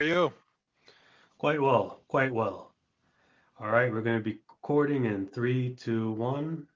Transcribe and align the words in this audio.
are 0.00 0.06
you? 0.06 0.32
Quite 1.38 1.60
well, 1.60 2.02
quite 2.06 2.32
well. 2.32 2.70
All 3.58 3.68
right, 3.68 3.90
we're 3.92 4.00
going 4.00 4.18
to 4.18 4.22
be 4.22 4.38
recording 4.48 5.06
in 5.06 5.26
three, 5.26 5.74
two, 5.74 6.12
one. 6.12 6.68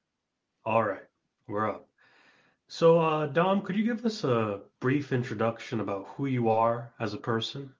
All 0.66 0.82
right, 0.82 1.04
we're 1.46 1.70
up. 1.70 1.86
So, 2.66 2.98
uh, 2.98 3.26
Dom, 3.26 3.60
could 3.60 3.76
you 3.76 3.84
give 3.84 4.04
us 4.04 4.24
a 4.24 4.62
brief 4.80 5.12
introduction 5.12 5.78
about 5.78 6.08
who 6.08 6.26
you 6.26 6.48
are 6.48 6.90
as 6.98 7.14
a 7.14 7.16
person? 7.16 7.72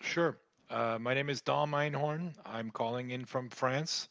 Sure. 0.00 0.38
Uh, 0.70 0.96
my 1.00 1.12
name 1.12 1.28
is 1.28 1.40
Dom 1.40 1.72
Einhorn. 1.72 2.32
I'm 2.46 2.70
calling 2.70 3.10
in 3.10 3.24
from 3.24 3.48
France. 3.48 4.08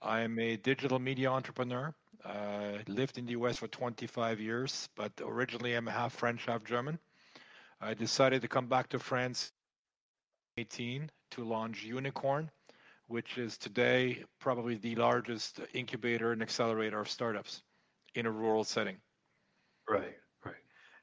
I'm 0.00 0.38
a 0.38 0.56
digital 0.56 1.00
media 1.00 1.32
entrepreneur. 1.32 1.92
Uh, 2.24 2.78
lived 2.86 3.18
in 3.18 3.26
the 3.26 3.32
US 3.32 3.56
for 3.56 3.66
25 3.66 4.38
years, 4.38 4.88
but 4.94 5.10
originally 5.20 5.74
I'm 5.74 5.88
half 5.88 6.12
French, 6.12 6.44
half 6.44 6.62
German. 6.62 7.00
I 7.80 7.94
decided 7.94 8.42
to 8.42 8.48
come 8.48 8.66
back 8.66 8.88
to 8.90 8.98
France 8.98 9.52
18 10.56 11.10
to 11.32 11.44
launch 11.44 11.84
Unicorn, 11.84 12.50
which 13.06 13.38
is 13.38 13.56
today 13.56 14.24
probably 14.40 14.74
the 14.76 14.96
largest 14.96 15.60
incubator 15.72 16.32
and 16.32 16.42
accelerator 16.42 17.00
of 17.00 17.08
startups 17.08 17.62
in 18.14 18.26
a 18.26 18.30
rural 18.30 18.64
setting. 18.64 18.96
Right, 19.88 20.16
right. 20.44 20.54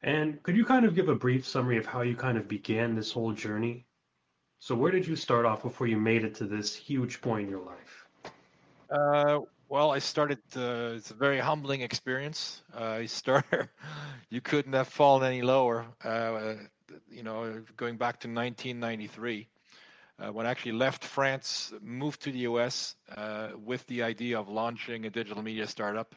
And 0.04 0.44
could 0.44 0.58
you 0.58 0.66
kind 0.66 0.86
of 0.86 0.96
give 0.96 1.08
a 1.08 1.16
brief 1.16 1.48
summary 1.48 1.78
of 1.78 1.86
how 1.86 2.02
you 2.02 2.16
kind 2.16 2.38
of 2.38 2.48
began 2.48 2.96
this 2.96 3.12
whole 3.12 3.32
journey? 3.32 3.86
So, 4.60 4.76
where 4.76 4.92
did 4.92 5.08
you 5.08 5.16
start 5.16 5.46
off 5.46 5.64
before 5.64 5.88
you 5.88 5.98
made 5.98 6.24
it 6.24 6.36
to 6.36 6.46
this 6.46 6.76
huge 6.76 7.22
point 7.22 7.46
in 7.46 7.50
your 7.50 7.66
life? 7.66 8.08
Uh, 8.90 9.40
well, 9.68 9.92
I 9.92 10.00
started. 10.00 10.40
Uh, 10.56 10.94
it's 10.96 11.12
a 11.12 11.16
very 11.16 11.40
humbling 11.40 11.82
experience. 11.82 12.62
Uh, 12.74 12.84
I 12.84 13.06
started. 13.08 13.70
you 14.30 14.42
couldn't 14.42 14.74
have 14.74 14.88
fallen 14.88 15.24
any 15.24 15.42
lower. 15.42 15.86
Uh, 16.04 16.56
you 17.10 17.24
know, 17.24 17.64
going 17.76 17.98
back 17.98 18.20
to 18.22 18.28
1993, 18.28 19.48
uh, 20.20 20.32
when 20.32 20.46
I 20.46 20.52
actually 20.52 20.74
left 20.74 21.04
France, 21.04 21.74
moved 21.82 22.22
to 22.24 22.32
the 22.32 22.40
US 22.40 22.96
uh, 23.16 23.50
with 23.58 23.86
the 23.88 24.04
idea 24.04 24.40
of 24.40 24.50
launching 24.50 25.06
a 25.06 25.10
digital 25.10 25.42
media 25.42 25.68
startup 25.68 26.16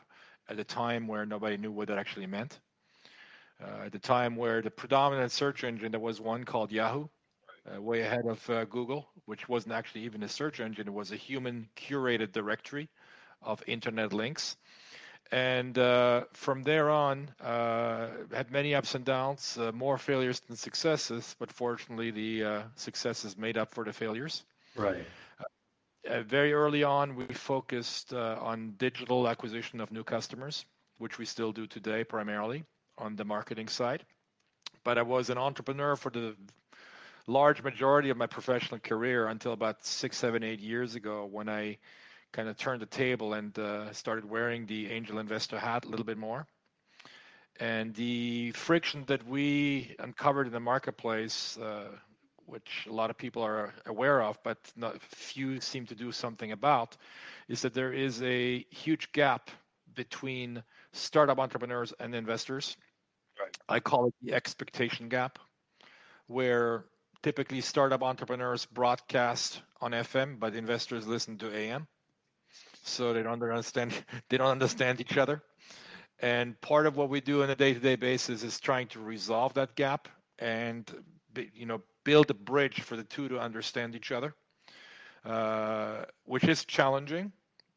at 0.48 0.58
a 0.58 0.64
time 0.64 1.06
where 1.06 1.24
nobody 1.24 1.56
knew 1.56 1.72
what 1.72 1.88
that 1.88 1.98
actually 1.98 2.26
meant. 2.26 2.60
Uh, 3.62 3.86
at 3.86 3.92
the 3.92 3.98
time 3.98 4.36
where 4.36 4.62
the 4.62 4.70
predominant 4.70 5.32
search 5.32 5.64
engine, 5.64 5.90
there 5.90 6.00
was 6.00 6.20
one 6.20 6.44
called 6.44 6.70
Yahoo, 6.70 7.08
way 7.78 8.00
ahead 8.00 8.24
of 8.26 8.70
Google, 8.70 9.08
which 9.26 9.46
wasn't 9.48 9.74
actually 9.74 10.02
even 10.02 10.22
a 10.22 10.28
search 10.28 10.58
engine, 10.58 10.86
it 10.86 10.92
was 10.92 11.12
a 11.12 11.16
human 11.16 11.68
curated 11.76 12.32
directory 12.32 12.88
of 13.42 13.62
internet 13.66 14.12
links. 14.12 14.56
And 15.30 15.76
uh, 15.76 16.24
from 16.32 16.62
there 16.62 16.88
on 16.88 17.30
uh, 17.40 18.08
had 18.32 18.50
many 18.50 18.74
ups 18.74 18.94
and 18.94 19.04
downs 19.04 19.58
uh, 19.58 19.72
more 19.72 19.98
failures 19.98 20.40
than 20.40 20.56
successes 20.56 21.36
but 21.38 21.52
fortunately 21.52 22.10
the 22.10 22.44
uh, 22.44 22.62
successes 22.76 23.36
made 23.36 23.58
up 23.58 23.74
for 23.74 23.84
the 23.84 23.92
failures. 23.92 24.44
Right. 24.74 25.04
Uh, 26.08 26.22
very 26.22 26.54
early 26.54 26.82
on 26.82 27.14
we 27.14 27.26
focused 27.26 28.14
uh, 28.14 28.38
on 28.40 28.74
digital 28.78 29.28
acquisition 29.28 29.80
of 29.80 29.92
new 29.92 30.04
customers 30.04 30.64
which 30.96 31.18
we 31.18 31.26
still 31.26 31.52
do 31.52 31.66
today 31.66 32.04
primarily 32.04 32.64
on 32.96 33.14
the 33.14 33.24
marketing 33.24 33.68
side. 33.68 34.02
But 34.82 34.96
i 34.96 35.02
was 35.02 35.28
an 35.28 35.36
entrepreneur 35.36 35.94
for 35.94 36.08
the 36.08 36.34
large 37.26 37.62
majority 37.62 38.08
of 38.08 38.16
my 38.16 38.26
professional 38.26 38.80
career 38.80 39.28
until 39.28 39.52
about 39.52 39.84
six 39.84 40.16
seven 40.16 40.42
eight 40.42 40.60
years 40.60 40.94
ago 40.94 41.26
when 41.30 41.50
i 41.50 41.76
kind 42.32 42.48
of 42.48 42.56
turned 42.56 42.82
the 42.82 42.86
table 42.86 43.34
and 43.34 43.58
uh, 43.58 43.92
started 43.92 44.24
wearing 44.24 44.66
the 44.66 44.90
angel 44.90 45.18
investor 45.18 45.58
hat 45.58 45.84
a 45.84 45.88
little 45.88 46.04
bit 46.04 46.18
more. 46.18 46.46
And 47.60 47.94
the 47.94 48.52
friction 48.52 49.04
that 49.08 49.26
we 49.26 49.96
uncovered 49.98 50.46
in 50.46 50.52
the 50.52 50.60
marketplace, 50.60 51.58
uh, 51.58 51.88
which 52.46 52.86
a 52.88 52.92
lot 52.92 53.10
of 53.10 53.18
people 53.18 53.42
are 53.42 53.74
aware 53.86 54.22
of, 54.22 54.38
but 54.44 54.58
not, 54.76 55.00
few 55.02 55.60
seem 55.60 55.86
to 55.86 55.94
do 55.94 56.12
something 56.12 56.52
about, 56.52 56.96
is 57.48 57.62
that 57.62 57.74
there 57.74 57.92
is 57.92 58.22
a 58.22 58.64
huge 58.70 59.10
gap 59.12 59.50
between 59.94 60.62
startup 60.92 61.38
entrepreneurs 61.38 61.92
and 61.98 62.14
investors. 62.14 62.76
Right. 63.40 63.56
I 63.68 63.80
call 63.80 64.06
it 64.06 64.14
the 64.22 64.34
expectation 64.34 65.08
gap, 65.08 65.38
where 66.28 66.84
typically 67.22 67.60
startup 67.60 68.02
entrepreneurs 68.02 68.66
broadcast 68.66 69.62
on 69.80 69.90
FM, 69.92 70.38
but 70.38 70.54
investors 70.54 71.06
listen 71.06 71.38
to 71.38 71.52
AM 71.52 71.88
so 72.84 73.12
they 73.12 73.22
don't 73.22 73.42
understand 73.42 73.92
they 74.28 74.36
don't 74.36 74.50
understand 74.50 75.00
each 75.00 75.16
other. 75.16 75.42
And 76.20 76.60
part 76.60 76.86
of 76.86 76.96
what 76.96 77.10
we 77.10 77.20
do 77.20 77.44
on 77.44 77.50
a 77.50 77.54
day-to-day 77.54 77.94
basis 77.96 78.42
is 78.42 78.58
trying 78.58 78.88
to 78.88 79.00
resolve 79.00 79.54
that 79.54 79.76
gap 79.76 80.08
and 80.38 80.90
you 81.54 81.66
know 81.66 81.82
build 82.04 82.30
a 82.30 82.34
bridge 82.34 82.80
for 82.80 82.96
the 82.96 83.04
two 83.04 83.28
to 83.28 83.38
understand 83.38 83.94
each 83.94 84.10
other, 84.12 84.34
uh, 85.24 86.04
which 86.24 86.44
is 86.44 86.64
challenging. 86.64 87.32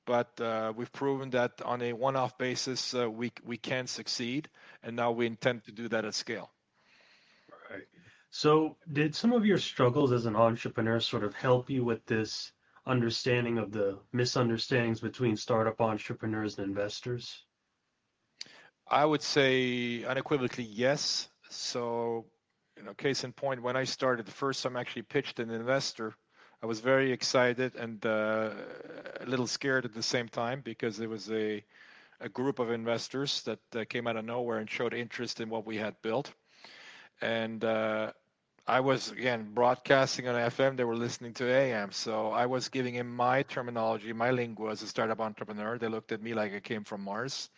But 0.06 0.42
uh, 0.42 0.74
we've 0.76 0.92
proven 0.92 1.30
that 1.32 1.62
on 1.64 1.82
a 1.82 1.94
one-off 1.94 2.38
basis 2.38 2.96
uh, 2.96 3.10
we 3.10 3.32
we 3.46 3.58
can 3.58 3.88
succeed, 3.88 4.50
and 4.84 4.96
now 4.96 5.12
we 5.12 5.28
intend 5.28 5.66
to 5.66 5.72
do 5.72 5.88
that 5.90 6.06
at 6.06 6.16
scale. 6.16 6.50
Right. 7.70 7.84
So, 8.32 8.78
did 8.92 9.14
some 9.14 9.34
of 9.34 9.46
your 9.46 9.58
struggles 9.58 10.12
as 10.12 10.26
an 10.26 10.36
entrepreneur 10.36 11.00
sort 11.00 11.24
of 11.24 11.36
help 11.36 11.70
you 11.70 11.84
with 11.84 12.06
this 12.06 12.52
understanding 12.86 13.58
of 13.58 13.72
the 13.72 14.00
misunderstandings 14.12 15.00
between 15.00 15.36
startup 15.38 15.80
entrepreneurs 15.82 16.58
and 16.58 16.68
investors? 16.68 17.46
I 18.88 19.06
would 19.06 19.22
say 19.22 20.04
unequivocally 20.04 20.66
yes. 20.66 21.30
So, 21.50 22.26
you 22.78 22.84
know, 22.84 22.94
case 22.94 23.24
in 23.24 23.32
point, 23.34 23.62
when 23.62 23.76
I 23.76 23.84
started 23.84 24.26
the 24.26 24.32
first 24.32 24.64
time 24.64 24.76
I 24.76 24.82
actually 24.82 25.04
pitched 25.04 25.40
an 25.40 25.50
investor, 25.50 26.14
I 26.64 26.66
was 26.66 26.80
very 26.80 27.12
excited 27.12 27.76
and 27.76 28.06
uh, 28.06 28.52
a 29.20 29.26
little 29.26 29.48
scared 29.48 29.86
at 29.86 29.94
the 29.94 30.04
same 30.04 30.28
time 30.28 30.62
because 30.62 31.00
it 31.00 31.10
was 31.10 31.32
a 31.32 31.64
a 32.22 32.30
group 32.30 32.60
of 32.60 32.72
investors 32.72 33.42
that 33.44 33.60
uh, 33.76 33.84
came 33.90 34.08
out 34.08 34.16
of 34.16 34.24
nowhere 34.24 34.60
and 34.60 34.70
showed 34.70 34.94
interest 34.94 35.42
in 35.42 35.50
what 35.50 35.66
we 35.66 35.76
had 35.78 35.96
built. 36.02 36.32
And 37.22 37.64
uh, 37.64 38.12
I 38.72 38.82
was 38.82 39.12
again 39.12 39.52
broadcasting 39.54 40.28
on 40.28 40.36
FM. 40.36 40.78
They 40.78 40.86
were 40.86 40.96
listening 40.96 41.34
to 41.36 41.46
AM, 41.50 41.92
so 41.92 42.32
I 42.32 42.46
was 42.48 42.70
giving 42.70 42.96
him 42.96 43.16
my 43.16 43.44
terminology, 43.44 44.14
my 44.14 44.32
lingo 44.32 44.68
as 44.70 44.82
a 44.84 44.88
startup 44.88 45.20
entrepreneur. 45.22 45.78
They 45.78 45.90
looked 45.90 46.12
at 46.14 46.22
me 46.22 46.34
like 46.34 46.54
I 46.54 46.60
came 46.62 46.84
from 46.86 47.02
Mars. 47.04 47.50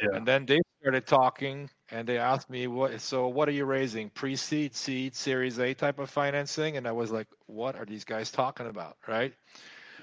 Yeah. 0.00 0.18
And 0.18 0.26
then 0.26 0.46
they 0.46 0.60
started 0.80 1.06
talking, 1.06 1.70
and 1.90 2.06
they 2.08 2.18
asked 2.18 2.50
me, 2.50 2.66
"What? 2.68 3.00
So 3.00 3.28
what 3.28 3.48
are 3.48 3.52
you 3.52 3.64
raising? 3.66 4.10
Pre-seed, 4.10 4.74
seed, 4.74 5.14
Series 5.16 5.58
A 5.60 5.74
type 5.74 5.98
of 5.98 6.10
financing?" 6.10 6.76
And 6.76 6.86
I 6.88 6.92
was 6.92 7.10
like, 7.12 7.28
"What 7.46 7.76
are 7.76 7.84
these 7.86 8.04
guys 8.04 8.30
talking 8.30 8.66
about?" 8.66 8.96
Right? 9.08 9.34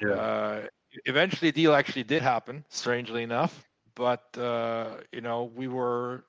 Yeah. 0.02 0.20
Uh, 0.20 0.68
eventually, 1.06 1.50
a 1.50 1.54
deal 1.54 1.74
actually 1.74 2.04
did 2.04 2.22
happen, 2.22 2.66
strangely 2.70 3.24
enough. 3.24 3.68
But 3.96 4.38
uh, 4.38 4.98
you 5.12 5.22
know, 5.22 5.44
we 5.46 5.68
were 5.68 6.26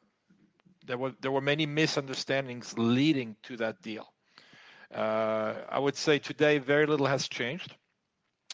there 0.87 0.98
were 0.98 1.12
there 1.20 1.32
were 1.32 1.41
many 1.41 1.66
misunderstandings 1.66 2.75
leading 2.78 3.37
to 3.44 3.56
that 3.59 3.81
deal. 3.82 4.12
Uh, 4.94 5.54
I 5.69 5.78
would 5.78 5.97
say 5.97 6.19
today 6.19 6.59
very 6.59 6.87
little 6.87 7.06
has 7.06 7.28
changed. 7.28 7.75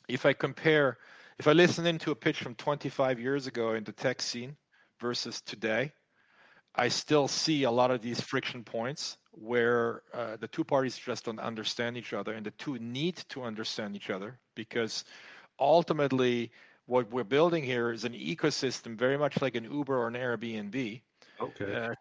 If 0.08 0.24
I 0.24 0.32
compare, 0.32 0.98
if 1.38 1.48
I 1.48 1.52
listen 1.52 1.86
into 1.86 2.12
a 2.12 2.14
pitch 2.14 2.38
from 2.38 2.54
25 2.54 3.18
years 3.18 3.46
ago 3.46 3.74
in 3.74 3.84
the 3.84 3.92
tech 3.92 4.22
scene 4.22 4.56
versus 5.00 5.40
today, 5.40 5.92
I 6.74 6.88
still 6.88 7.26
see 7.26 7.64
a 7.64 7.70
lot 7.70 7.90
of 7.90 8.00
these 8.00 8.20
friction 8.20 8.62
points 8.62 9.18
where 9.32 10.02
uh, 10.14 10.36
the 10.36 10.48
two 10.48 10.64
parties 10.64 10.96
just 10.96 11.24
don't 11.24 11.40
understand 11.40 11.96
each 11.96 12.12
other, 12.12 12.34
and 12.34 12.46
the 12.46 12.52
two 12.52 12.78
need 12.78 13.16
to 13.30 13.42
understand 13.42 13.96
each 13.96 14.10
other 14.10 14.38
because 14.54 15.04
ultimately 15.58 16.52
what 16.86 17.10
we're 17.10 17.24
building 17.24 17.62
here 17.62 17.90
is 17.90 18.04
an 18.04 18.12
ecosystem 18.12 18.96
very 18.96 19.18
much 19.18 19.42
like 19.42 19.56
an 19.56 19.64
Uber 19.64 19.96
or 19.96 20.08
an 20.08 20.14
Airbnb. 20.14 21.02
Okay. 21.40 21.74
Uh, 21.74 21.94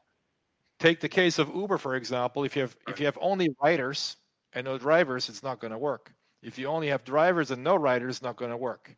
take 0.80 1.00
the 1.00 1.10
case 1.10 1.40
of 1.40 1.54
Uber, 1.56 1.78
for 1.78 1.96
example. 1.96 2.44
If 2.44 2.56
you 2.56 2.62
have 2.64 2.76
if 2.88 3.00
you 3.00 3.06
have 3.06 3.18
only 3.22 3.50
riders 3.62 4.18
and 4.54 4.66
no 4.66 4.78
drivers, 4.78 5.30
it's 5.30 5.44
not 5.44 5.60
going 5.60 5.72
to 5.72 5.78
work. 5.78 6.14
If 6.42 6.58
you 6.58 6.68
only 6.68 6.88
have 6.88 7.04
drivers 7.04 7.52
and 7.52 7.64
no 7.64 7.76
riders, 7.76 8.18
it's 8.18 8.22
not 8.24 8.36
going 8.38 8.52
to 8.52 8.58
work. 8.58 8.96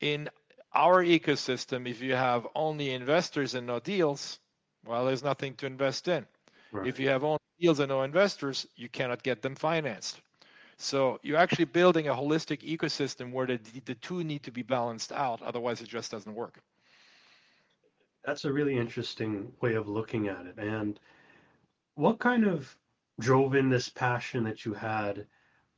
In 0.00 0.28
our 0.74 1.02
ecosystem, 1.04 1.88
if 1.88 2.00
you 2.00 2.14
have 2.14 2.46
only 2.54 2.92
investors 2.92 3.54
and 3.54 3.66
no 3.66 3.80
deals, 3.80 4.38
well, 4.86 5.04
there's 5.04 5.24
nothing 5.24 5.54
to 5.56 5.66
invest 5.66 6.08
in. 6.08 6.26
Right. 6.72 6.86
If 6.86 6.98
you 7.00 7.08
have 7.08 7.24
only 7.24 7.38
deals 7.60 7.80
and 7.80 7.88
no 7.88 8.02
investors, 8.02 8.66
you 8.76 8.88
cannot 8.88 9.22
get 9.22 9.42
them 9.42 9.54
financed. 9.54 10.20
So 10.78 11.18
you're 11.22 11.36
actually 11.38 11.66
building 11.66 12.08
a 12.08 12.14
holistic 12.14 12.60
ecosystem 12.62 13.32
where 13.32 13.46
the, 13.46 13.58
the 13.84 13.94
two 13.96 14.24
need 14.24 14.42
to 14.44 14.50
be 14.50 14.62
balanced 14.62 15.12
out. 15.12 15.42
Otherwise, 15.42 15.80
it 15.80 15.88
just 15.88 16.10
doesn't 16.10 16.34
work. 16.34 16.60
That's 18.24 18.44
a 18.44 18.52
really 18.52 18.76
interesting 18.76 19.52
way 19.60 19.74
of 19.74 19.88
looking 19.88 20.28
at 20.28 20.46
it. 20.46 20.58
And 20.58 21.00
what 21.94 22.18
kind 22.18 22.44
of 22.44 22.76
drove 23.18 23.54
in 23.54 23.68
this 23.68 23.88
passion 23.88 24.44
that 24.44 24.64
you 24.64 24.74
had 24.74 25.26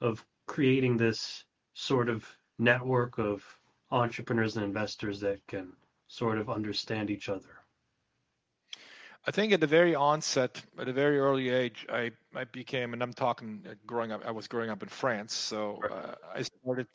of 0.00 0.24
creating 0.46 0.96
this 0.96 1.44
sort 1.74 2.08
of 2.08 2.26
network 2.58 3.18
of 3.18 3.44
entrepreneurs 3.90 4.56
and 4.56 4.64
investors 4.64 5.20
that 5.20 5.46
can 5.46 5.72
sort 6.08 6.38
of 6.38 6.50
understand 6.50 7.10
each 7.10 7.28
other? 7.28 7.62
I 9.24 9.30
think 9.30 9.52
at 9.52 9.60
the 9.60 9.68
very 9.68 9.94
onset, 9.94 10.60
at 10.80 10.88
a 10.88 10.92
very 10.92 11.18
early 11.18 11.48
age, 11.48 11.86
I, 11.88 12.10
I 12.34 12.42
became, 12.44 12.92
and 12.92 13.02
I'm 13.02 13.12
talking 13.12 13.64
uh, 13.68 13.74
growing 13.86 14.10
up, 14.10 14.22
I 14.26 14.32
was 14.32 14.48
growing 14.48 14.68
up 14.68 14.82
in 14.82 14.88
France. 14.88 15.32
So 15.32 15.80
uh, 15.88 16.14
I 16.34 16.42
started 16.42 16.88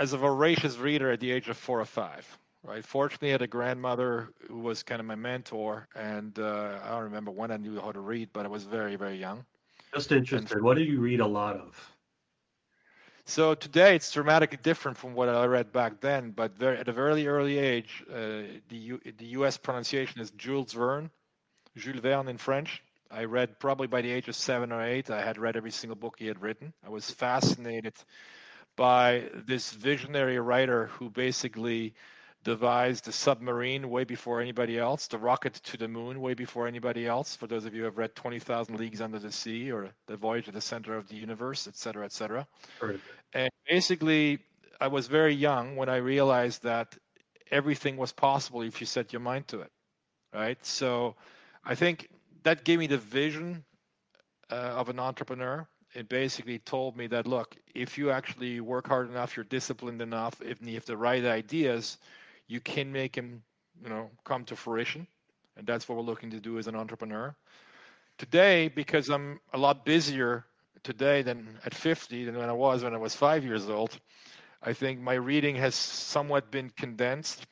as 0.00 0.12
a 0.12 0.18
voracious 0.18 0.76
reader 0.78 1.12
at 1.12 1.20
the 1.20 1.30
age 1.30 1.48
of 1.48 1.56
four 1.56 1.80
or 1.80 1.84
five. 1.84 2.26
Right. 2.64 2.84
Fortunately, 2.84 3.28
I 3.28 3.32
had 3.32 3.42
a 3.42 3.46
grandmother 3.46 4.30
who 4.48 4.58
was 4.58 4.82
kind 4.82 5.00
of 5.00 5.06
my 5.06 5.14
mentor, 5.14 5.88
and 5.94 6.38
uh, 6.38 6.80
I 6.84 6.90
don't 6.90 7.04
remember 7.04 7.30
when 7.30 7.50
I 7.50 7.56
knew 7.56 7.80
how 7.80 7.92
to 7.92 8.00
read, 8.00 8.30
but 8.32 8.44
I 8.44 8.48
was 8.48 8.64
very, 8.64 8.96
very 8.96 9.16
young. 9.16 9.44
Just 9.94 10.12
interested. 10.12 10.52
And, 10.52 10.62
what 10.62 10.76
do 10.76 10.82
you 10.82 11.00
read 11.00 11.20
a 11.20 11.26
lot 11.26 11.56
of? 11.56 11.94
So 13.24 13.54
today 13.54 13.94
it's 13.94 14.10
dramatically 14.10 14.58
different 14.62 14.96
from 14.96 15.14
what 15.14 15.28
I 15.28 15.44
read 15.44 15.70
back 15.70 16.00
then, 16.00 16.30
but 16.30 16.56
very, 16.56 16.78
at 16.78 16.88
a 16.88 16.92
very 16.92 17.28
early 17.28 17.58
age, 17.58 18.02
uh, 18.10 18.42
the 18.68 18.76
U, 18.76 19.00
the 19.18 19.26
U.S. 19.26 19.58
pronunciation 19.58 20.20
is 20.20 20.30
Jules 20.30 20.72
Verne, 20.72 21.10
Jules 21.76 22.00
Verne 22.00 22.28
in 22.28 22.38
French. 22.38 22.82
I 23.10 23.24
read 23.24 23.58
probably 23.58 23.86
by 23.86 24.00
the 24.02 24.10
age 24.10 24.28
of 24.28 24.34
seven 24.34 24.72
or 24.72 24.82
eight. 24.82 25.10
I 25.10 25.22
had 25.22 25.38
read 25.38 25.56
every 25.56 25.70
single 25.70 25.96
book 25.96 26.16
he 26.18 26.26
had 26.26 26.40
written. 26.40 26.72
I 26.84 26.88
was 26.88 27.10
fascinated 27.10 27.94
by 28.76 29.28
this 29.46 29.72
visionary 29.72 30.38
writer 30.38 30.86
who 30.86 31.10
basically 31.10 31.94
devised 32.48 33.04
the 33.04 33.12
submarine 33.12 33.90
way 33.90 34.04
before 34.04 34.40
anybody 34.40 34.78
else, 34.78 35.06
the 35.06 35.18
rocket 35.18 35.52
to 35.52 35.76
the 35.76 35.86
moon 35.86 36.18
way 36.18 36.32
before 36.32 36.66
anybody 36.66 37.06
else. 37.06 37.36
For 37.36 37.46
those 37.46 37.66
of 37.66 37.74
you 37.74 37.80
who 37.80 37.84
have 37.84 37.98
read 37.98 38.16
20,000 38.16 38.78
Leagues 38.78 39.02
Under 39.02 39.18
the 39.18 39.30
Sea 39.30 39.70
or 39.70 39.90
The 40.06 40.16
Voyage 40.16 40.46
to 40.46 40.52
the 40.52 40.60
Center 40.62 40.96
of 40.96 41.06
the 41.08 41.14
Universe, 41.14 41.68
et 41.68 41.76
cetera, 41.76 42.06
et 42.06 42.12
cetera. 42.12 42.46
And 43.34 43.50
basically, 43.68 44.38
I 44.80 44.88
was 44.88 45.08
very 45.08 45.34
young 45.34 45.76
when 45.76 45.90
I 45.90 45.96
realized 45.96 46.62
that 46.62 46.96
everything 47.50 47.98
was 47.98 48.12
possible 48.12 48.62
if 48.62 48.80
you 48.80 48.86
set 48.86 49.12
your 49.12 49.20
mind 49.20 49.46
to 49.48 49.60
it, 49.60 49.70
right? 50.32 50.64
So 50.64 51.16
I 51.66 51.74
think 51.74 52.08
that 52.44 52.64
gave 52.64 52.78
me 52.78 52.86
the 52.86 52.96
vision 52.96 53.62
uh, 54.50 54.54
of 54.80 54.88
an 54.88 54.98
entrepreneur. 54.98 55.68
It 55.94 56.08
basically 56.08 56.60
told 56.60 56.96
me 56.96 57.08
that 57.08 57.26
look, 57.26 57.56
if 57.74 57.98
you 57.98 58.10
actually 58.10 58.60
work 58.60 58.88
hard 58.88 59.10
enough, 59.10 59.36
you're 59.36 59.44
disciplined 59.44 60.00
enough, 60.00 60.40
if 60.40 60.62
you 60.62 60.74
have 60.74 60.86
the 60.86 60.96
right 60.96 61.24
ideas, 61.26 61.98
you 62.48 62.60
can 62.60 62.90
make 62.90 63.14
them, 63.14 63.42
you 63.82 63.88
know, 63.88 64.10
come 64.24 64.44
to 64.46 64.56
fruition. 64.56 65.06
And 65.56 65.66
that's 65.66 65.88
what 65.88 65.96
we're 65.96 66.04
looking 66.04 66.30
to 66.30 66.40
do 66.40 66.58
as 66.58 66.66
an 66.66 66.74
entrepreneur. 66.74 67.36
Today, 68.16 68.68
because 68.68 69.08
I'm 69.10 69.40
a 69.52 69.58
lot 69.58 69.84
busier 69.84 70.44
today 70.82 71.22
than 71.22 71.58
at 71.64 71.74
50 71.74 72.24
than 72.24 72.36
when 72.36 72.48
I 72.48 72.52
was 72.52 72.82
when 72.82 72.94
I 72.94 72.98
was 72.98 73.14
five 73.14 73.44
years 73.44 73.68
old, 73.68 73.98
I 74.62 74.72
think 74.72 75.00
my 75.00 75.14
reading 75.14 75.56
has 75.56 75.74
somewhat 75.74 76.50
been 76.50 76.70
condensed 76.70 77.46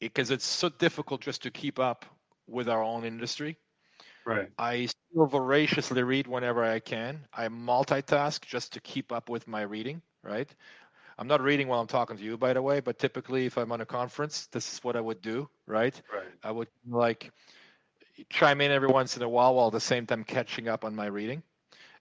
because 0.00 0.30
it's 0.30 0.44
so 0.44 0.68
difficult 0.68 1.20
just 1.20 1.42
to 1.42 1.50
keep 1.50 1.78
up 1.78 2.04
with 2.46 2.68
our 2.68 2.82
own 2.82 3.04
industry. 3.04 3.56
Right. 4.24 4.48
I 4.58 4.86
still 4.86 5.26
voraciously 5.26 6.02
read 6.02 6.26
whenever 6.26 6.64
I 6.64 6.80
can. 6.80 7.26
I 7.32 7.48
multitask 7.48 8.44
just 8.44 8.72
to 8.74 8.80
keep 8.80 9.12
up 9.12 9.28
with 9.28 9.48
my 9.48 9.62
reading, 9.62 10.02
right? 10.22 10.48
I'm 11.18 11.26
not 11.26 11.42
reading 11.42 11.66
while 11.66 11.80
I'm 11.80 11.88
talking 11.88 12.16
to 12.16 12.22
you, 12.22 12.36
by 12.36 12.52
the 12.52 12.62
way, 12.62 12.78
but 12.78 12.98
typically 12.98 13.46
if 13.46 13.58
I'm 13.58 13.72
on 13.72 13.80
a 13.80 13.86
conference, 13.86 14.46
this 14.52 14.72
is 14.72 14.84
what 14.84 14.94
I 14.94 15.00
would 15.00 15.20
do, 15.20 15.48
right? 15.66 16.00
Right. 16.14 16.28
I 16.44 16.52
would 16.52 16.68
like 16.88 17.32
chime 18.30 18.60
in 18.60 18.70
every 18.70 18.88
once 18.88 19.16
in 19.16 19.22
a 19.22 19.28
while 19.28 19.56
while 19.56 19.66
at 19.66 19.72
the 19.72 19.80
same 19.80 20.06
time 20.06 20.22
catching 20.22 20.68
up 20.68 20.84
on 20.84 20.94
my 20.94 21.06
reading. 21.06 21.42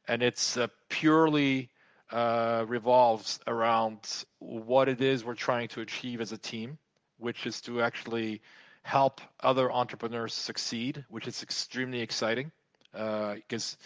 And 0.08 0.22
it's 0.22 0.56
uh, 0.56 0.68
purely 0.90 1.72
uh, 2.12 2.66
revolves 2.68 3.40
around 3.48 4.24
what 4.38 4.88
it 4.88 5.02
is 5.02 5.25
we're 5.25 5.34
trying 5.34 5.68
to 5.69 5.81
achieve 5.81 6.22
as 6.22 6.31
a 6.31 6.38
team, 6.38 6.78
which 7.18 7.48
is 7.48 7.60
to 7.62 7.81
actually 7.81 8.42
help 8.84 9.19
other 9.42 9.72
entrepreneurs 9.72 10.34
succeed, 10.34 11.04
which 11.10 11.28
is 11.28 11.42
extremely 11.42 12.02
exciting 12.02 12.52
because. 12.94 13.78
Uh, 13.81 13.86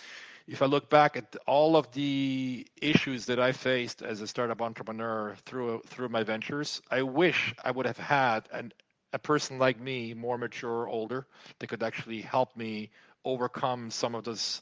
if 0.51 0.61
I 0.61 0.65
look 0.65 0.89
back 0.89 1.15
at 1.15 1.37
all 1.47 1.77
of 1.77 1.89
the 1.93 2.67
issues 2.81 3.25
that 3.27 3.39
I 3.39 3.53
faced 3.53 4.01
as 4.01 4.19
a 4.19 4.27
startup 4.27 4.61
entrepreneur 4.61 5.33
through 5.45 5.81
through 5.87 6.09
my 6.09 6.23
ventures, 6.23 6.81
I 6.91 7.03
wish 7.03 7.55
I 7.63 7.71
would 7.71 7.85
have 7.85 7.97
had 7.97 8.49
an, 8.51 8.73
a 9.13 9.19
person 9.19 9.59
like 9.59 9.79
me, 9.79 10.13
more 10.13 10.37
mature, 10.37 10.89
older, 10.89 11.25
that 11.59 11.67
could 11.67 11.81
actually 11.81 12.19
help 12.19 12.57
me 12.57 12.89
overcome 13.23 13.91
some 13.91 14.13
of 14.13 14.25
those 14.25 14.61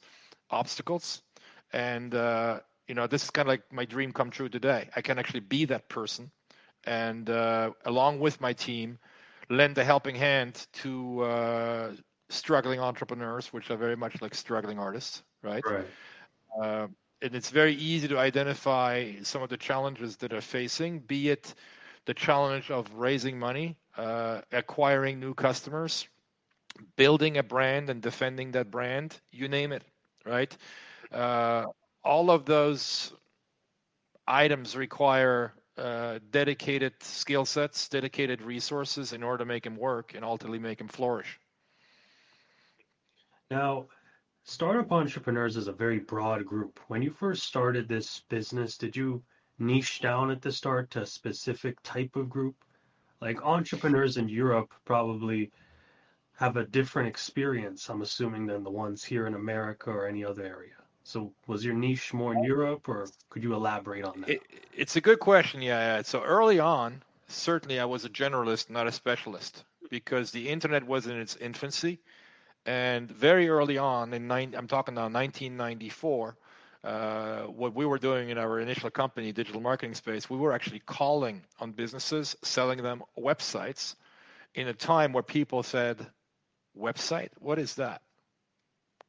obstacles. 0.51 1.24
And 1.74 2.13
uh, 2.13 2.59
you 2.88 2.94
know, 2.94 3.07
this 3.07 3.24
is 3.24 3.31
kind 3.31 3.47
of 3.47 3.53
like 3.53 3.74
my 3.74 3.85
dream 3.85 4.12
come 4.12 4.30
true 4.30 4.50
today. 4.50 4.89
I 4.95 5.01
can 5.01 5.18
actually 5.18 5.42
be 5.42 5.65
that 5.65 5.89
person, 5.89 6.30
and 6.85 7.27
uh, 7.31 7.71
along 7.85 8.19
with 8.19 8.39
my 8.39 8.53
team, 8.53 9.00
lend 9.50 9.75
a 9.80 9.83
helping 9.83 10.15
hand 10.15 10.68
to 10.83 11.21
uh, 11.24 11.92
struggling 12.30 12.80
entrepreneurs, 12.80 13.51
which 13.51 13.71
are 13.71 13.77
very 13.77 13.97
much 13.97 14.21
like 14.21 14.35
struggling 14.35 14.77
artists 14.77 15.24
right? 15.41 15.63
Right. 15.65 15.88
Uh, 16.62 16.88
and 17.21 17.36
it's 17.36 17.50
very 17.50 17.74
easy 17.75 18.07
to 18.07 18.18
identify 18.18 19.13
some 19.24 19.41
of 19.41 19.50
the 19.50 19.57
challenges 19.57 20.18
that 20.18 20.33
are 20.33 20.41
facing, 20.41 21.00
be 21.00 21.30
it 21.30 21.53
the 22.06 22.13
challenge 22.13 22.71
of 22.71 22.91
raising 22.94 23.38
money, 23.38 23.77
uh, 23.97 24.41
acquiring 24.51 25.19
new 25.19 25.33
customers, 25.33 26.07
building 26.95 27.38
a 27.38 27.44
brand 27.44 27.89
and 27.89 28.01
defending 28.01 28.51
that 28.51 28.71
brand, 28.71 29.19
you 29.31 29.47
name 29.47 29.71
it, 29.71 29.83
right? 30.25 30.56
Uh, 31.12 31.65
all 32.03 32.31
of 32.31 32.45
those 32.45 33.13
items 34.27 34.75
require 34.75 35.53
uh, 35.77 36.19
dedicated 36.31 36.94
skill 37.01 37.45
sets, 37.45 37.88
dedicated 37.89 38.42
resources 38.42 39.13
in 39.13 39.24
order 39.24 39.39
to 39.39 39.45
make 39.45 39.63
them 39.63 39.75
work 39.75 40.13
and 40.15 40.24
ultimately 40.24 40.59
make 40.59 40.77
them 40.77 40.88
flourish. 40.88 41.39
Now, 43.51 43.88
Startup 44.50 44.92
entrepreneurs 44.92 45.57
is 45.57 45.68
a 45.68 45.72
very 45.72 46.00
broad 46.00 46.44
group. 46.44 46.80
When 46.88 47.04
you 47.04 47.12
first 47.12 47.44
started 47.44 47.88
this 47.88 48.22
business, 48.30 48.80
did 48.80 48.96
you 48.96 49.22
niche 49.60 50.01
down 50.01 50.31
at 50.31 50.42
the 50.42 50.51
start 50.51 50.90
to 50.92 51.04
a 51.04 51.06
specific 51.06 51.78
type 51.84 52.16
of 52.16 52.31
group? 52.31 52.56
Like 53.22 53.44
entrepreneurs 53.44 54.18
in 54.18 54.28
Europe 54.28 54.74
probably 54.86 55.51
have 56.38 56.57
a 56.57 56.66
different 56.66 57.10
experience, 57.10 57.88
I'm 57.92 58.01
assuming, 58.01 58.48
than 58.48 58.63
the 58.63 58.72
ones 58.72 59.04
here 59.04 59.28
in 59.28 59.36
America 59.36 59.92
or 59.92 60.07
any 60.07 60.25
other 60.25 60.44
area. 60.44 60.78
So 61.04 61.31
was 61.45 61.63
your 61.63 61.75
niche 61.75 62.12
more 62.12 62.34
in 62.34 62.44
Europe 62.44 62.90
or 62.90 63.06
could 63.30 63.44
you 63.44 63.54
elaborate 63.54 64.04
on 64.04 64.22
that? 64.22 64.31
It, 64.31 64.42
it's 64.75 64.95
a 64.95 65.02
good 65.02 65.19
question. 65.19 65.62
Yeah. 65.62 66.02
So 66.02 66.24
early 66.24 66.60
on, 66.60 67.04
certainly 67.28 67.80
I 67.80 67.86
was 67.86 68.04
a 68.04 68.10
generalist, 68.10 68.72
not 68.72 68.88
a 68.88 68.92
specialist 68.92 69.63
because 69.92 70.31
the 70.31 70.50
internet 70.50 70.88
was 70.88 71.06
in 71.06 71.19
its 71.19 71.36
infancy 71.36 72.00
and 72.65 73.11
very 73.11 73.50
early 73.50 73.77
on, 73.77 74.13
in 74.13 74.27
nine, 74.27 74.53
I'm 74.56 74.67
talking 74.67 74.95
now 74.95 75.09
1994, 75.09 76.38
uh, 76.83 77.41
what 77.44 77.73
we 77.75 77.85
were 77.85 77.97
doing 77.97 78.30
in 78.30 78.37
our 78.37 78.59
initial 78.59 78.89
company, 78.89 79.31
digital 79.31 79.61
marketing 79.61 79.95
space, 79.95 80.30
we 80.30 80.37
were 80.37 80.54
actually 80.54 80.80
calling 80.80 81.44
on 81.59 81.71
businesses, 81.71 82.35
selling 82.44 82.81
them 82.83 83.04
websites 83.18 83.95
in 84.56 84.68
a 84.68 84.73
time 84.73 85.13
where 85.13 85.23
people 85.23 85.63
said, 85.63 86.06
"Website? 86.78 87.30
What 87.39 87.59
is 87.59 87.75
that?" 87.75 88.01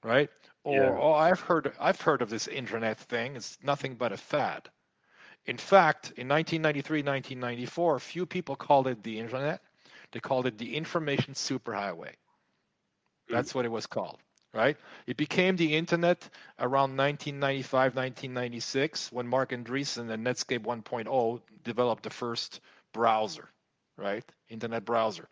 Right? 0.02 0.30
Or, 0.64 0.74
yeah. 0.74 0.98
"Oh, 0.98 1.12
I've 1.12 1.40
heard, 1.40 1.72
I've 1.78 2.00
heard 2.00 2.22
of 2.22 2.30
this 2.30 2.48
internet 2.48 2.98
thing. 2.98 3.36
It's 3.36 3.58
nothing 3.62 3.96
but 3.96 4.12
a 4.12 4.16
fad." 4.16 4.68
In 5.46 5.56
fact, 5.58 6.12
in 6.16 6.28
1993, 6.28 7.02
1994, 7.02 7.98
few 7.98 8.26
people 8.26 8.56
called 8.56 8.86
it 8.88 9.02
the 9.02 9.18
internet. 9.18 9.62
They 10.12 10.20
called 10.20 10.46
it 10.46 10.58
the 10.58 10.76
information 10.76 11.34
superhighway. 11.34 12.14
That's 13.30 13.54
what 13.54 13.64
it 13.64 13.70
was 13.70 13.86
called, 13.86 14.18
right? 14.52 14.76
It 15.06 15.16
became 15.16 15.56
the 15.56 15.74
internet 15.76 16.28
around 16.58 16.96
1995, 16.96 17.96
1996 17.96 19.12
when 19.12 19.26
Marc 19.26 19.50
Andreessen 19.50 20.10
and 20.10 20.26
Netscape 20.26 20.60
1.0 20.60 21.40
developed 21.64 22.02
the 22.02 22.10
first 22.10 22.60
browser, 22.92 23.48
right? 23.96 24.24
Internet 24.48 24.84
browser. 24.84 25.28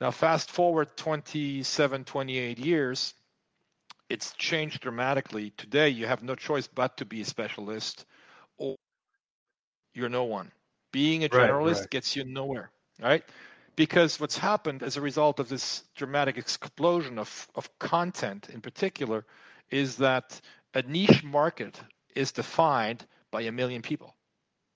Now, 0.00 0.10
fast 0.10 0.50
forward 0.50 0.96
27, 0.96 2.04
28 2.04 2.58
years, 2.58 3.14
it's 4.08 4.32
changed 4.32 4.80
dramatically. 4.80 5.52
Today, 5.56 5.88
you 5.88 6.06
have 6.06 6.22
no 6.22 6.34
choice 6.34 6.66
but 6.66 6.96
to 6.98 7.04
be 7.04 7.20
a 7.20 7.24
specialist 7.24 8.06
or 8.56 8.76
you're 9.94 10.08
no 10.08 10.24
one. 10.24 10.50
Being 10.92 11.24
a 11.24 11.28
generalist 11.28 11.66
right, 11.66 11.80
right. 11.80 11.90
gets 11.90 12.16
you 12.16 12.24
nowhere, 12.24 12.70
right? 13.00 13.22
Because 13.78 14.18
what's 14.18 14.36
happened 14.36 14.82
as 14.82 14.96
a 14.96 15.00
result 15.00 15.38
of 15.38 15.48
this 15.48 15.84
dramatic 15.94 16.36
explosion 16.36 17.16
of, 17.16 17.48
of 17.54 17.78
content 17.78 18.48
in 18.52 18.60
particular 18.60 19.24
is 19.70 19.98
that 19.98 20.40
a 20.74 20.82
niche 20.82 21.22
market 21.22 21.80
is 22.16 22.32
defined 22.32 23.06
by 23.30 23.42
a 23.42 23.52
million 23.52 23.80
people 23.80 24.16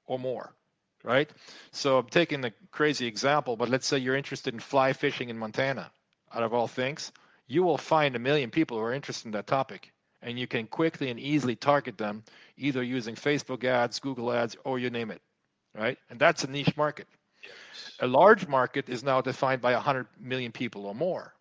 or 0.07 0.21
more 0.21 0.55
right? 1.03 1.29
So 1.73 1.99
i'm 1.99 2.07
taking 2.07 2.45
a 2.45 2.53
crazy 2.71 3.09
example 3.09 3.57
but 3.57 3.69
let's 3.69 3.89
say 3.89 3.99
you're 3.99 4.15
interested 4.15 4.55
in 4.55 4.61
fly 4.61 4.93
fishing 4.93 5.31
in 5.31 5.37
montana 5.37 5.91
out 6.33 6.45
of 6.45 6.55
all 6.55 6.69
things 6.69 7.11
you 7.49 7.65
will 7.65 7.79
find 7.79 8.15
a 8.15 8.21
million 8.21 8.51
people 8.51 8.79
who 8.79 8.85
are 8.85 8.95
interested 8.95 9.27
in 9.27 9.33
that 9.33 9.49
topic 9.49 9.93
and 10.23 10.39
you 10.39 10.47
can 10.47 10.69
quickly 10.69 11.11
and 11.11 11.19
easily 11.19 11.57
target 11.57 11.99
them 11.99 12.23
either 12.57 12.85
using 12.85 13.17
facebook 13.17 13.65
ads 13.65 13.99
google 13.99 14.33
ads 14.33 14.57
or 14.63 14.79
you 14.79 14.91
name 14.91 15.11
it 15.11 15.21
right? 15.75 15.99
And 16.11 16.19
that's 16.19 16.45
a 16.45 16.51
niche 16.51 16.77
market 16.77 17.09
A 18.01 18.07
large 18.07 18.49
market 18.49 18.89
is 18.89 19.03
now 19.03 19.21
defined 19.21 19.61
by 19.61 19.73
100 19.73 20.07
million 20.21 20.53
people 20.53 20.87
or 20.87 20.95
more. 20.95 21.35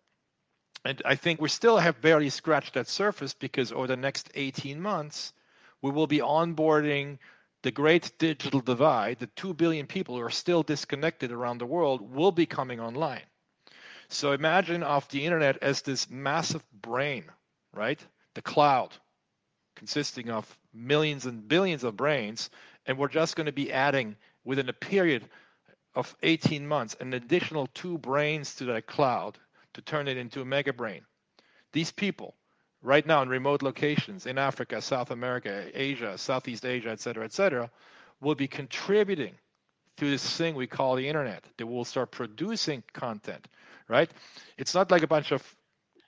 And 0.84 1.00
I 1.04 1.14
think 1.14 1.40
we 1.40 1.48
still 1.48 1.78
have 1.78 2.00
barely 2.00 2.28
scratched 2.28 2.74
that 2.74 2.88
surface 2.88 3.34
because 3.34 3.72
over 3.72 3.86
the 3.86 3.96
next 3.96 4.30
18 4.34 4.80
months, 4.80 5.32
we 5.80 5.90
will 5.90 6.06
be 6.06 6.18
onboarding 6.18 7.18
the 7.62 7.70
great 7.70 8.18
digital 8.18 8.60
divide, 8.60 9.20
the 9.20 9.28
2 9.28 9.54
billion 9.54 9.86
people 9.86 10.16
who 10.16 10.22
are 10.22 10.30
still 10.30 10.64
disconnected 10.64 11.30
around 11.30 11.58
the 11.58 11.66
world 11.66 12.12
will 12.12 12.32
be 12.32 12.46
coming 12.46 12.80
online. 12.80 13.22
So 14.08 14.32
imagine 14.32 14.82
of 14.82 15.08
the 15.08 15.24
internet 15.24 15.58
as 15.62 15.82
this 15.82 16.10
massive 16.10 16.64
brain, 16.72 17.24
right? 17.72 18.04
The 18.34 18.42
cloud 18.42 18.96
consisting 19.76 20.30
of 20.30 20.58
millions 20.72 21.26
and 21.26 21.48
billions 21.48 21.84
of 21.84 21.96
brains. 21.96 22.50
And 22.86 22.98
we're 22.98 23.08
just 23.08 23.36
going 23.36 23.46
to 23.46 23.52
be 23.52 23.72
adding 23.72 24.16
within 24.44 24.68
a 24.68 24.72
period 24.72 25.28
of 25.94 26.16
18 26.22 26.66
months 26.66 26.96
an 27.00 27.12
additional 27.12 27.66
two 27.68 27.98
brains 27.98 28.54
to 28.56 28.64
that 28.66 28.86
cloud 28.86 29.38
to 29.74 29.82
turn 29.82 30.08
it 30.08 30.16
into 30.16 30.40
a 30.40 30.44
mega 30.44 30.72
brain. 30.72 31.02
These 31.72 31.92
people, 31.92 32.34
right 32.82 33.06
now 33.06 33.22
in 33.22 33.28
remote 33.28 33.62
locations 33.62 34.26
in 34.26 34.38
Africa, 34.38 34.80
South 34.80 35.10
America, 35.10 35.66
Asia, 35.74 36.18
Southeast 36.18 36.64
Asia, 36.64 36.90
et 36.90 37.00
cetera, 37.00 37.24
et 37.24 37.32
cetera, 37.32 37.70
will 38.20 38.34
be 38.34 38.48
contributing 38.48 39.34
to 39.96 40.10
this 40.10 40.36
thing 40.36 40.54
we 40.54 40.66
call 40.66 40.96
the 40.96 41.08
internet. 41.08 41.44
They 41.56 41.64
will 41.64 41.84
start 41.84 42.10
producing 42.10 42.82
content, 42.92 43.46
right? 43.88 44.10
It's 44.58 44.74
not 44.74 44.90
like 44.90 45.02
a 45.02 45.06
bunch 45.06 45.32
of 45.32 45.42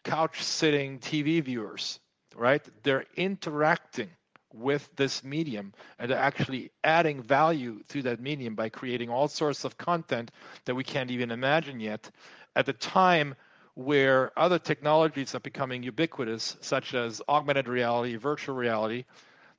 couch 0.05 0.43
sitting 0.43 0.99
TV 0.99 1.43
viewers, 1.43 2.01
right? 2.37 2.63
They're 2.83 3.07
interacting 3.17 4.11
with 4.55 4.89
this 4.97 5.25
medium 5.25 5.73
and 5.99 6.13
actually 6.13 6.71
adding 6.85 7.23
value 7.23 7.83
to 7.89 8.03
that 8.03 8.21
medium 8.21 8.55
by 8.55 8.69
creating 8.69 9.11
all 9.11 9.29
sorts 9.29 9.65
of 9.65 9.77
content 9.77 10.31
that 10.65 10.75
we 10.75 10.85
can't 10.85 11.11
even 11.11 11.31
imagine 11.31 11.81
yet. 11.81 12.11
At 12.57 12.67
the 12.67 12.73
time 12.73 13.35
where 13.75 14.31
other 14.39 14.59
technologies 14.59 15.35
are 15.35 15.41
becoming 15.41 15.83
ubiquitous, 15.83 16.57
such 16.61 16.95
as 16.95 17.21
augmented 17.29 17.69
reality, 17.69 18.17
virtual 18.17 18.55
reality, 18.55 19.05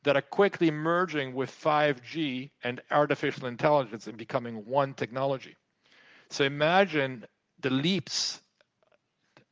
that 0.03 0.15
are 0.15 0.21
quickly 0.21 0.71
merging 0.71 1.33
with 1.33 1.51
5G 1.51 2.51
and 2.63 2.81
artificial 2.91 3.47
intelligence 3.47 4.07
and 4.07 4.17
becoming 4.17 4.65
one 4.65 4.93
technology. 4.93 5.55
So 6.29 6.43
imagine 6.43 7.25
the 7.59 7.69
leaps 7.71 8.41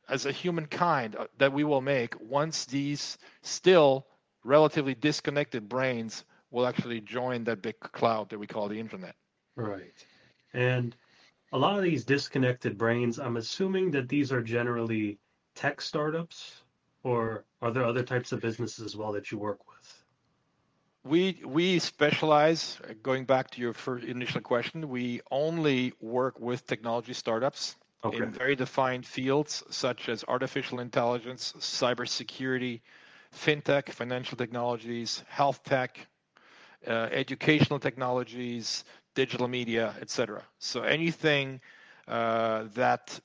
as 0.08 0.26
a 0.26 0.32
humankind 0.32 1.16
uh, 1.16 1.26
that 1.38 1.52
we 1.52 1.64
will 1.64 1.80
make 1.80 2.14
once 2.20 2.64
these 2.66 3.18
still 3.42 4.06
relatively 4.44 4.94
disconnected 4.94 5.68
brains 5.68 6.24
will 6.50 6.66
actually 6.66 7.00
join 7.00 7.44
that 7.44 7.62
big 7.62 7.78
cloud 7.80 8.28
that 8.30 8.38
we 8.38 8.46
call 8.46 8.68
the 8.68 8.78
internet. 8.78 9.16
Right. 9.56 10.06
And 10.52 10.94
a 11.52 11.58
lot 11.58 11.76
of 11.76 11.82
these 11.82 12.04
disconnected 12.04 12.78
brains, 12.78 13.18
I'm 13.18 13.36
assuming 13.36 13.90
that 13.92 14.08
these 14.08 14.32
are 14.32 14.42
generally 14.42 15.18
tech 15.54 15.80
startups, 15.80 16.62
or 17.02 17.44
are 17.62 17.70
there 17.70 17.84
other 17.84 18.02
types 18.02 18.32
of 18.32 18.40
businesses 18.40 18.84
as 18.84 18.96
well 18.96 19.12
that 19.12 19.30
you 19.30 19.38
work 19.38 19.60
with? 19.68 20.04
We 21.04 21.42
we 21.44 21.78
specialize. 21.78 22.78
Going 23.02 23.24
back 23.24 23.50
to 23.50 23.60
your 23.60 23.72
first 23.74 24.04
initial 24.04 24.40
question, 24.40 24.88
we 24.88 25.20
only 25.30 25.92
work 26.00 26.40
with 26.40 26.66
technology 26.66 27.12
startups 27.12 27.76
okay. 28.04 28.16
in 28.16 28.30
very 28.30 28.56
defined 28.56 29.06
fields 29.06 29.62
such 29.70 30.08
as 30.08 30.24
artificial 30.28 30.80
intelligence, 30.80 31.52
cybersecurity, 31.58 32.80
fintech, 33.34 33.90
financial 33.90 34.36
technologies, 34.36 35.22
health 35.28 35.62
tech, 35.64 36.06
uh, 36.86 37.08
educational 37.12 37.78
technologies, 37.78 38.84
digital 39.14 39.48
media, 39.48 39.94
etc. 40.00 40.42
So 40.58 40.82
anything 40.82 41.60
uh, 42.08 42.64
that 42.74 43.20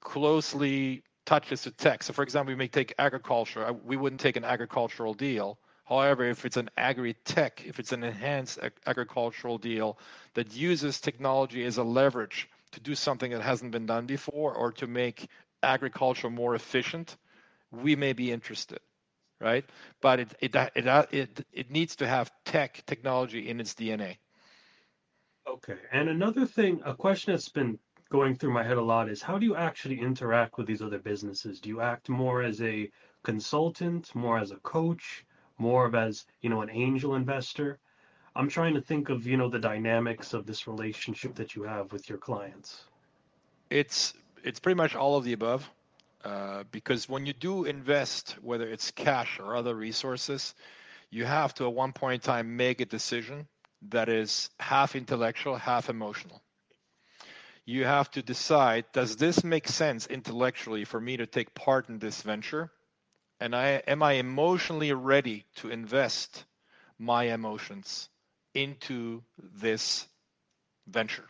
closely 0.00 1.02
touches 1.24 1.62
the 1.64 1.70
tech. 1.70 2.02
So, 2.02 2.12
for 2.12 2.22
example, 2.22 2.52
we 2.52 2.56
may 2.56 2.68
take 2.68 2.94
agriculture. 2.98 3.72
We 3.84 3.96
wouldn't 3.96 4.20
take 4.20 4.36
an 4.36 4.44
agricultural 4.44 5.14
deal. 5.14 5.58
However, 5.84 6.24
if 6.24 6.44
it's 6.44 6.56
an 6.56 6.70
agri-tech, 6.76 7.62
if 7.66 7.78
it's 7.78 7.92
an 7.92 8.04
enhanced 8.04 8.58
ag- 8.62 8.72
agricultural 8.86 9.58
deal 9.58 9.98
that 10.34 10.54
uses 10.54 11.00
technology 11.00 11.64
as 11.64 11.76
a 11.78 11.84
leverage 11.84 12.48
to 12.72 12.80
do 12.80 12.94
something 12.94 13.30
that 13.30 13.42
hasn't 13.42 13.70
been 13.72 13.86
done 13.86 14.06
before 14.06 14.54
or 14.54 14.72
to 14.72 14.86
make 14.86 15.28
agriculture 15.62 16.30
more 16.30 16.54
efficient, 16.54 17.16
we 17.82 17.96
may 17.96 18.12
be 18.12 18.32
interested, 18.32 18.80
right? 19.40 19.64
But 20.00 20.20
it 20.20 20.34
it 20.40 20.54
it 20.74 20.86
it, 21.12 21.46
it 21.52 21.70
needs 21.70 21.96
to 21.96 22.06
have 22.06 22.30
tech 22.44 22.84
technology 22.86 23.48
in 23.48 23.60
its 23.60 23.74
DNA. 23.74 24.16
Okay. 25.46 25.76
And 25.92 26.08
another 26.08 26.46
thing, 26.46 26.80
a 26.84 26.94
question 26.94 27.32
that's 27.32 27.48
been 27.48 27.78
going 28.10 28.34
through 28.34 28.52
my 28.52 28.62
head 28.62 28.76
a 28.76 28.82
lot 28.82 29.08
is 29.08 29.20
how 29.20 29.38
do 29.38 29.44
you 29.44 29.56
actually 29.56 30.00
interact 30.00 30.56
with 30.56 30.66
these 30.66 30.82
other 30.82 30.98
businesses? 30.98 31.60
Do 31.60 31.68
you 31.68 31.80
act 31.80 32.08
more 32.08 32.42
as 32.42 32.62
a 32.62 32.90
consultant, 33.22 34.14
more 34.14 34.38
as 34.38 34.52
a 34.52 34.56
coach, 34.56 35.24
more 35.58 35.86
of 35.86 35.94
as, 35.94 36.26
you 36.40 36.48
know, 36.48 36.62
an 36.62 36.70
angel 36.70 37.14
investor? 37.14 37.78
I'm 38.36 38.48
trying 38.48 38.74
to 38.74 38.80
think 38.80 39.10
of, 39.10 39.26
you 39.26 39.36
know, 39.36 39.48
the 39.48 39.58
dynamics 39.58 40.32
of 40.32 40.46
this 40.46 40.66
relationship 40.66 41.34
that 41.36 41.54
you 41.54 41.62
have 41.62 41.92
with 41.92 42.08
your 42.08 42.18
clients. 42.18 42.84
It's 43.70 44.14
it's 44.42 44.60
pretty 44.60 44.76
much 44.76 44.94
all 44.94 45.16
of 45.16 45.24
the 45.24 45.32
above. 45.32 45.70
Uh, 46.24 46.64
because 46.70 47.06
when 47.06 47.26
you 47.26 47.34
do 47.34 47.64
invest, 47.64 48.36
whether 48.40 48.66
it's 48.66 48.90
cash 48.90 49.38
or 49.38 49.54
other 49.54 49.74
resources, 49.74 50.54
you 51.10 51.26
have 51.26 51.52
to 51.54 51.66
at 51.66 51.74
one 51.74 51.92
point 51.92 52.14
in 52.14 52.20
time 52.26 52.56
make 52.56 52.80
a 52.80 52.86
decision 52.86 53.46
that 53.90 54.08
is 54.08 54.48
half 54.58 54.96
intellectual, 54.96 55.56
half 55.56 55.90
emotional. 55.90 56.40
You 57.66 57.84
have 57.84 58.10
to 58.12 58.22
decide 58.22 58.86
does 58.92 59.16
this 59.16 59.44
make 59.44 59.68
sense 59.68 60.06
intellectually 60.06 60.84
for 60.84 61.00
me 61.00 61.18
to 61.18 61.26
take 61.26 61.54
part 61.54 61.88
in 61.90 61.98
this 61.98 62.22
venture? 62.22 62.70
And 63.38 63.54
I, 63.54 63.82
am 63.86 64.02
I 64.02 64.12
emotionally 64.12 64.92
ready 64.94 65.44
to 65.56 65.68
invest 65.68 66.44
my 66.98 67.24
emotions 67.24 68.08
into 68.54 69.22
this 69.38 70.06
venture? 70.86 71.28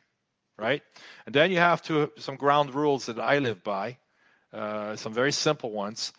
Right? 0.57 0.83
And 1.27 1.35
then 1.35 1.51
you 1.51 1.59
have 1.59 1.83
to 1.83 2.13
some 2.19 2.37
ground 2.37 2.75
rules 2.75 3.07
that 3.07 3.19
I 3.19 3.39
live 3.39 3.65
by, 3.65 3.99
uh, 4.55 4.97
some 4.97 5.13
very 5.13 5.33
simple 5.33 5.71
ones 5.71 6.13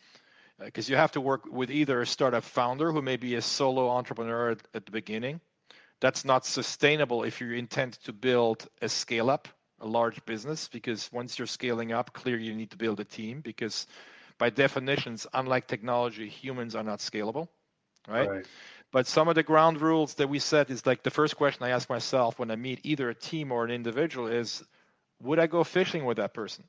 because 0.60 0.90
uh, 0.90 0.92
you 0.92 0.98
have 0.98 1.12
to 1.12 1.22
work 1.22 1.46
with 1.52 1.72
either 1.72 2.02
a 2.02 2.06
startup 2.06 2.44
founder 2.44 2.92
who 2.92 3.02
may 3.02 3.18
be 3.18 3.36
a 3.36 3.42
solo 3.42 3.90
entrepreneur 3.90 4.52
at, 4.52 4.60
at, 4.74 4.86
the 4.86 4.92
beginning 4.92 5.40
that's 6.00 6.26
not 6.26 6.46
sustainable 6.46 7.24
if 7.24 7.40
you 7.40 7.52
intend 7.52 7.94
to 7.94 8.14
build 8.14 8.68
a 8.82 8.90
scale 8.90 9.30
up, 9.30 9.48
a 9.80 9.88
large 9.88 10.24
business, 10.26 10.68
because 10.68 11.10
once 11.12 11.40
you're 11.40 11.48
scaling 11.48 11.94
up, 11.94 12.14
clearly 12.14 12.44
you 12.44 12.54
need 12.54 12.72
to 12.72 12.78
build 12.78 13.00
a 13.00 13.06
team 13.06 13.42
because 13.42 13.88
by 14.38 14.50
definitions, 14.50 15.26
unlike 15.34 15.68
technology, 15.68 16.28
humans 16.28 16.76
are 16.76 16.84
not 16.84 17.00
scalable, 17.00 17.48
right? 18.08 18.30
right? 18.30 18.46
But 18.92 19.08
some 19.08 19.28
of 19.28 19.36
the 19.36 19.44
ground 19.44 19.82
rules 19.82 20.16
that 20.16 20.30
we 20.30 20.40
set 20.40 20.70
is 20.70 20.86
like 20.86 21.04
the 21.04 21.12
first 21.12 21.38
question 21.38 21.64
I 21.64 21.70
ask 21.70 21.90
myself 21.90 22.38
when 22.38 22.52
I 22.52 22.56
meet 22.56 22.82
either 22.84 23.10
a 23.10 23.16
team 23.16 23.52
or 23.52 23.64
an 23.64 23.72
individual 23.72 24.28
is, 24.28 24.64
would 25.22 25.40
I 25.40 25.48
go 25.48 25.64
fishing 25.64 26.06
with 26.06 26.18
that 26.18 26.34
person? 26.34 26.66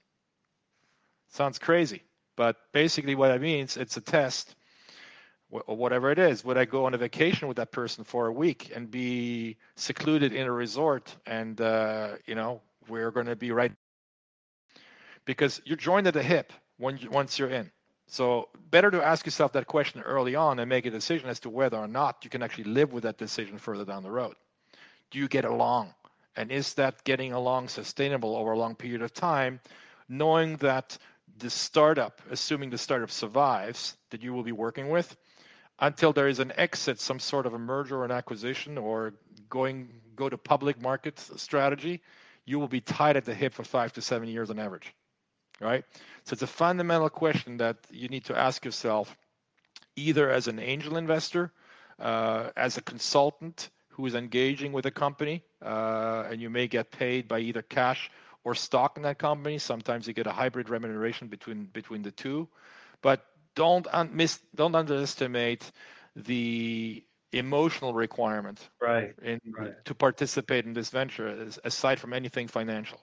Sounds 1.29 1.59
crazy, 1.59 2.03
but 2.37 2.57
basically 2.73 3.15
what 3.15 3.31
it 3.31 3.41
means, 3.41 3.77
it's 3.77 3.97
a 3.97 4.01
test 4.01 4.55
or 5.51 5.77
whatever 5.77 6.11
it 6.11 6.19
is. 6.19 6.45
Would 6.45 6.59
i 6.59 6.65
go 6.65 6.87
on 6.87 6.95
a 6.95 6.99
vacation 6.99 7.49
with 7.49 7.57
that 7.59 7.73
person 7.73 8.05
for 8.05 8.27
a 8.27 8.33
week 8.33 8.73
and 8.75 8.91
be 8.91 9.57
secluded 9.77 10.33
in 10.33 10.47
a 10.47 10.53
resort 10.53 11.15
and 11.27 11.61
uh, 11.61 12.17
you 12.27 12.35
know 12.35 12.61
we're 12.89 13.11
going 13.11 13.27
to 13.27 13.37
be 13.37 13.53
right 13.53 13.73
because 15.25 15.61
you're 15.65 15.77
joined 15.77 16.07
at 16.07 16.15
the 16.15 16.23
hip 16.23 16.53
when 16.79 16.99
you, 16.99 17.11
once 17.11 17.39
you're 17.39 17.51
in. 17.51 17.71
So 18.09 18.49
better 18.71 18.91
to 18.93 19.05
ask 19.05 19.27
yourself 19.27 19.53
that 19.53 19.67
question 19.67 20.01
early 20.03 20.37
on 20.37 20.61
and 20.61 20.69
make 20.69 20.87
a 20.87 20.91
decision 20.91 21.29
as 21.29 21.41
to 21.41 21.51
whether 21.51 21.77
or 21.77 21.89
not 21.89 22.19
you 22.23 22.31
can 22.31 22.43
actually 22.43 22.65
live 22.65 22.93
with 22.93 23.03
that 23.03 23.19
decision 23.19 23.59
further 23.59 23.85
down 23.85 24.05
the 24.05 24.11
road. 24.11 24.35
Do 25.11 25.19
you 25.19 25.27
get 25.27 25.45
along? 25.45 25.95
And 26.37 26.53
is 26.53 26.75
that 26.75 27.03
getting 27.05 27.33
along 27.33 27.69
sustainable 27.69 28.37
over 28.37 28.53
a 28.53 28.59
long 28.59 28.77
period 28.77 29.03
of 29.03 29.13
time 29.13 29.61
knowing 30.09 30.57
that 30.59 30.99
the 31.39 31.51
startup 31.51 32.21
assuming 32.31 32.71
the 32.71 32.79
startup 32.79 33.11
survives 33.11 33.97
that 34.11 34.23
you 34.23 34.33
will 34.33 34.43
be 34.43 34.53
working 34.53 34.89
with 34.89 35.17
until 35.81 36.13
there 36.13 36.29
is 36.29 36.39
an 36.39 36.53
exit, 36.57 36.99
some 37.01 37.19
sort 37.19 37.47
of 37.47 37.55
a 37.55 37.59
merger 37.59 37.99
or 37.99 38.05
an 38.05 38.11
acquisition 38.11 38.79
or 38.79 39.15
going 39.51 39.89
go 40.15 40.29
to 40.29 40.39
public 40.39 40.81
market 40.81 41.19
strategy, 41.37 42.01
you 42.47 42.59
will 42.59 42.69
be 42.69 42.81
tied 42.81 43.17
at 43.17 43.25
the 43.25 43.35
hip 43.35 43.53
for 43.53 43.65
five 43.65 43.93
to 43.93 44.01
seven 44.01 44.29
years 44.29 44.51
on 44.51 44.59
average. 44.59 44.95
Right? 45.61 45.85
So 46.25 46.35
it's 46.35 46.43
a 46.43 46.47
fundamental 46.47 47.11
question 47.11 47.57
that 47.59 47.77
you 47.91 48.09
need 48.09 48.25
to 48.27 48.37
ask 48.37 48.65
yourself 48.65 49.17
either 49.97 50.31
as 50.31 50.49
an 50.49 50.59
angel 50.59 50.97
investor, 50.97 51.53
uh, 51.99 52.51
as 52.57 52.77
a 52.77 52.83
consultant 52.83 53.71
who 53.89 54.05
is 54.07 54.15
engaging 54.15 54.73
with 54.73 54.85
a 54.85 54.91
company, 54.91 55.43
uh, 55.63 56.25
and 56.31 56.41
you 56.41 56.51
may 56.51 56.67
get 56.67 56.91
paid 56.91 57.27
by 57.27 57.39
either 57.39 57.63
cash 57.63 58.11
or 58.47 58.55
stock 58.55 58.97
in 58.97 59.03
that 59.03 59.19
company. 59.19 59.59
Sometimes 59.59 60.07
you 60.07 60.15
get 60.15 60.29
a 60.29 60.33
hybrid 60.33 60.69
remuneration 60.71 61.27
between 61.27 61.65
between 61.65 62.03
the 62.03 62.13
two. 62.13 62.49
But 63.03 63.27
don't 63.57 63.89
un- 63.93 64.11
miss, 64.13 64.39
don't 64.55 64.77
underestimate 64.77 65.73
the 66.15 67.05
emotional 67.33 67.93
requirement 67.93 68.71
right. 68.81 69.15
in 69.21 69.41
right. 69.59 69.85
to 69.85 69.95
participate 69.97 70.65
in 70.65 70.75
this 70.75 70.91
venture 70.91 71.27
as- 71.27 71.59
aside 71.65 71.99
from 71.99 72.13
anything 72.13 72.47
financial. 72.47 73.01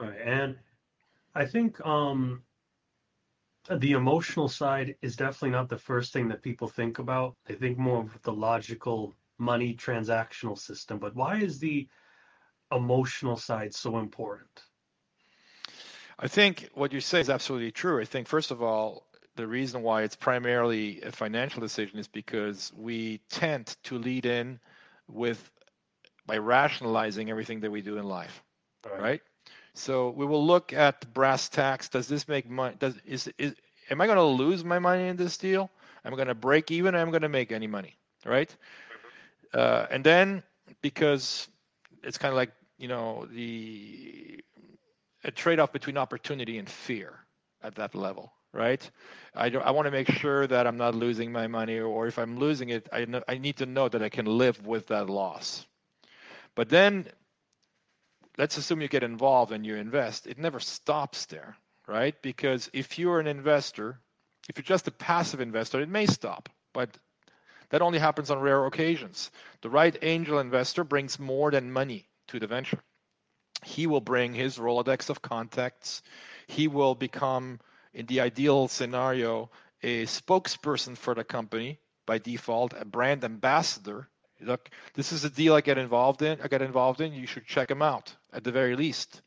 Right. 0.00 0.18
And 0.20 0.56
i 1.34 1.44
think 1.46 1.80
um 1.86 2.42
the 3.70 3.92
emotional 3.92 4.48
side 4.48 4.96
is 5.02 5.16
definitely 5.16 5.50
not 5.50 5.68
the 5.68 5.84
first 5.90 6.12
thing 6.12 6.28
that 6.28 6.42
people 6.42 6.68
think 6.68 6.98
about. 6.98 7.36
They 7.46 7.54
think 7.54 7.78
more 7.78 8.00
of 8.00 8.22
the 8.22 8.32
logical 8.32 9.14
money 9.38 9.74
transactional 9.74 10.58
system. 10.58 10.98
But 10.98 11.14
why 11.14 11.36
is 11.36 11.58
the 11.58 11.88
emotional 12.72 13.36
side 13.36 13.74
so 13.74 13.98
important 13.98 14.62
I 16.18 16.28
think 16.28 16.70
what 16.74 16.92
you 16.92 17.00
say 17.00 17.20
is 17.20 17.30
absolutely 17.30 17.72
true. 17.72 18.00
I 18.00 18.04
think, 18.04 18.26
first 18.26 18.50
of 18.50 18.62
all, 18.62 19.06
the 19.36 19.46
reason 19.46 19.82
why 19.82 20.02
it's 20.02 20.16
primarily 20.16 21.02
a 21.02 21.12
financial 21.12 21.60
decision 21.60 21.98
is 21.98 22.08
because 22.08 22.72
we 22.76 23.18
tend 23.28 23.76
to 23.84 23.98
lead 23.98 24.24
in 24.26 24.58
with 25.08 25.50
by 26.26 26.38
rationalizing 26.38 27.30
everything 27.30 27.60
that 27.60 27.70
we 27.70 27.82
do 27.82 27.98
in 27.98 28.04
life, 28.04 28.42
right 28.84 29.00
right? 29.00 29.22
So 29.74 30.10
we 30.10 30.26
will 30.26 30.44
look 30.44 30.72
at 30.72 31.12
brass 31.12 31.48
tacks. 31.48 31.88
Does 31.88 32.08
this 32.08 32.28
make 32.28 32.48
money? 32.48 32.76
Does 32.78 32.96
is 33.04 33.30
is 33.38 33.54
am 33.90 34.00
I 34.00 34.06
going 34.06 34.16
to 34.16 34.22
lose 34.22 34.64
my 34.64 34.78
money 34.78 35.08
in 35.08 35.16
this 35.16 35.36
deal? 35.36 35.70
I'm 36.04 36.12
I 36.12 36.16
going 36.16 36.28
to 36.28 36.34
break 36.34 36.70
even? 36.70 36.94
Or 36.94 36.98
am 36.98 37.08
I 37.08 37.10
going 37.10 37.22
to 37.22 37.28
make 37.28 37.52
any 37.52 37.66
money? 37.66 37.96
Right? 38.24 38.54
Uh, 39.52 39.86
and 39.90 40.04
then 40.04 40.42
because 40.80 41.48
it's 42.06 42.18
kind 42.18 42.32
of 42.32 42.36
like 42.36 42.52
you 42.78 42.88
know 42.88 43.26
the 43.30 44.40
a 45.24 45.30
trade-off 45.30 45.72
between 45.72 45.98
opportunity 45.98 46.58
and 46.58 46.68
fear 46.68 47.18
at 47.62 47.74
that 47.74 47.94
level 47.94 48.32
right? 48.52 48.90
I, 49.34 49.50
I 49.50 49.70
want 49.72 49.86
to 49.86 49.90
make 49.90 50.10
sure 50.10 50.46
that 50.46 50.66
i'm 50.66 50.78
not 50.78 50.94
losing 50.94 51.30
my 51.30 51.46
money 51.46 51.78
or 51.78 52.06
if 52.06 52.18
i'm 52.18 52.38
losing 52.38 52.70
it 52.70 52.88
I, 52.92 53.04
know, 53.04 53.22
I 53.28 53.38
need 53.38 53.56
to 53.58 53.66
know 53.66 53.88
that 53.88 54.02
i 54.02 54.08
can 54.08 54.26
live 54.26 54.66
with 54.66 54.86
that 54.88 55.10
loss. 55.10 55.66
But 56.54 56.70
then 56.70 57.06
let's 58.38 58.56
assume 58.56 58.80
you 58.80 58.88
get 58.88 59.02
involved 59.02 59.52
and 59.52 59.66
you 59.66 59.76
invest 59.76 60.26
it 60.26 60.38
never 60.38 60.60
stops 60.60 61.26
there 61.26 61.56
right? 61.88 62.20
Because 62.20 62.68
if 62.72 62.98
you're 62.98 63.20
an 63.20 63.26
investor 63.26 64.00
if 64.48 64.56
you're 64.56 64.64
just 64.64 64.88
a 64.88 64.92
passive 64.92 65.40
investor 65.40 65.80
it 65.80 65.88
may 65.88 66.06
stop 66.06 66.48
but 66.72 66.96
that 67.70 67.82
only 67.82 67.98
happens 67.98 68.30
on 68.30 68.40
rare 68.40 68.66
occasions 68.66 69.30
the 69.62 69.70
right 69.70 69.96
angel 70.02 70.38
investor 70.38 70.84
brings 70.84 71.18
more 71.18 71.50
than 71.50 71.72
money 71.72 72.06
to 72.28 72.38
the 72.38 72.46
venture 72.46 72.82
he 73.64 73.86
will 73.86 74.00
bring 74.00 74.34
his 74.34 74.58
Rolodex 74.58 75.10
of 75.10 75.22
contacts. 75.22 76.02
He 76.46 76.68
will 76.68 76.94
become, 76.94 77.60
in 77.92 78.06
the 78.06 78.20
ideal 78.20 78.68
scenario, 78.68 79.50
a 79.82 80.04
spokesperson 80.04 80.96
for 80.96 81.14
the 81.14 81.24
company 81.24 81.78
by 82.06 82.18
default, 82.18 82.74
a 82.74 82.84
brand 82.84 83.24
ambassador. 83.24 84.08
Look, 84.40 84.70
this 84.94 85.12
is 85.12 85.24
a 85.24 85.30
deal 85.30 85.54
I 85.54 85.62
get 85.62 85.78
involved 85.78 86.22
in. 86.22 86.40
I 86.40 86.48
get 86.48 86.62
involved 86.62 87.00
in. 87.00 87.12
You 87.12 87.26
should 87.26 87.46
check 87.46 87.70
him 87.70 87.82
out 87.82 88.14
at 88.32 88.44
the 88.44 88.52
very 88.52 88.76
least. 88.76 89.22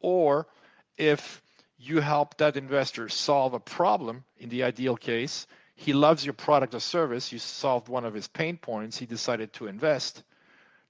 Or 0.00 0.48
if 0.96 1.42
you 1.78 2.00
help 2.00 2.38
that 2.38 2.56
investor 2.56 3.08
solve 3.08 3.52
a 3.52 3.60
problem, 3.60 4.24
in 4.38 4.48
the 4.48 4.62
ideal 4.64 4.96
case, 4.96 5.46
he 5.76 5.92
loves 5.92 6.24
your 6.24 6.32
product 6.32 6.74
or 6.74 6.80
service. 6.80 7.30
You 7.30 7.38
solved 7.38 7.88
one 7.88 8.04
of 8.04 8.14
his 8.14 8.26
pain 8.26 8.56
points. 8.56 8.98
He 8.98 9.06
decided 9.06 9.52
to 9.54 9.66
invest. 9.66 10.24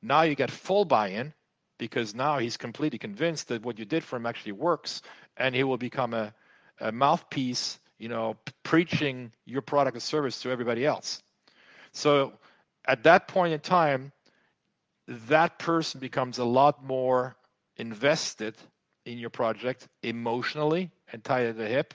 Now 0.01 0.23
you 0.23 0.35
get 0.35 0.51
full 0.51 0.85
buy-in 0.85 1.35
because 1.79 2.15
now 2.15 2.39
he's 2.39 2.57
completely 2.57 2.99
convinced 2.99 3.49
that 3.49 3.63
what 3.63 3.79
you 3.79 3.85
did 3.85 4.05
for 4.05 4.17
him 4.17 4.27
actually 4.27 4.53
works 4.53 5.03
and 5.37 5.55
he 5.55 5.65
will 5.65 5.77
become 5.77 6.15
a, 6.15 6.33
a 6.81 6.93
mouthpiece 6.93 7.79
you 7.99 8.09
know 8.09 8.37
preaching 8.63 9.33
your 9.45 9.63
product 9.63 9.97
or 9.97 10.01
service 10.01 10.41
to 10.41 10.51
everybody 10.51 10.85
else 10.85 11.23
so 11.93 12.33
at 12.87 13.03
that 13.03 13.29
point 13.29 13.53
in 13.53 13.61
time 13.61 14.13
that 15.09 15.59
person 15.59 16.01
becomes 16.01 16.39
a 16.39 16.45
lot 16.45 16.85
more 16.85 17.37
invested 17.77 18.55
in 19.05 19.19
your 19.19 19.31
project 19.31 19.89
emotionally 20.03 20.91
and 21.13 21.23
tied 21.25 21.47
at 21.47 21.57
the 21.57 21.67
hip 21.67 21.95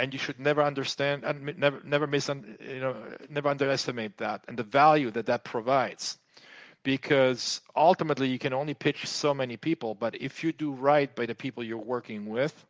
and 0.00 0.14
you 0.14 0.18
should 0.18 0.40
never 0.40 0.62
understand 0.62 1.24
and 1.24 1.54
never 1.58 1.78
never 1.84 2.06
miss 2.06 2.28
you 2.28 2.80
know 2.80 2.96
never 3.28 3.50
underestimate 3.50 4.16
that 4.16 4.42
and 4.48 4.56
the 4.58 4.62
value 4.62 5.10
that 5.10 5.26
that 5.26 5.44
provides. 5.44 6.18
Because 6.82 7.60
ultimately 7.76 8.26
you 8.28 8.38
can 8.38 8.54
only 8.54 8.72
pitch 8.72 9.06
so 9.06 9.34
many 9.34 9.58
people 9.58 9.94
but 9.94 10.14
if 10.14 10.42
you 10.42 10.52
do 10.52 10.72
right 10.72 11.14
by 11.14 11.26
the 11.26 11.34
people 11.34 11.62
you're 11.62 11.88
working 11.96 12.24
with 12.24 12.64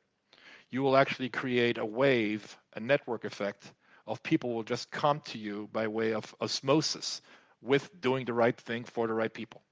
you 0.71 0.83
will 0.83 0.97
actually 0.97 1.29
create 1.29 1.79
a 1.79 1.87
wave 1.87 2.59
a 2.75 2.81
network 2.81 3.25
effect 3.25 3.73
of 4.09 4.21
people 4.25 4.53
will 4.53 4.65
just 4.65 4.91
come 4.91 5.21
to 5.21 5.39
you 5.39 5.69
by 5.73 5.87
way 5.87 6.13
of 6.13 6.35
osmosis 6.41 7.23
with 7.63 7.89
doing 8.01 8.25
the 8.25 8.33
right 8.33 8.57
thing 8.57 8.83
for 8.83 9.07
the 9.07 9.15
right 9.15 9.33
people. 9.33 9.63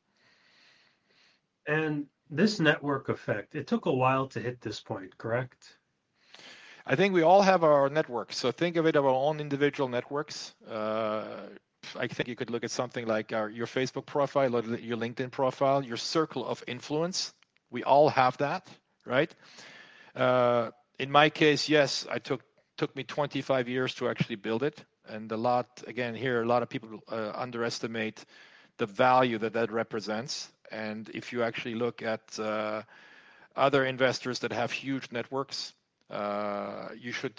And 1.66 2.06
this 2.30 2.60
network 2.60 3.08
effect 3.08 3.56
it 3.56 3.66
took 3.66 3.86
a 3.86 3.98
while 4.02 4.28
to 4.28 4.38
hit 4.38 4.60
this 4.60 4.80
point 4.80 5.18
correct 5.18 5.77
i 6.88 6.96
think 6.96 7.14
we 7.14 7.22
all 7.22 7.42
have 7.42 7.62
our 7.62 7.88
networks 7.88 8.36
so 8.36 8.50
think 8.50 8.76
of 8.76 8.86
it 8.86 8.96
our 8.96 9.06
own 9.06 9.40
individual 9.40 9.88
networks 9.88 10.54
uh, 10.68 11.46
I 11.96 12.06
think 12.06 12.28
you 12.28 12.36
could 12.36 12.50
look 12.50 12.64
at 12.64 12.70
something 12.70 13.06
like 13.06 13.32
our, 13.32 13.48
your 13.48 13.66
Facebook 13.66 14.06
profile, 14.06 14.50
your 14.50 14.96
LinkedIn 14.96 15.30
profile, 15.30 15.82
your 15.82 15.96
circle 15.96 16.44
of 16.46 16.62
influence. 16.66 17.32
We 17.70 17.82
all 17.84 18.08
have 18.08 18.36
that, 18.38 18.68
right? 19.06 19.32
Uh, 20.14 20.70
in 20.98 21.10
my 21.10 21.30
case, 21.30 21.68
yes, 21.68 22.06
I 22.10 22.18
took 22.18 22.42
took 22.76 22.94
me 22.94 23.02
25 23.02 23.68
years 23.68 23.94
to 23.94 24.08
actually 24.08 24.36
build 24.36 24.62
it, 24.62 24.84
and 25.08 25.30
a 25.32 25.36
lot 25.36 25.82
again 25.86 26.14
here, 26.14 26.42
a 26.42 26.46
lot 26.46 26.62
of 26.62 26.68
people 26.68 27.00
uh, 27.08 27.32
underestimate 27.34 28.24
the 28.78 28.86
value 28.86 29.38
that 29.38 29.52
that 29.54 29.72
represents. 29.72 30.52
And 30.70 31.08
if 31.14 31.32
you 31.32 31.42
actually 31.42 31.74
look 31.74 32.02
at 32.02 32.38
uh, 32.38 32.82
other 33.56 33.84
investors 33.84 34.40
that 34.40 34.52
have 34.52 34.70
huge 34.70 35.10
networks, 35.10 35.72
Uh, 36.10 36.88
you 36.98 37.12
should, 37.12 37.34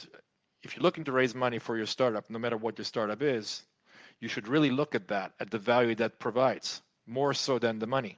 if 0.64 0.76
you're 0.76 0.84
looking 0.84 1.04
to 1.04 1.12
raise 1.12 1.34
money 1.34 1.60
for 1.60 1.78
your 1.78 1.86
startup, 1.86 2.30
no 2.30 2.40
matter 2.40 2.58
what 2.58 2.78
your 2.78 2.86
startup 2.86 3.22
is, 3.22 3.64
you 4.20 4.28
should 4.28 4.48
really 4.48 4.70
look 4.70 4.96
at 4.96 5.08
that, 5.08 5.32
at 5.40 5.50
the 5.50 5.58
value 5.58 5.96
that 5.96 6.20
provides, 6.20 6.82
more 7.08 7.34
so 7.34 7.58
than 7.58 7.80
the 7.80 7.88
money. 7.88 8.18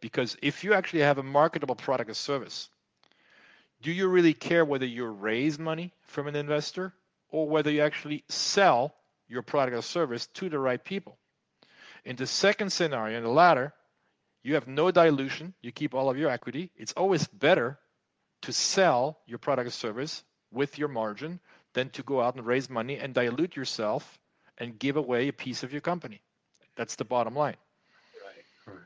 Because 0.00 0.36
if 0.42 0.64
you 0.64 0.74
actually 0.74 1.02
have 1.02 1.18
a 1.18 1.22
marketable 1.22 1.74
product 1.74 2.10
or 2.10 2.14
service, 2.14 2.68
do 3.82 3.92
you 3.92 4.08
really 4.08 4.34
care 4.34 4.64
whether 4.64 4.86
you 4.86 5.06
raise 5.06 5.58
money 5.58 5.92
from 6.02 6.26
an 6.26 6.36
investor 6.36 6.92
or 7.30 7.48
whether 7.48 7.70
you 7.70 7.82
actually 7.82 8.24
sell 8.28 8.94
your 9.28 9.42
product 9.42 9.76
or 9.76 9.82
service 9.82 10.26
to 10.28 10.48
the 10.48 10.58
right 10.58 10.82
people? 10.82 11.18
In 12.04 12.16
the 12.16 12.26
second 12.26 12.70
scenario, 12.70 13.18
in 13.18 13.24
the 13.24 13.30
latter, 13.30 13.72
you 14.42 14.54
have 14.54 14.68
no 14.68 14.90
dilution, 14.90 15.54
you 15.60 15.72
keep 15.72 15.94
all 15.94 16.08
of 16.08 16.16
your 16.16 16.30
equity. 16.30 16.70
It's 16.76 16.92
always 16.92 17.26
better 17.26 17.78
to 18.42 18.52
sell 18.52 19.18
your 19.26 19.38
product 19.38 19.68
or 19.68 19.70
service 19.70 20.24
with 20.50 20.78
your 20.78 20.88
margin 20.88 21.40
than 21.74 21.90
to 21.90 22.02
go 22.02 22.20
out 22.20 22.36
and 22.36 22.46
raise 22.46 22.70
money 22.70 22.96
and 22.96 23.14
dilute 23.14 23.56
yourself 23.56 24.18
and 24.58 24.78
give 24.78 24.96
away 24.96 25.28
a 25.28 25.32
piece 25.32 25.62
of 25.62 25.72
your 25.72 25.80
company. 25.80 26.20
That's 26.76 26.96
the 26.96 27.04
bottom 27.04 27.34
line. 27.34 27.56
Right. 28.66 28.78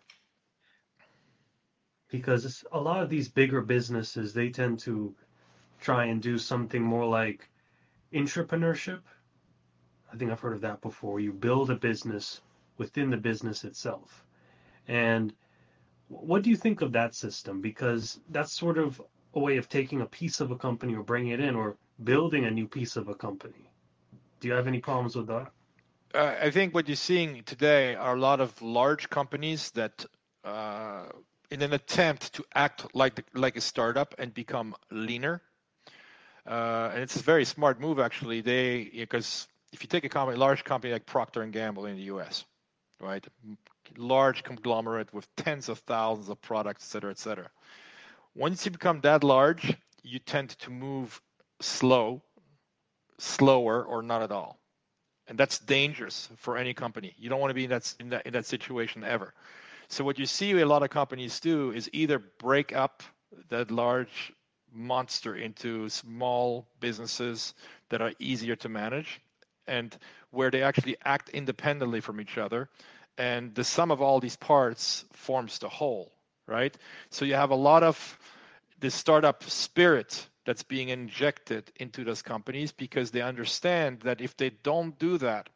Because 2.08 2.64
a 2.72 2.80
lot 2.80 3.02
of 3.02 3.08
these 3.08 3.28
bigger 3.28 3.60
businesses, 3.60 4.32
they 4.32 4.48
tend 4.48 4.78
to 4.80 5.14
try 5.80 6.06
and 6.06 6.20
do 6.20 6.38
something 6.38 6.82
more 6.82 7.06
like 7.06 7.48
entrepreneurship. 8.12 9.00
I 10.12 10.16
think 10.16 10.30
I've 10.30 10.40
heard 10.40 10.54
of 10.54 10.60
that 10.62 10.80
before. 10.80 11.20
You 11.20 11.32
build 11.32 11.70
a 11.70 11.76
business 11.76 12.40
within 12.78 13.10
the 13.10 13.16
business 13.16 13.64
itself. 13.64 14.24
And 14.88 15.32
what 16.08 16.42
do 16.42 16.50
you 16.50 16.56
think 16.56 16.80
of 16.80 16.92
that 16.92 17.14
system? 17.14 17.60
Because 17.60 18.18
that's 18.30 18.52
sort 18.52 18.78
of 18.78 19.00
a 19.34 19.40
way 19.40 19.56
of 19.56 19.68
taking 19.68 20.00
a 20.00 20.06
piece 20.06 20.40
of 20.40 20.50
a 20.50 20.56
company 20.56 20.94
or 20.94 21.02
bringing 21.02 21.32
it 21.32 21.40
in 21.40 21.54
or 21.54 21.76
building 22.04 22.44
a 22.44 22.50
new 22.50 22.66
piece 22.66 22.96
of 22.96 23.08
a 23.08 23.14
company. 23.14 23.70
Do 24.40 24.48
you 24.48 24.54
have 24.54 24.66
any 24.66 24.80
problems 24.80 25.16
with 25.16 25.26
that? 25.28 25.52
uh, 26.14 26.34
I 26.40 26.50
think 26.50 26.74
what 26.74 26.88
you're 26.88 26.96
seeing 26.96 27.42
today 27.44 27.94
are 27.94 28.16
a 28.16 28.20
lot 28.20 28.40
of 28.40 28.60
large 28.62 29.08
companies 29.10 29.70
that, 29.72 30.04
uh, 30.44 31.04
in 31.50 31.62
an 31.62 31.72
attempt 31.72 32.32
to 32.34 32.44
act 32.54 32.94
like 32.94 33.24
like 33.34 33.56
a 33.56 33.60
startup 33.60 34.14
and 34.18 34.32
become 34.32 34.74
leaner, 34.90 35.42
uh, 36.46 36.90
and 36.92 37.02
it's 37.02 37.16
a 37.16 37.22
very 37.22 37.44
smart 37.44 37.80
move 37.80 37.98
actually. 37.98 38.40
They 38.40 38.84
because 38.84 39.48
if 39.72 39.82
you 39.82 39.88
take 39.88 40.04
a 40.04 40.08
company, 40.08 40.38
large 40.38 40.64
company 40.64 40.92
like 40.92 41.06
Procter 41.06 41.42
and 41.42 41.52
Gamble 41.52 41.86
in 41.86 41.96
the 41.96 42.02
U.S., 42.02 42.44
right, 43.00 43.24
large 43.96 44.42
conglomerate 44.42 45.12
with 45.12 45.28
tens 45.36 45.68
of 45.68 45.78
thousands 45.80 46.28
of 46.28 46.40
products, 46.40 46.84
et 46.84 46.90
cetera, 46.90 47.10
et 47.10 47.18
cetera. 47.18 47.50
Once 48.40 48.64
you 48.64 48.70
become 48.70 49.00
that 49.02 49.22
large, 49.22 49.76
you 50.02 50.18
tend 50.18 50.48
to 50.50 50.70
move 50.70 51.20
slow, 51.60 52.22
slower, 53.18 53.84
or 53.84 54.02
not 54.02 54.22
at 54.22 54.32
all 54.32 54.60
and 55.30 55.38
that's 55.38 55.60
dangerous 55.60 56.28
for 56.36 56.58
any 56.58 56.74
company. 56.74 57.14
You 57.16 57.30
don't 57.30 57.40
want 57.40 57.50
to 57.50 57.54
be 57.54 57.64
in 57.64 57.70
that 57.70 57.94
in 58.00 58.10
that 58.10 58.26
in 58.26 58.32
that 58.32 58.46
situation 58.46 59.04
ever. 59.04 59.32
So 59.88 60.04
what 60.04 60.18
you 60.18 60.26
see 60.26 60.50
a 60.60 60.66
lot 60.66 60.82
of 60.82 60.90
companies 60.90 61.38
do 61.38 61.70
is 61.70 61.88
either 61.92 62.18
break 62.18 62.74
up 62.74 63.02
that 63.48 63.70
large 63.70 64.32
monster 64.72 65.36
into 65.36 65.88
small 65.88 66.66
businesses 66.80 67.54
that 67.90 68.02
are 68.02 68.12
easier 68.18 68.56
to 68.56 68.68
manage 68.68 69.20
and 69.68 69.96
where 70.32 70.50
they 70.50 70.62
actually 70.62 70.96
act 71.04 71.28
independently 71.30 72.00
from 72.00 72.20
each 72.20 72.36
other. 72.36 72.68
And 73.16 73.54
the 73.54 73.64
sum 73.64 73.90
of 73.92 74.02
all 74.02 74.18
these 74.20 74.36
parts 74.36 75.04
forms 75.12 75.58
the 75.60 75.68
whole, 75.68 76.12
right? 76.50 76.76
So 77.10 77.24
you 77.24 77.34
have 77.34 77.50
a 77.50 77.54
lot 77.56 77.82
of 77.82 78.18
the 78.80 78.90
startup 78.90 79.44
spirit 79.44 80.26
that's 80.44 80.62
being 80.62 80.88
injected 80.88 81.70
into 81.76 82.02
those 82.04 82.22
companies 82.22 82.72
because 82.72 83.10
they 83.10 83.22
understand 83.22 84.00
that 84.00 84.20
if 84.20 84.36
they 84.36 84.50
don't 84.62 84.98
do 84.98 85.16
that, 85.18 85.48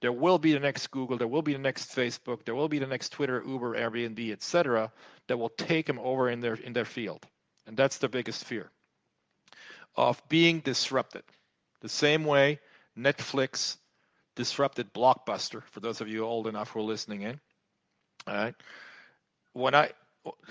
there 0.00 0.12
will 0.12 0.38
be 0.38 0.52
the 0.52 0.60
next 0.60 0.88
Google, 0.90 1.16
there 1.16 1.28
will 1.28 1.42
be 1.42 1.52
the 1.52 1.58
next 1.60 1.94
Facebook, 1.94 2.44
there 2.44 2.56
will 2.56 2.68
be 2.68 2.80
the 2.80 2.86
next 2.86 3.10
Twitter, 3.10 3.42
Uber, 3.46 3.76
Airbnb, 3.76 4.32
etc., 4.32 4.90
that 5.28 5.38
will 5.38 5.48
take 5.50 5.86
them 5.86 6.00
over 6.00 6.28
in 6.28 6.40
their 6.40 6.54
in 6.54 6.72
their 6.72 6.84
field, 6.84 7.24
and 7.66 7.76
that's 7.76 7.98
the 7.98 8.08
biggest 8.08 8.44
fear 8.44 8.70
of 9.96 10.20
being 10.28 10.58
disrupted. 10.60 11.22
The 11.80 11.88
same 11.88 12.24
way 12.24 12.58
Netflix 12.98 13.76
disrupted 14.34 14.92
Blockbuster. 14.92 15.62
For 15.70 15.80
those 15.80 16.00
of 16.00 16.08
you 16.08 16.24
old 16.24 16.48
enough 16.48 16.70
who 16.70 16.80
are 16.80 16.82
listening 16.82 17.22
in, 17.22 17.40
all 18.26 18.34
right. 18.34 18.54
When 19.52 19.74
I 19.74 19.90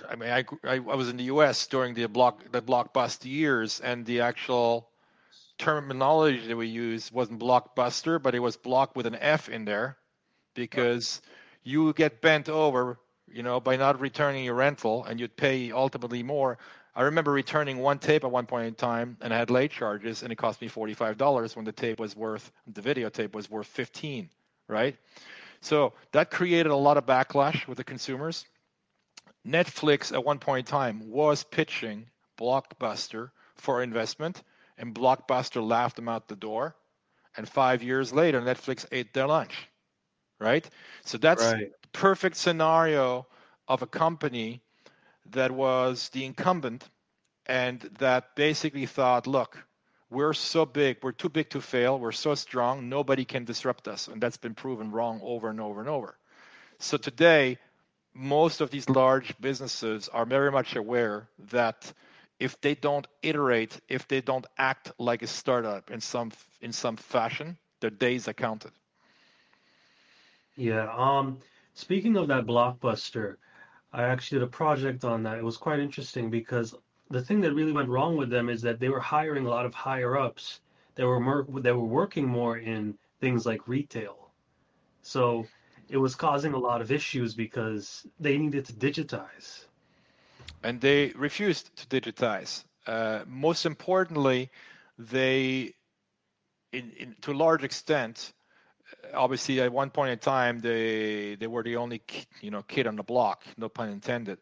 I 0.09 0.15
mean, 0.15 0.29
I, 0.29 0.45
I, 0.63 0.79
was 0.79 1.09
in 1.09 1.17
the 1.17 1.25
U.S. 1.25 1.67
during 1.67 1.93
the 1.93 2.05
block 2.07 2.51
the 2.51 2.61
blockbuster 2.61 3.25
years, 3.25 3.79
and 3.79 4.05
the 4.05 4.21
actual 4.21 4.89
terminology 5.57 6.47
that 6.47 6.57
we 6.57 6.67
used 6.67 7.13
wasn't 7.13 7.39
blockbuster, 7.39 8.21
but 8.21 8.35
it 8.35 8.39
was 8.39 8.57
block 8.57 8.95
with 8.95 9.05
an 9.05 9.15
F 9.15 9.47
in 9.47 9.63
there, 9.65 9.97
because 10.55 11.21
you 11.63 11.93
get 11.93 12.21
bent 12.21 12.49
over, 12.49 12.99
you 13.31 13.43
know, 13.43 13.59
by 13.59 13.77
not 13.77 14.01
returning 14.01 14.43
your 14.43 14.55
rental, 14.55 15.05
and 15.05 15.19
you'd 15.19 15.35
pay 15.37 15.71
ultimately 15.71 16.23
more. 16.23 16.57
I 16.93 17.03
remember 17.03 17.31
returning 17.31 17.77
one 17.77 17.99
tape 17.99 18.25
at 18.25 18.31
one 18.31 18.45
point 18.45 18.67
in 18.67 18.73
time, 18.73 19.15
and 19.21 19.33
I 19.33 19.37
had 19.37 19.49
late 19.49 19.71
charges, 19.71 20.23
and 20.23 20.31
it 20.33 20.35
cost 20.35 20.61
me 20.61 20.67
forty-five 20.67 21.17
dollars 21.17 21.55
when 21.55 21.63
the 21.63 21.71
tape 21.71 21.99
was 21.99 22.15
worth 22.15 22.51
the 22.67 22.81
videotape 22.81 23.33
was 23.33 23.49
worth 23.49 23.67
fifteen, 23.67 24.29
right? 24.67 24.97
So 25.61 25.93
that 26.11 26.31
created 26.31 26.71
a 26.71 26.75
lot 26.75 26.97
of 26.97 27.05
backlash 27.05 27.67
with 27.67 27.77
the 27.77 27.83
consumers 27.83 28.45
Netflix 29.45 30.13
at 30.13 30.23
one 30.23 30.39
point 30.39 30.67
in 30.67 30.71
time 30.71 31.09
was 31.09 31.43
pitching 31.43 32.07
Blockbuster 32.37 33.31
for 33.55 33.81
investment, 33.81 34.43
and 34.77 34.93
Blockbuster 34.93 35.65
laughed 35.65 35.95
them 35.95 36.09
out 36.09 36.27
the 36.27 36.35
door. 36.35 36.75
And 37.37 37.47
five 37.47 37.81
years 37.81 38.11
later, 38.11 38.41
Netflix 38.41 38.85
ate 38.91 39.13
their 39.13 39.27
lunch. 39.27 39.69
Right? 40.39 40.67
So 41.05 41.17
that's 41.17 41.43
right. 41.43 41.71
perfect 41.93 42.35
scenario 42.35 43.27
of 43.67 43.81
a 43.81 43.87
company 43.87 44.61
that 45.31 45.51
was 45.51 46.09
the 46.09 46.25
incumbent 46.25 46.89
and 47.45 47.81
that 47.99 48.35
basically 48.35 48.85
thought, 48.85 49.27
look, 49.27 49.57
we're 50.09 50.33
so 50.33 50.65
big, 50.65 50.97
we're 51.01 51.13
too 51.13 51.29
big 51.29 51.49
to 51.51 51.61
fail, 51.61 51.97
we're 51.97 52.11
so 52.11 52.35
strong, 52.35 52.89
nobody 52.89 53.23
can 53.23 53.45
disrupt 53.45 53.87
us. 53.87 54.07
And 54.07 54.21
that's 54.21 54.37
been 54.37 54.55
proven 54.55 54.91
wrong 54.91 55.21
over 55.23 55.49
and 55.49 55.61
over 55.61 55.79
and 55.79 55.89
over. 55.89 56.17
So 56.79 56.97
today, 56.97 57.59
most 58.13 58.61
of 58.61 58.69
these 58.69 58.89
large 58.89 59.39
businesses 59.39 60.09
are 60.09 60.25
very 60.25 60.51
much 60.51 60.75
aware 60.75 61.27
that 61.51 61.93
if 62.39 62.59
they 62.61 62.75
don't 62.75 63.07
iterate, 63.21 63.79
if 63.87 64.07
they 64.07 64.21
don't 64.21 64.45
act 64.57 64.91
like 64.97 65.21
a 65.21 65.27
startup 65.27 65.91
in 65.91 66.01
some 66.01 66.31
in 66.61 66.73
some 66.73 66.97
fashion, 66.97 67.57
their 67.79 67.89
days 67.89 68.27
are 68.27 68.33
counted. 68.33 68.71
Yeah. 70.55 70.91
Um. 70.95 71.39
Speaking 71.73 72.17
of 72.17 72.27
that 72.27 72.45
blockbuster, 72.45 73.37
I 73.93 74.03
actually 74.03 74.39
did 74.39 74.47
a 74.47 74.51
project 74.51 75.05
on 75.05 75.23
that. 75.23 75.37
It 75.37 75.43
was 75.43 75.57
quite 75.57 75.79
interesting 75.79 76.29
because 76.29 76.75
the 77.09 77.21
thing 77.21 77.41
that 77.41 77.53
really 77.53 77.71
went 77.71 77.89
wrong 77.89 78.17
with 78.17 78.29
them 78.29 78.49
is 78.49 78.61
that 78.63 78.79
they 78.79 78.89
were 78.89 78.99
hiring 78.99 79.45
a 79.45 79.49
lot 79.49 79.65
of 79.65 79.73
higher 79.73 80.17
ups. 80.17 80.61
They 80.95 81.03
were 81.03 81.19
mer- 81.19 81.45
they 81.61 81.71
were 81.71 81.85
working 81.85 82.27
more 82.27 82.57
in 82.57 82.97
things 83.19 83.45
like 83.45 83.67
retail. 83.67 84.31
So 85.01 85.45
it 85.91 85.97
was 85.97 86.15
causing 86.15 86.53
a 86.53 86.57
lot 86.57 86.79
of 86.79 86.89
issues 86.89 87.35
because 87.35 88.07
they 88.17 88.37
needed 88.37 88.65
to 88.65 88.73
digitize. 88.73 89.65
And 90.63 90.79
they 90.79 91.11
refused 91.15 91.75
to 91.75 92.01
digitize. 92.01 92.63
Uh, 92.87 93.19
most 93.27 93.65
importantly, 93.65 94.49
they, 94.97 95.73
in, 96.71 96.91
in, 96.97 97.15
to 97.21 97.33
a 97.33 97.33
large 97.33 97.65
extent, 97.65 98.31
obviously 99.13 99.59
at 99.59 99.71
one 99.71 99.89
point 99.89 100.11
in 100.11 100.19
time, 100.19 100.59
they 100.59 101.35
they 101.35 101.47
were 101.47 101.63
the 101.63 101.75
only 101.75 102.01
you 102.41 102.51
know 102.51 102.63
kid 102.63 102.87
on 102.87 102.95
the 102.95 103.03
block, 103.03 103.43
no 103.57 103.67
pun 103.67 103.89
intended, 103.89 104.39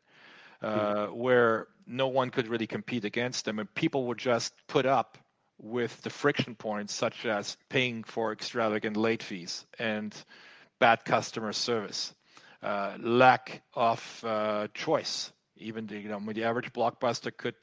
uh, 0.62 1.08
hmm. 1.08 1.18
where 1.18 1.68
no 1.88 2.08
one 2.08 2.30
could 2.30 2.48
really 2.48 2.68
compete 2.68 3.06
against 3.06 3.46
them, 3.46 3.58
and 3.58 3.74
people 3.74 4.06
would 4.06 4.20
just 4.20 4.54
put 4.68 4.86
up 4.86 5.18
with 5.58 6.00
the 6.04 6.10
friction 6.10 6.56
points 6.56 6.94
such 6.94 7.26
as 7.26 7.58
paying 7.70 8.04
for 8.04 8.32
extravagant 8.32 8.96
late 8.96 9.24
fees 9.24 9.66
and 9.78 10.14
bad 10.80 11.06
customer 11.06 11.54
service, 11.54 12.14
uh, 12.64 12.98
lack 13.00 13.62
of 13.74 14.24
uh, 14.26 14.68
choice. 14.74 15.32
Even 15.58 15.86
the, 15.88 16.00
you 16.00 16.10
know, 16.10 16.20
the 16.20 16.44
average 16.46 16.72
blockbuster 16.74 17.36
could, 17.36 17.56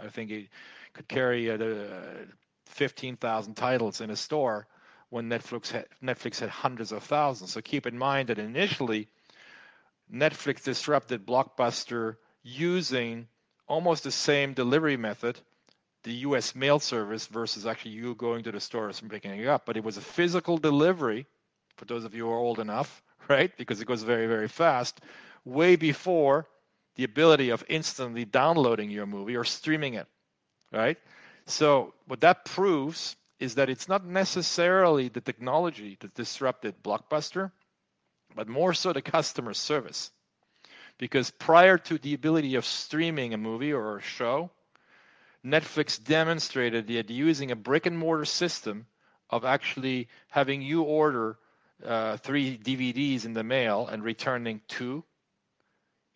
I 0.00 0.08
think, 0.08 0.30
it 0.30 0.48
could 0.92 1.08
carry 1.08 1.50
uh, 1.50 1.58
15,000 2.66 3.54
titles 3.54 4.00
in 4.00 4.10
a 4.10 4.16
store 4.16 4.66
when 5.10 5.28
Netflix 5.28 5.70
had, 5.70 5.86
Netflix 6.02 6.40
had 6.40 6.48
hundreds 6.48 6.92
of 6.92 7.02
thousands. 7.02 7.52
So 7.52 7.60
keep 7.60 7.86
in 7.86 7.98
mind 7.98 8.28
that 8.28 8.38
initially, 8.38 9.08
Netflix 10.12 10.62
disrupted 10.62 11.26
Blockbuster 11.26 12.16
using 12.42 13.28
almost 13.66 14.04
the 14.04 14.10
same 14.10 14.54
delivery 14.54 14.96
method, 14.96 15.38
the 16.04 16.12
US 16.26 16.54
mail 16.54 16.78
service 16.78 17.26
versus 17.26 17.66
actually 17.66 17.92
you 17.92 18.14
going 18.14 18.42
to 18.44 18.52
the 18.52 18.60
stores 18.60 19.02
and 19.02 19.10
picking 19.10 19.32
it 19.32 19.46
up. 19.46 19.66
But 19.66 19.76
it 19.76 19.84
was 19.84 19.96
a 19.96 20.00
physical 20.02 20.58
delivery 20.58 21.26
for 21.76 21.84
those 21.84 22.04
of 22.04 22.14
you 22.14 22.26
who 22.26 22.30
are 22.30 22.38
old 22.38 22.58
enough, 22.58 23.02
right? 23.28 23.56
Because 23.56 23.80
it 23.80 23.86
goes 23.86 24.02
very, 24.02 24.26
very 24.26 24.48
fast, 24.48 25.00
way 25.44 25.76
before 25.76 26.46
the 26.96 27.04
ability 27.04 27.50
of 27.50 27.64
instantly 27.68 28.24
downloading 28.24 28.90
your 28.90 29.06
movie 29.06 29.36
or 29.36 29.44
streaming 29.44 29.94
it, 29.94 30.06
right? 30.72 30.98
So, 31.46 31.94
what 32.06 32.20
that 32.20 32.44
proves 32.44 33.16
is 33.40 33.56
that 33.56 33.70
it's 33.70 33.88
not 33.88 34.04
necessarily 34.04 35.08
the 35.08 35.20
technology 35.20 35.96
that 36.00 36.14
disrupted 36.14 36.82
Blockbuster, 36.82 37.50
but 38.36 38.48
more 38.48 38.72
so 38.72 38.92
the 38.92 39.02
customer 39.02 39.54
service. 39.54 40.10
Because 40.98 41.30
prior 41.30 41.78
to 41.78 41.98
the 41.98 42.14
ability 42.14 42.54
of 42.54 42.64
streaming 42.64 43.34
a 43.34 43.38
movie 43.38 43.72
or 43.72 43.98
a 43.98 44.02
show, 44.02 44.50
Netflix 45.44 46.02
demonstrated 46.02 46.86
that 46.86 47.10
using 47.10 47.50
a 47.50 47.56
brick 47.56 47.86
and 47.86 47.98
mortar 47.98 48.24
system 48.24 48.86
of 49.28 49.44
actually 49.44 50.08
having 50.28 50.62
you 50.62 50.82
order 50.82 51.38
uh, 51.84 52.16
three 52.18 52.58
DVDs 52.58 53.24
in 53.24 53.32
the 53.32 53.44
mail 53.44 53.88
and 53.90 54.02
returning 54.02 54.60
two, 54.68 55.04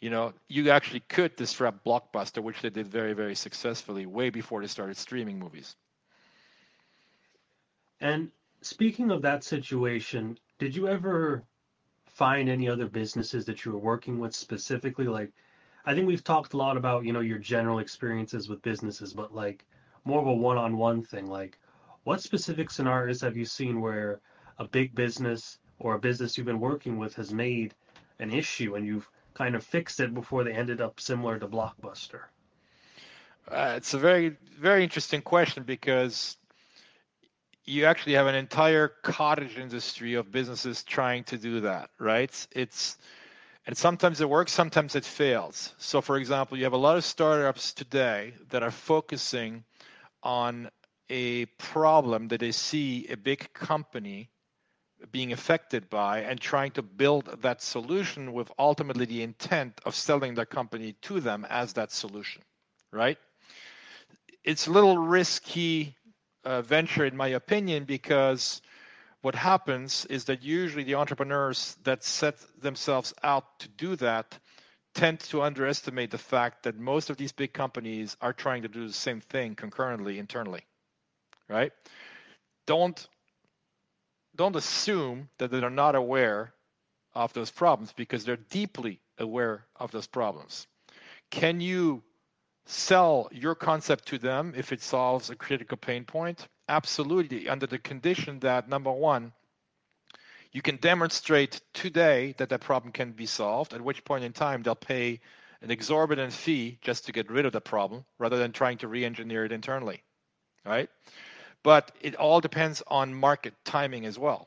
you 0.00 0.10
know, 0.10 0.32
you 0.48 0.70
actually 0.70 1.00
could 1.00 1.34
disrupt 1.36 1.84
Blockbuster, 1.84 2.42
which 2.42 2.60
they 2.60 2.70
did 2.70 2.86
very, 2.86 3.12
very 3.12 3.34
successfully 3.34 4.06
way 4.06 4.30
before 4.30 4.60
they 4.60 4.66
started 4.66 4.96
streaming 4.96 5.38
movies. 5.38 5.74
And 8.00 8.30
speaking 8.60 9.10
of 9.10 9.22
that 9.22 9.42
situation, 9.42 10.38
did 10.58 10.76
you 10.76 10.86
ever 10.88 11.42
find 12.06 12.48
any 12.48 12.68
other 12.68 12.86
businesses 12.86 13.46
that 13.46 13.64
you 13.64 13.72
were 13.72 13.78
working 13.78 14.18
with 14.18 14.34
specifically? 14.34 15.06
Like, 15.06 15.32
I 15.84 15.94
think 15.94 16.06
we've 16.06 16.24
talked 16.24 16.52
a 16.52 16.56
lot 16.56 16.76
about, 16.76 17.04
you 17.04 17.12
know, 17.12 17.20
your 17.20 17.38
general 17.38 17.78
experiences 17.78 18.48
with 18.48 18.62
businesses, 18.62 19.12
but 19.12 19.34
like 19.34 19.64
more 20.04 20.20
of 20.20 20.26
a 20.26 20.32
one 20.32 20.58
on 20.58 20.76
one 20.76 21.02
thing. 21.02 21.26
Like, 21.26 21.58
what 22.04 22.20
specific 22.20 22.70
scenarios 22.70 23.20
have 23.22 23.36
you 23.36 23.44
seen 23.44 23.80
where 23.80 24.20
a 24.58 24.66
big 24.66 24.94
business 24.94 25.58
or 25.78 25.94
a 25.94 25.98
business 25.98 26.36
you've 26.36 26.46
been 26.46 26.60
working 26.60 26.98
with 26.98 27.14
has 27.14 27.32
made 27.32 27.74
an 28.18 28.32
issue 28.32 28.74
and 28.76 28.86
you've 28.86 29.08
kind 29.34 29.54
of 29.54 29.62
fixed 29.62 30.00
it 30.00 30.14
before 30.14 30.44
they 30.44 30.52
ended 30.52 30.80
up 30.80 30.98
similar 30.98 31.38
to 31.38 31.46
Blockbuster? 31.46 32.22
Uh, 33.50 33.74
it's 33.76 33.94
a 33.94 33.98
very, 33.98 34.36
very 34.58 34.82
interesting 34.82 35.20
question 35.20 35.62
because 35.62 36.36
you 37.64 37.84
actually 37.84 38.14
have 38.14 38.26
an 38.26 38.34
entire 38.34 38.88
cottage 39.02 39.58
industry 39.58 40.14
of 40.14 40.32
businesses 40.32 40.82
trying 40.82 41.22
to 41.24 41.36
do 41.36 41.60
that, 41.60 41.90
right? 41.98 42.46
It's 42.52 42.96
and 43.66 43.76
sometimes 43.76 44.20
it 44.20 44.30
works, 44.30 44.52
sometimes 44.52 44.94
it 44.94 45.04
fails. 45.04 45.74
So, 45.78 46.00
for 46.00 46.18
example, 46.18 46.56
you 46.56 46.62
have 46.62 46.72
a 46.72 46.76
lot 46.76 46.96
of 46.96 47.04
startups 47.04 47.72
today 47.72 48.32
that 48.50 48.62
are 48.62 48.70
focusing 48.70 49.64
on 50.22 50.70
a 51.10 51.46
problem 51.58 52.28
that 52.28 52.38
they 52.38 52.52
see 52.52 53.08
a 53.08 53.16
big 53.16 53.52
company 53.52 54.30
being 55.12 55.32
affected 55.32 55.88
by 55.90 56.20
and 56.20 56.40
trying 56.40 56.70
to 56.72 56.82
build 56.82 57.42
that 57.42 57.62
solution 57.62 58.32
with 58.32 58.50
ultimately 58.58 59.04
the 59.04 59.22
intent 59.22 59.80
of 59.84 59.94
selling 59.94 60.34
the 60.34 60.46
company 60.46 60.94
to 61.02 61.20
them 61.20 61.46
as 61.48 61.72
that 61.74 61.92
solution, 61.92 62.42
right? 62.92 63.18
It's 64.44 64.66
a 64.66 64.70
little 64.72 64.98
risky 64.98 65.96
uh, 66.44 66.62
venture, 66.62 67.04
in 67.04 67.16
my 67.16 67.28
opinion, 67.28 67.84
because 67.84 68.62
what 69.22 69.34
happens 69.34 70.06
is 70.06 70.24
that 70.26 70.42
usually 70.42 70.84
the 70.84 70.94
entrepreneurs 70.94 71.76
that 71.82 72.04
set 72.04 72.36
themselves 72.60 73.12
out 73.22 73.58
to 73.58 73.68
do 73.68 73.96
that 73.96 74.38
tend 74.94 75.20
to 75.20 75.42
underestimate 75.42 76.10
the 76.10 76.18
fact 76.18 76.62
that 76.62 76.78
most 76.78 77.10
of 77.10 77.16
these 77.16 77.32
big 77.32 77.52
companies 77.52 78.16
are 78.20 78.32
trying 78.32 78.62
to 78.62 78.68
do 78.68 78.86
the 78.86 78.92
same 78.92 79.20
thing 79.20 79.54
concurrently 79.54 80.18
internally, 80.18 80.62
right? 81.48 81.72
Don't 82.66 83.06
don't 84.36 84.56
assume 84.56 85.28
that 85.38 85.50
they're 85.50 85.70
not 85.70 85.94
aware 85.94 86.52
of 87.14 87.32
those 87.32 87.50
problems 87.50 87.92
because 87.92 88.24
they're 88.24 88.36
deeply 88.36 89.00
aware 89.18 89.66
of 89.76 89.90
those 89.90 90.06
problems. 90.06 90.66
Can 91.30 91.60
you 91.60 92.02
sell 92.66 93.28
your 93.32 93.54
concept 93.54 94.06
to 94.08 94.18
them 94.18 94.52
if 94.56 94.72
it 94.72 94.82
solves 94.82 95.30
a 95.30 95.36
critical 95.36 95.76
pain 95.76 96.04
point? 96.04 96.46
Absolutely, 96.68 97.48
under 97.48 97.66
the 97.66 97.78
condition 97.78 98.38
that 98.40 98.68
number 98.68 98.92
one, 98.92 99.32
you 100.52 100.62
can 100.62 100.76
demonstrate 100.76 101.60
today 101.74 102.34
that 102.38 102.48
that 102.48 102.60
problem 102.60 102.92
can 102.92 103.12
be 103.12 103.26
solved, 103.26 103.72
at 103.72 103.80
which 103.80 104.04
point 104.04 104.24
in 104.24 104.32
time 104.32 104.62
they'll 104.62 104.74
pay 104.74 105.20
an 105.62 105.70
exorbitant 105.70 106.32
fee 106.32 106.78
just 106.80 107.06
to 107.06 107.12
get 107.12 107.30
rid 107.30 107.46
of 107.46 107.52
the 107.52 107.60
problem 107.60 108.04
rather 108.18 108.38
than 108.38 108.52
trying 108.52 108.78
to 108.78 108.88
re-engineer 108.88 109.44
it 109.44 109.52
internally 109.52 110.02
right 110.64 110.90
but 111.66 111.90
it 112.00 112.14
all 112.14 112.40
depends 112.40 112.80
on 112.86 113.12
market 113.12 113.52
timing 113.64 114.06
as 114.06 114.16
well. 114.16 114.46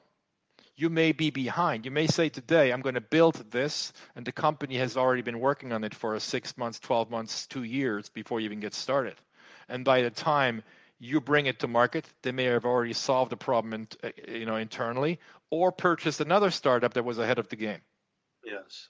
You 0.78 0.90
may 0.90 1.12
be 1.12 1.32
behind. 1.32 1.84
You 1.84 1.92
may 1.92 2.08
say 2.08 2.30
today 2.30 2.72
i'm 2.72 2.80
going 2.80 2.96
to 2.96 3.02
build 3.18 3.36
this 3.52 3.92
and 4.16 4.26
the 4.26 4.32
company 4.32 4.78
has 4.78 4.96
already 4.96 5.22
been 5.22 5.42
working 5.42 5.74
on 5.74 5.84
it 5.84 5.94
for 5.94 6.18
six 6.22 6.58
months 6.58 6.80
12 6.80 7.12
months 7.12 7.46
two 7.46 7.64
years 7.64 8.08
before 8.08 8.40
you 8.40 8.46
even 8.46 8.62
get 8.62 8.74
started. 8.74 9.16
And 9.68 9.84
by 9.84 10.02
the 10.02 10.10
time 10.10 10.64
you 10.98 11.20
bring 11.20 11.48
it 11.48 11.60
to 11.60 11.68
market 11.68 12.06
they 12.22 12.32
may 12.32 12.46
have 12.46 12.64
already 12.64 12.94
solved 12.94 13.34
the 13.34 13.44
problem 13.50 13.74
in, 13.74 13.88
uh, 14.02 14.12
you 14.26 14.46
know 14.46 14.56
internally 14.56 15.20
or 15.50 15.74
purchased 15.74 16.22
another 16.22 16.52
startup 16.52 16.94
that 16.94 17.04
was 17.04 17.20
ahead 17.20 17.38
of 17.38 17.50
the 17.50 17.58
game. 17.58 17.82
Yes. 18.46 18.88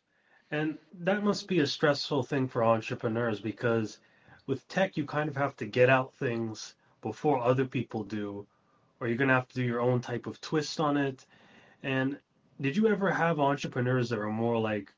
And 0.51 0.77
that 0.99 1.23
must 1.23 1.47
be 1.47 1.61
a 1.61 1.65
stressful 1.65 2.21
thing 2.21 2.47
for 2.47 2.63
entrepreneurs 2.63 3.39
because 3.39 3.97
with 4.45 4.67
tech, 4.67 4.97
you 4.97 5.05
kind 5.05 5.29
of 5.29 5.35
have 5.35 5.55
to 5.55 5.65
get 5.65 5.89
out 5.89 6.13
things 6.13 6.75
before 7.01 7.39
other 7.41 7.65
people 7.65 8.03
do, 8.03 8.45
or 8.99 9.07
you're 9.07 9.17
going 9.17 9.29
to 9.29 9.33
have 9.33 9.47
to 9.49 9.55
do 9.55 9.63
your 9.63 9.81
own 9.81 10.01
type 10.01 10.27
of 10.27 10.39
twist 10.41 10.79
on 10.79 10.97
it. 10.97 11.25
And 11.83 12.19
did 12.61 12.75
you 12.75 12.87
ever 12.87 13.11
have 13.11 13.39
entrepreneurs 13.39 14.09
that 14.09 14.19
were 14.19 14.31
more 14.31 14.59
like 14.59 14.93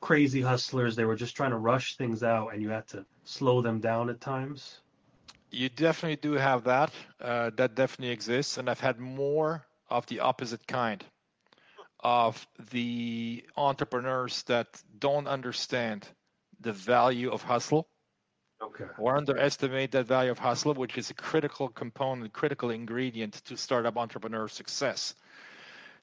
crazy 0.00 0.40
hustlers? 0.40 0.96
They 0.96 1.04
were 1.04 1.16
just 1.16 1.36
trying 1.36 1.50
to 1.52 1.58
rush 1.58 1.96
things 1.96 2.22
out 2.22 2.52
and 2.52 2.62
you 2.62 2.70
had 2.70 2.86
to 2.88 3.04
slow 3.24 3.62
them 3.62 3.80
down 3.80 4.10
at 4.10 4.20
times? 4.20 4.80
you 5.54 5.68
definitely 5.68 6.16
do 6.16 6.32
have 6.32 6.64
that 6.64 6.90
uh, 7.20 7.50
that 7.56 7.74
definitely 7.74 8.12
exists 8.12 8.58
and 8.58 8.68
i've 8.68 8.80
had 8.80 8.98
more 8.98 9.64
of 9.88 10.04
the 10.06 10.20
opposite 10.20 10.66
kind 10.66 11.04
of 12.00 12.46
the 12.70 13.42
entrepreneurs 13.56 14.42
that 14.44 14.66
don't 14.98 15.26
understand 15.26 16.06
the 16.60 16.72
value 16.72 17.30
of 17.30 17.42
hustle 17.42 17.86
Okay. 18.62 18.84
or 18.98 19.16
underestimate 19.16 19.92
that 19.92 20.06
value 20.06 20.30
of 20.30 20.38
hustle, 20.38 20.74
which 20.74 20.96
is 20.98 21.10
a 21.10 21.14
critical 21.14 21.68
component, 21.68 22.32
critical 22.32 22.70
ingredient 22.70 23.34
to 23.44 23.56
startup 23.56 23.96
entrepreneur 23.96 24.48
success. 24.48 25.14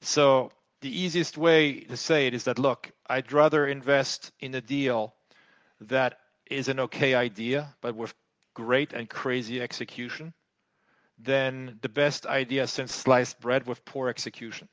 So 0.00 0.52
the 0.80 0.90
easiest 0.90 1.36
way 1.38 1.80
to 1.80 1.96
say 1.96 2.26
it 2.26 2.34
is 2.34 2.44
that 2.44 2.58
look, 2.58 2.90
I'd 3.08 3.32
rather 3.32 3.66
invest 3.66 4.32
in 4.40 4.54
a 4.54 4.60
deal 4.60 5.14
that 5.80 6.18
is 6.50 6.68
an 6.68 6.80
okay 6.80 7.14
idea, 7.14 7.74
but 7.80 7.94
with 7.96 8.14
great 8.54 8.92
and 8.92 9.08
crazy 9.08 9.60
execution, 9.60 10.34
than 11.18 11.78
the 11.82 11.88
best 11.88 12.26
idea 12.26 12.66
since 12.66 12.94
sliced 12.94 13.40
bread 13.40 13.66
with 13.66 13.84
poor 13.84 14.08
execution 14.08 14.68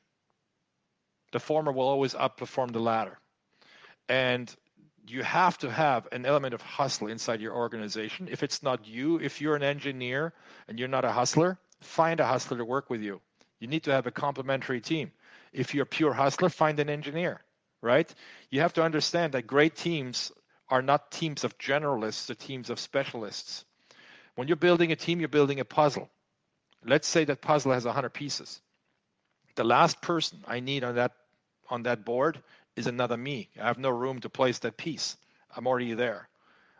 the 1.32 1.40
former 1.40 1.72
will 1.72 1.88
always 1.88 2.14
outperform 2.14 2.72
the 2.72 2.80
latter. 2.80 3.18
And 4.08 4.54
you 5.06 5.22
have 5.22 5.58
to 5.58 5.70
have 5.70 6.08
an 6.12 6.26
element 6.26 6.54
of 6.54 6.62
hustle 6.62 7.08
inside 7.08 7.40
your 7.40 7.54
organization. 7.54 8.28
If 8.30 8.42
it's 8.42 8.62
not 8.62 8.86
you, 8.86 9.16
if 9.16 9.40
you're 9.40 9.56
an 9.56 9.62
engineer 9.62 10.32
and 10.68 10.78
you're 10.78 10.88
not 10.88 11.04
a 11.04 11.12
hustler, 11.12 11.58
find 11.80 12.20
a 12.20 12.26
hustler 12.26 12.58
to 12.58 12.64
work 12.64 12.90
with 12.90 13.00
you. 13.00 13.20
You 13.58 13.68
need 13.68 13.84
to 13.84 13.92
have 13.92 14.06
a 14.06 14.10
complementary 14.10 14.80
team. 14.80 15.12
If 15.52 15.74
you're 15.74 15.84
a 15.84 15.86
pure 15.86 16.12
hustler, 16.12 16.48
find 16.48 16.78
an 16.78 16.88
engineer, 16.88 17.40
right? 17.82 18.12
You 18.50 18.60
have 18.60 18.72
to 18.74 18.82
understand 18.82 19.34
that 19.34 19.46
great 19.46 19.76
teams 19.76 20.32
are 20.68 20.82
not 20.82 21.10
teams 21.10 21.44
of 21.44 21.58
generalists, 21.58 22.26
they're 22.26 22.36
teams 22.36 22.70
of 22.70 22.78
specialists. 22.78 23.64
When 24.36 24.48
you're 24.48 24.56
building 24.56 24.92
a 24.92 24.96
team, 24.96 25.18
you're 25.18 25.28
building 25.28 25.60
a 25.60 25.64
puzzle. 25.64 26.08
Let's 26.84 27.08
say 27.08 27.24
that 27.24 27.42
puzzle 27.42 27.72
has 27.72 27.84
100 27.84 28.10
pieces. 28.10 28.60
The 29.56 29.64
last 29.64 30.00
person 30.00 30.38
I 30.46 30.60
need 30.60 30.84
on 30.84 30.94
that 30.94 31.12
on 31.68 31.84
that 31.84 32.04
board 32.04 32.42
is 32.80 32.86
another 32.86 33.16
me. 33.16 33.48
I 33.60 33.66
have 33.66 33.78
no 33.78 33.90
room 33.90 34.20
to 34.20 34.28
place 34.28 34.58
that 34.60 34.76
piece. 34.76 35.16
I'm 35.54 35.66
already 35.66 35.94
there. 35.94 36.28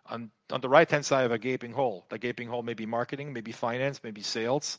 On, 0.06 0.30
on 0.50 0.60
the 0.60 0.68
right 0.68 0.90
hand 0.90 1.04
side, 1.04 1.18
I 1.18 1.22
have 1.22 1.32
a 1.32 1.38
gaping 1.38 1.72
hole. 1.72 2.06
The 2.08 2.18
gaping 2.18 2.48
hole 2.48 2.62
may 2.62 2.74
be 2.74 2.86
marketing, 2.86 3.32
maybe 3.32 3.52
finance, 3.52 4.00
maybe 4.02 4.22
sales. 4.22 4.78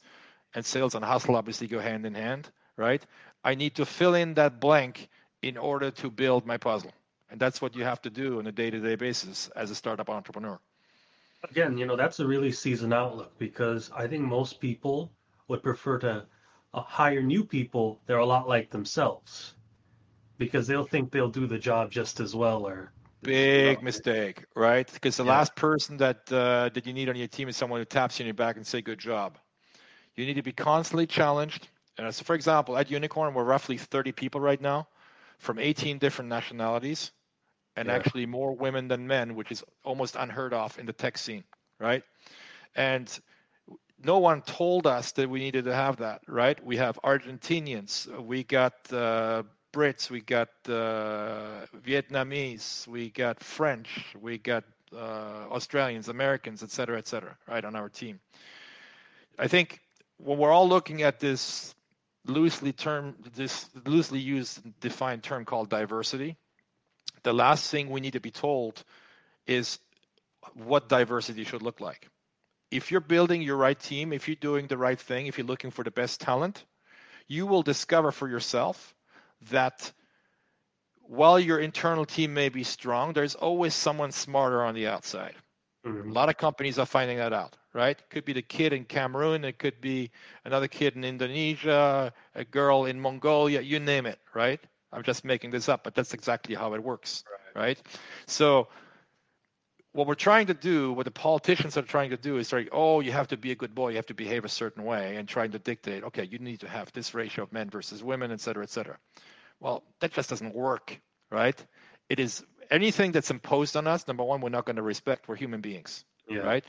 And 0.53 0.65
sales 0.65 0.95
and 0.95 1.05
hustle 1.05 1.35
obviously 1.35 1.67
go 1.67 1.79
hand 1.79 2.05
in 2.05 2.15
hand, 2.15 2.49
right? 2.75 3.05
I 3.43 3.55
need 3.55 3.75
to 3.75 3.85
fill 3.85 4.15
in 4.15 4.33
that 4.33 4.59
blank 4.59 5.09
in 5.41 5.57
order 5.57 5.91
to 5.91 6.09
build 6.09 6.45
my 6.45 6.57
puzzle. 6.57 6.91
And 7.29 7.39
that's 7.39 7.61
what 7.61 7.75
you 7.75 7.83
have 7.85 8.01
to 8.01 8.09
do 8.09 8.39
on 8.39 8.47
a 8.47 8.51
day 8.51 8.69
to 8.69 8.79
day 8.79 8.95
basis 8.95 9.47
as 9.55 9.71
a 9.71 9.75
startup 9.75 10.09
entrepreneur. 10.09 10.59
Again, 11.49 11.77
you 11.77 11.85
know, 11.85 11.95
that's 11.95 12.19
a 12.19 12.27
really 12.27 12.51
seasoned 12.51 12.93
outlook 12.93 13.31
because 13.39 13.89
I 13.95 14.07
think 14.07 14.23
most 14.23 14.59
people 14.59 15.11
would 15.47 15.63
prefer 15.63 15.97
to 15.99 16.25
uh, 16.73 16.81
hire 16.81 17.21
new 17.21 17.45
people. 17.45 17.99
They're 18.05 18.17
a 18.17 18.25
lot 18.25 18.49
like 18.49 18.69
themselves 18.69 19.53
because 20.41 20.65
they'll 20.65 20.83
think 20.83 21.11
they'll 21.11 21.29
do 21.29 21.45
the 21.45 21.59
job 21.59 21.91
just 21.91 22.19
as 22.19 22.35
well 22.35 22.67
or 22.67 22.91
big 23.21 23.83
mistake 23.83 24.43
right? 24.55 24.91
Because 24.91 25.15
the 25.15 25.23
yeah. 25.23 25.37
last 25.37 25.55
person 25.55 25.97
that 25.97 26.31
uh, 26.33 26.69
that 26.73 26.87
you 26.87 26.93
need 26.93 27.09
on 27.09 27.15
your 27.15 27.27
team 27.27 27.47
is 27.47 27.55
someone 27.55 27.79
who 27.79 27.85
taps 27.85 28.17
you 28.17 28.23
on 28.23 28.27
your 28.27 28.33
back 28.33 28.55
and 28.55 28.65
say 28.65 28.81
good 28.81 28.97
job. 28.97 29.37
You 30.15 30.25
need 30.25 30.33
to 30.33 30.41
be 30.41 30.51
constantly 30.51 31.05
challenged. 31.05 31.67
And 31.99 32.13
so 32.13 32.23
for 32.23 32.33
example 32.33 32.75
at 32.75 32.89
unicorn 32.89 33.35
we're 33.35 33.43
roughly 33.43 33.77
30 33.77 34.13
people 34.13 34.41
right 34.41 34.59
now 34.59 34.87
from 35.37 35.59
18 35.59 35.99
different 35.99 36.27
nationalities 36.27 37.11
and 37.75 37.87
yeah. 37.87 37.93
actually 37.93 38.25
more 38.25 38.55
women 38.55 38.87
than 38.87 39.05
men 39.05 39.35
which 39.35 39.51
is 39.51 39.63
almost 39.83 40.15
unheard 40.15 40.55
of 40.55 40.77
in 40.79 40.87
the 40.87 40.93
tech 40.93 41.19
scene 41.19 41.43
right? 41.79 42.03
And 42.75 43.07
no 44.03 44.17
one 44.17 44.41
told 44.41 44.87
us 44.87 45.11
that 45.11 45.29
we 45.29 45.39
needed 45.39 45.65
to 45.65 45.75
have 45.75 45.97
that 45.97 46.21
right? 46.27 46.57
We 46.65 46.77
have 46.77 46.97
argentinians. 47.03 48.07
We 48.25 48.43
got 48.43 48.91
uh, 48.91 49.43
Brits, 49.71 50.09
we 50.09 50.21
got 50.21 50.49
uh, 50.67 51.65
Vietnamese, 51.85 52.87
we 52.87 53.09
got 53.09 53.41
French, 53.41 54.05
we 54.19 54.37
got 54.37 54.63
uh, 54.93 55.47
Australians, 55.49 56.09
Americans, 56.09 56.61
et 56.61 56.71
cetera, 56.71 56.97
et 56.97 57.07
cetera, 57.07 57.37
right, 57.47 57.63
on 57.63 57.75
our 57.75 57.87
team. 57.87 58.19
I 59.39 59.47
think 59.47 59.79
when 60.17 60.37
we're 60.37 60.51
all 60.51 60.67
looking 60.67 61.03
at 61.03 61.19
this 61.19 61.73
loosely 62.25 62.73
term, 62.73 63.15
this 63.33 63.69
loosely 63.85 64.19
used 64.19 64.59
defined 64.81 65.23
term 65.23 65.45
called 65.45 65.69
diversity, 65.69 66.35
the 67.23 67.33
last 67.33 67.71
thing 67.71 67.89
we 67.89 68.01
need 68.01 68.13
to 68.13 68.19
be 68.19 68.31
told 68.31 68.83
is 69.47 69.79
what 70.53 70.89
diversity 70.89 71.43
should 71.43 71.61
look 71.61 71.79
like. 71.79 72.09
If 72.71 72.91
you're 72.91 72.99
building 72.99 73.41
your 73.41 73.57
right 73.57 73.79
team, 73.79 74.11
if 74.11 74.27
you're 74.27 74.35
doing 74.35 74.67
the 74.67 74.77
right 74.77 74.99
thing, 74.99 75.27
if 75.27 75.37
you're 75.37 75.47
looking 75.47 75.71
for 75.71 75.83
the 75.83 75.91
best 75.91 76.19
talent, 76.19 76.65
you 77.27 77.45
will 77.45 77.63
discover 77.63 78.11
for 78.11 78.27
yourself 78.27 78.93
that 79.49 79.91
while 81.01 81.39
your 81.39 81.59
internal 81.59 82.05
team 82.05 82.33
may 82.33 82.49
be 82.49 82.63
strong, 82.63 83.13
there's 83.13 83.35
always 83.35 83.73
someone 83.73 84.11
smarter 84.11 84.63
on 84.63 84.75
the 84.75 84.87
outside. 84.87 85.35
Mm-hmm. 85.85 86.11
A 86.11 86.13
lot 86.13 86.29
of 86.29 86.37
companies 86.37 86.77
are 86.77 86.85
finding 86.85 87.17
that 87.17 87.33
out, 87.33 87.57
right? 87.73 88.01
Could 88.09 88.23
be 88.23 88.33
the 88.33 88.41
kid 88.41 88.71
in 88.71 88.85
Cameroon, 88.85 89.43
it 89.43 89.57
could 89.57 89.81
be 89.81 90.11
another 90.45 90.67
kid 90.67 90.95
in 90.95 91.03
Indonesia, 91.03 92.13
a 92.35 92.45
girl 92.45 92.85
in 92.85 92.99
Mongolia, 92.99 93.61
you 93.61 93.79
name 93.79 94.05
it, 94.05 94.19
right? 94.33 94.59
I'm 94.93 95.03
just 95.03 95.25
making 95.25 95.51
this 95.51 95.69
up, 95.69 95.83
but 95.83 95.95
that's 95.95 96.13
exactly 96.13 96.53
how 96.53 96.73
it 96.75 96.83
works, 96.83 97.23
right? 97.55 97.61
right? 97.61 97.81
So 98.27 98.67
what 99.93 100.07
we're 100.07 100.15
trying 100.15 100.47
to 100.47 100.53
do, 100.53 100.93
what 100.93 101.05
the 101.05 101.11
politicians 101.11 101.77
are 101.77 101.81
trying 101.81 102.11
to 102.11 102.17
do 102.17 102.37
is 102.37 102.53
like, 102.53 102.69
oh, 102.71 103.01
you 103.01 103.11
have 103.11 103.27
to 103.27 103.37
be 103.37 103.51
a 103.51 103.55
good 103.55 103.75
boy, 103.75 103.89
you 103.89 103.97
have 103.97 104.05
to 104.05 104.13
behave 104.13 104.45
a 104.45 104.49
certain 104.49 104.83
way, 104.83 105.17
and 105.17 105.27
trying 105.27 105.51
to 105.51 105.59
dictate, 105.59 106.03
okay, 106.05 106.23
you 106.23 106.39
need 106.39 106.61
to 106.61 106.69
have 106.69 106.91
this 106.93 107.13
ratio 107.13 107.43
of 107.43 107.51
men 107.51 107.69
versus 107.69 108.01
women, 108.01 108.31
et 108.31 108.39
cetera, 108.39 108.63
et 108.63 108.69
cetera. 108.69 108.97
Well, 109.59 109.83
that 109.99 110.13
just 110.13 110.29
doesn't 110.29 110.55
work, 110.55 110.99
right? 111.29 111.61
It 112.09 112.19
is 112.19 112.43
anything 112.69 113.11
that's 113.11 113.31
imposed 113.31 113.75
on 113.75 113.85
us, 113.85 114.07
number 114.07 114.23
one, 114.23 114.39
we're 114.39 114.49
not 114.49 114.65
going 114.65 114.77
to 114.77 114.81
respect. 114.81 115.27
We're 115.27 115.35
human 115.35 115.61
beings, 115.61 116.05
yeah. 116.29 116.39
right? 116.39 116.63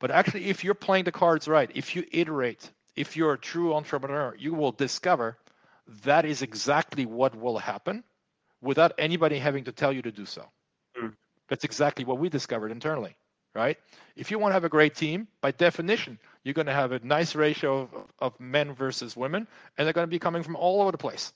But 0.00 0.10
actually, 0.10 0.46
if 0.46 0.64
you're 0.64 0.74
playing 0.74 1.04
the 1.04 1.12
cards 1.12 1.46
right, 1.46 1.70
if 1.74 1.94
you 1.94 2.04
iterate, 2.12 2.68
if 2.96 3.16
you're 3.16 3.34
a 3.34 3.38
true 3.38 3.74
entrepreneur, 3.74 4.34
you 4.36 4.54
will 4.54 4.72
discover 4.72 5.38
that 6.04 6.24
is 6.24 6.42
exactly 6.42 7.06
what 7.06 7.34
will 7.34 7.58
happen 7.58 8.04
without 8.60 8.92
anybody 8.98 9.38
having 9.38 9.64
to 9.64 9.72
tell 9.72 9.92
you 9.92 10.02
to 10.02 10.12
do 10.12 10.26
so. 10.26 10.44
That's 11.48 11.64
exactly 11.64 12.04
what 12.04 12.18
we 12.18 12.28
discovered 12.28 12.70
internally, 12.70 13.16
right? 13.54 13.78
If 14.16 14.30
you 14.30 14.38
want 14.38 14.50
to 14.50 14.54
have 14.54 14.64
a 14.64 14.68
great 14.68 14.94
team, 14.94 15.28
by 15.40 15.50
definition, 15.52 16.18
you're 16.44 16.54
going 16.54 16.66
to 16.66 16.72
have 16.72 16.92
a 16.92 16.98
nice 17.00 17.34
ratio 17.34 17.82
of, 17.82 17.90
of 18.18 18.40
men 18.40 18.74
versus 18.74 19.16
women, 19.16 19.46
and 19.76 19.86
they're 19.86 19.92
going 19.92 20.06
to 20.06 20.10
be 20.10 20.18
coming 20.18 20.42
from 20.42 20.56
all 20.56 20.82
over 20.82 20.92
the 20.92 20.98
place 20.98 21.32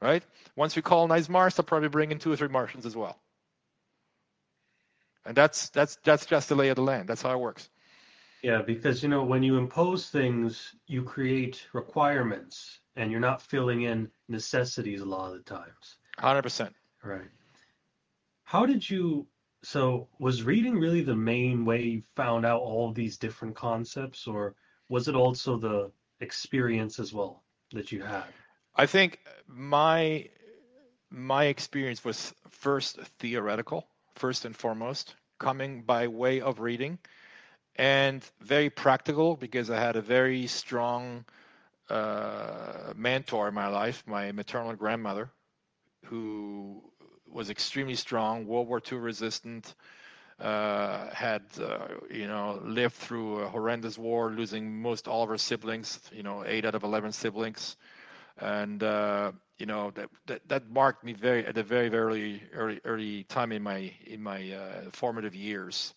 right? 0.00 0.22
Once 0.56 0.76
we 0.76 0.82
colonize 0.82 1.28
Mars, 1.28 1.54
they'll 1.54 1.64
probably 1.64 1.88
bring 1.88 2.10
in 2.10 2.18
two 2.18 2.32
or 2.32 2.36
three 2.36 2.48
Martians 2.48 2.86
as 2.86 2.96
well. 2.96 3.18
And 5.24 5.36
that's 5.36 5.68
that's 5.70 5.98
that's 6.04 6.26
just 6.26 6.48
the 6.48 6.54
lay 6.54 6.68
of 6.68 6.76
the 6.76 6.82
land. 6.82 7.08
That's 7.08 7.22
how 7.22 7.32
it 7.32 7.40
works. 7.40 7.68
Yeah, 8.42 8.62
because 8.62 9.02
you 9.02 9.08
know 9.08 9.24
when 9.24 9.42
you 9.42 9.58
impose 9.58 10.08
things, 10.08 10.74
you 10.86 11.02
create 11.02 11.66
requirements, 11.72 12.80
and 12.96 13.10
you're 13.10 13.20
not 13.20 13.42
filling 13.42 13.82
in 13.82 14.10
necessities 14.28 15.00
a 15.00 15.04
lot 15.04 15.32
of 15.32 15.32
the 15.32 15.42
times. 15.42 15.96
100%. 16.20 16.70
Right. 17.02 17.28
How 18.48 18.64
did 18.64 18.88
you 18.88 19.26
so 19.62 20.08
was 20.18 20.42
reading 20.42 20.78
really 20.78 21.02
the 21.02 21.14
main 21.14 21.66
way 21.66 21.82
you 21.82 22.02
found 22.16 22.46
out 22.46 22.62
all 22.62 22.90
these 22.94 23.18
different 23.18 23.54
concepts 23.54 24.26
or 24.26 24.54
was 24.88 25.06
it 25.06 25.14
also 25.14 25.58
the 25.58 25.92
experience 26.20 26.98
as 26.98 27.12
well 27.12 27.42
that 27.72 27.92
you 27.92 28.00
had? 28.02 28.24
I 28.74 28.86
think 28.86 29.20
my 29.46 30.30
my 31.10 31.44
experience 31.44 32.02
was 32.02 32.32
first 32.48 32.98
theoretical, 33.18 33.86
first 34.14 34.46
and 34.46 34.56
foremost, 34.56 35.14
coming 35.38 35.82
by 35.82 36.08
way 36.08 36.40
of 36.40 36.58
reading, 36.58 36.98
and 37.76 38.24
very 38.40 38.70
practical 38.70 39.36
because 39.36 39.68
I 39.68 39.78
had 39.78 39.96
a 39.96 40.02
very 40.02 40.46
strong 40.46 41.26
uh, 41.90 42.94
mentor 42.96 43.48
in 43.48 43.54
my 43.54 43.68
life, 43.68 44.02
my 44.06 44.32
maternal 44.32 44.72
grandmother, 44.74 45.30
who 46.06 46.82
was 47.32 47.50
extremely 47.50 47.94
strong, 47.94 48.46
World 48.46 48.68
War 48.68 48.80
II 48.90 48.98
resistant, 48.98 49.74
uh, 50.40 51.10
had 51.12 51.42
uh, 51.60 51.88
you 52.10 52.26
know 52.28 52.60
lived 52.64 52.94
through 52.94 53.40
a 53.40 53.48
horrendous 53.48 53.98
war, 53.98 54.30
losing 54.30 54.80
most 54.80 55.08
all 55.08 55.22
of 55.24 55.28
her 55.28 55.38
siblings, 55.38 56.00
you 56.12 56.22
know, 56.22 56.44
eight 56.46 56.64
out 56.64 56.74
of 56.74 56.84
eleven 56.84 57.12
siblings, 57.12 57.76
and 58.38 58.82
uh, 58.82 59.32
you 59.58 59.66
know 59.66 59.90
that, 59.92 60.08
that, 60.26 60.48
that 60.48 60.70
marked 60.70 61.04
me 61.04 61.12
very 61.12 61.44
at 61.44 61.56
a 61.58 61.62
very 61.62 61.88
very 61.88 62.42
early 62.54 62.80
early 62.84 63.24
time 63.24 63.52
in 63.52 63.62
my 63.62 63.92
in 64.06 64.22
my 64.22 64.52
uh, 64.52 64.90
formative 64.92 65.34
years 65.34 65.94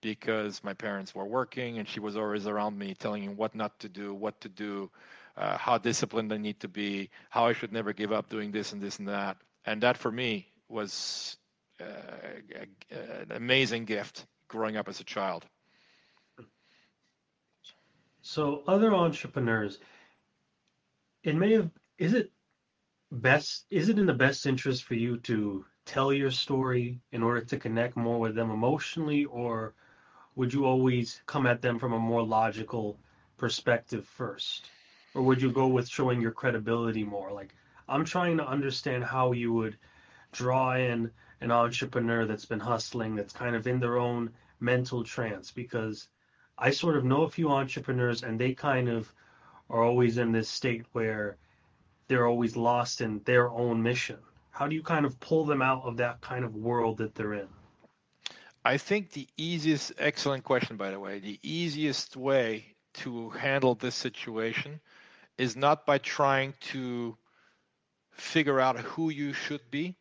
because 0.00 0.62
my 0.62 0.74
parents 0.74 1.14
were 1.14 1.24
working 1.24 1.78
and 1.78 1.88
she 1.88 2.00
was 2.00 2.16
always 2.16 2.46
around 2.46 2.78
me 2.78 2.94
telling 2.94 3.22
me 3.22 3.28
what 3.28 3.54
not 3.54 3.78
to 3.78 3.88
do 3.88 4.12
what 4.12 4.38
to 4.40 4.48
do 4.48 4.90
uh, 5.36 5.56
how 5.56 5.78
disciplined 5.78 6.32
i 6.32 6.36
need 6.36 6.58
to 6.60 6.68
be 6.68 7.08
how 7.30 7.46
i 7.46 7.52
should 7.52 7.72
never 7.72 7.92
give 7.92 8.12
up 8.12 8.28
doing 8.28 8.50
this 8.50 8.72
and 8.72 8.82
this 8.82 8.98
and 8.98 9.08
that. 9.08 9.36
And 9.64 9.82
that 9.82 9.96
for 9.96 10.10
me 10.12 10.46
was 10.74 11.36
uh, 11.80 11.86
an 12.90 13.30
amazing 13.30 13.84
gift 13.84 14.26
growing 14.48 14.76
up 14.76 14.88
as 14.88 15.00
a 15.00 15.04
child. 15.04 15.46
So 18.22 18.64
other 18.66 18.92
entrepreneurs 18.94 19.78
it 21.22 21.36
may 21.36 21.52
have 21.52 21.70
is 21.98 22.14
it 22.14 22.32
best 23.12 23.66
is 23.70 23.88
it 23.88 23.98
in 23.98 24.06
the 24.06 24.20
best 24.26 24.46
interest 24.46 24.84
for 24.84 24.94
you 24.94 25.16
to 25.18 25.64
tell 25.86 26.12
your 26.12 26.30
story 26.30 27.00
in 27.12 27.22
order 27.22 27.42
to 27.44 27.58
connect 27.58 27.96
more 27.96 28.18
with 28.18 28.34
them 28.34 28.50
emotionally 28.50 29.24
or 29.26 29.74
would 30.36 30.52
you 30.52 30.64
always 30.64 31.22
come 31.26 31.46
at 31.46 31.62
them 31.62 31.78
from 31.78 31.92
a 31.92 31.98
more 31.98 32.22
logical 32.22 32.98
perspective 33.36 34.04
first? 34.06 34.70
Or 35.14 35.22
would 35.22 35.40
you 35.40 35.52
go 35.52 35.68
with 35.68 35.88
showing 35.88 36.20
your 36.20 36.32
credibility 36.32 37.04
more? 37.04 37.30
Like 37.32 37.54
i'm 37.88 38.04
trying 38.04 38.36
to 38.38 38.48
understand 38.48 39.04
how 39.04 39.32
you 39.32 39.52
would 39.52 39.76
draw 40.34 40.74
in 40.76 41.10
an 41.40 41.50
entrepreneur 41.50 42.26
that's 42.26 42.44
been 42.44 42.60
hustling 42.60 43.14
that's 43.14 43.32
kind 43.32 43.56
of 43.56 43.66
in 43.66 43.80
their 43.80 43.98
own 43.98 44.30
mental 44.60 45.02
trance 45.02 45.50
because 45.50 46.08
i 46.58 46.70
sort 46.70 46.96
of 46.96 47.04
know 47.04 47.22
a 47.22 47.30
few 47.30 47.50
entrepreneurs 47.50 48.22
and 48.22 48.38
they 48.38 48.54
kind 48.54 48.88
of 48.88 49.12
are 49.70 49.82
always 49.82 50.18
in 50.18 50.32
this 50.32 50.48
state 50.48 50.84
where 50.92 51.36
they're 52.08 52.26
always 52.26 52.56
lost 52.56 53.00
in 53.00 53.20
their 53.24 53.50
own 53.50 53.82
mission? 53.82 54.18
How 54.50 54.68
do 54.68 54.74
you 54.74 54.82
kind 54.82 55.04
of 55.06 55.18
pull 55.20 55.44
them 55.44 55.62
out 55.62 55.82
of 55.84 55.96
that 55.96 56.20
kind 56.20 56.44
of 56.44 56.54
world 56.54 56.98
that 56.98 57.14
they're 57.14 57.34
in? 57.34 57.48
I 58.64 58.78
think 58.78 59.10
the 59.10 59.26
easiest, 59.36 59.92
excellent 59.98 60.44
question, 60.44 60.76
by 60.76 60.90
the 60.90 61.00
way, 61.00 61.18
the 61.18 61.38
easiest 61.42 62.16
way 62.16 62.74
to 62.94 63.30
handle 63.30 63.74
this 63.74 63.94
situation 63.94 64.80
is 65.36 65.56
not 65.56 65.84
by 65.84 65.98
trying 65.98 66.54
to 66.60 67.16
figure 68.12 68.60
out 68.60 68.78
who 68.78 69.10
you 69.10 69.32
should 69.32 69.70
be. 69.70 69.96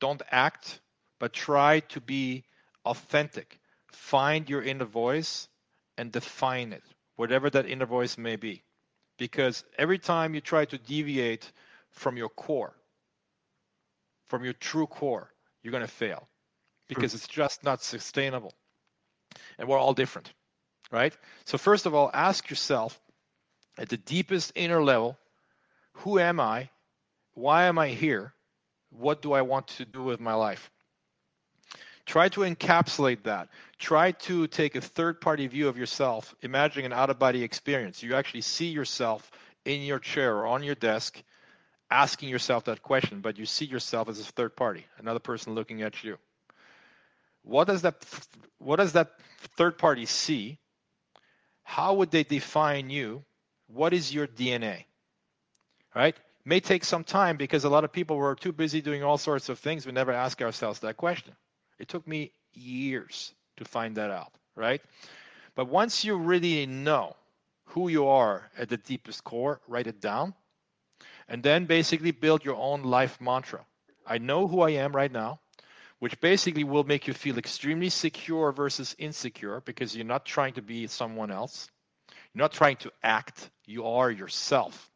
Don't 0.00 0.22
act, 0.30 0.80
but 1.18 1.32
try 1.32 1.80
to 1.80 2.00
be 2.00 2.44
authentic. 2.84 3.58
Find 3.92 4.48
your 4.48 4.62
inner 4.62 4.84
voice 4.84 5.48
and 5.96 6.12
define 6.12 6.72
it, 6.72 6.82
whatever 7.16 7.50
that 7.50 7.66
inner 7.66 7.86
voice 7.86 8.18
may 8.18 8.36
be 8.36 8.62
because 9.18 9.64
every 9.78 9.98
time 9.98 10.34
you 10.34 10.40
try 10.40 10.64
to 10.66 10.78
deviate 10.78 11.50
from 11.90 12.16
your 12.16 12.28
core, 12.28 12.74
from 14.26 14.44
your 14.44 14.52
true 14.54 14.86
core, 14.86 15.30
you're 15.62 15.72
going 15.72 15.84
to 15.84 15.90
fail 15.90 16.28
because 16.88 17.14
it's 17.14 17.28
just 17.28 17.64
not 17.64 17.82
sustainable. 17.82 18.52
And 19.58 19.68
we're 19.68 19.78
all 19.78 19.94
different, 19.94 20.32
right? 20.90 21.16
So, 21.44 21.58
first 21.58 21.86
of 21.86 21.94
all, 21.94 22.10
ask 22.12 22.48
yourself 22.50 23.00
at 23.78 23.88
the 23.88 23.96
deepest 23.96 24.52
inner 24.54 24.82
level 24.82 25.18
who 26.00 26.18
am 26.18 26.40
I? 26.40 26.68
Why 27.34 27.64
am 27.64 27.78
I 27.78 27.88
here? 27.88 28.34
What 28.98 29.22
do 29.22 29.32
I 29.32 29.42
want 29.42 29.68
to 29.68 29.84
do 29.84 30.02
with 30.02 30.20
my 30.20 30.34
life? 30.34 30.70
Try 32.06 32.28
to 32.30 32.40
encapsulate 32.42 33.24
that. 33.24 33.48
Try 33.78 34.12
to 34.12 34.46
take 34.46 34.76
a 34.76 34.80
third 34.80 35.20
party 35.20 35.46
view 35.48 35.68
of 35.68 35.76
yourself, 35.76 36.34
imagining 36.42 36.86
an 36.86 36.92
out 36.92 37.10
of 37.10 37.18
body 37.18 37.42
experience. 37.42 38.02
You 38.02 38.14
actually 38.14 38.42
see 38.42 38.68
yourself 38.68 39.30
in 39.64 39.82
your 39.82 39.98
chair 39.98 40.36
or 40.36 40.46
on 40.46 40.62
your 40.62 40.76
desk 40.76 41.20
asking 41.90 42.28
yourself 42.28 42.64
that 42.64 42.82
question, 42.82 43.20
but 43.20 43.38
you 43.38 43.46
see 43.46 43.64
yourself 43.64 44.08
as 44.08 44.20
a 44.20 44.24
third 44.24 44.56
party, 44.56 44.86
another 44.98 45.18
person 45.18 45.54
looking 45.54 45.82
at 45.82 46.02
you. 46.04 46.16
What 47.42 47.66
does 47.68 47.82
that 47.82 48.04
what 48.58 48.76
does 48.76 48.92
that 48.92 49.12
third 49.56 49.78
party 49.78 50.06
see? 50.06 50.58
How 51.62 51.94
would 51.94 52.10
they 52.10 52.24
define 52.24 52.90
you? 52.90 53.24
What 53.68 53.92
is 53.92 54.12
your 54.12 54.26
DNA? 54.26 54.84
Right? 55.94 56.16
May 56.46 56.60
take 56.60 56.84
some 56.84 57.02
time 57.04 57.36
because 57.36 57.64
a 57.64 57.68
lot 57.68 57.84
of 57.84 57.92
people 57.92 58.16
were 58.16 58.36
too 58.36 58.52
busy 58.52 58.80
doing 58.80 59.02
all 59.02 59.18
sorts 59.18 59.48
of 59.48 59.58
things 59.58 59.84
we 59.84 59.92
never 59.92 60.12
ask 60.12 60.40
ourselves 60.40 60.78
that 60.78 60.96
question. 60.96 61.34
It 61.78 61.88
took 61.88 62.06
me 62.06 62.30
years 62.54 63.34
to 63.56 63.64
find 63.64 63.96
that 63.96 64.10
out, 64.10 64.32
right? 64.54 64.80
But 65.56 65.68
once 65.68 66.04
you 66.04 66.16
really 66.16 66.64
know 66.64 67.16
who 67.64 67.88
you 67.88 68.06
are 68.06 68.48
at 68.56 68.68
the 68.68 68.76
deepest 68.76 69.24
core, 69.24 69.60
write 69.66 69.88
it 69.88 70.00
down, 70.00 70.34
and 71.28 71.42
then 71.42 71.66
basically 71.66 72.12
build 72.12 72.44
your 72.44 72.56
own 72.56 72.84
life 72.84 73.20
mantra. 73.20 73.66
I 74.06 74.18
know 74.18 74.46
who 74.46 74.60
I 74.60 74.70
am 74.70 74.94
right 74.94 75.10
now, 75.10 75.40
which 75.98 76.20
basically 76.20 76.62
will 76.62 76.84
make 76.84 77.08
you 77.08 77.12
feel 77.12 77.38
extremely 77.38 77.88
secure 77.88 78.52
versus 78.52 78.94
insecure 78.98 79.62
because 79.62 79.96
you're 79.96 80.04
not 80.04 80.24
trying 80.24 80.54
to 80.54 80.62
be 80.62 80.86
someone 80.86 81.32
else. 81.32 81.68
You're 82.32 82.44
not 82.44 82.52
trying 82.52 82.76
to 82.76 82.92
act, 83.02 83.50
you 83.66 83.84
are 83.84 84.12
yourself. 84.12 84.92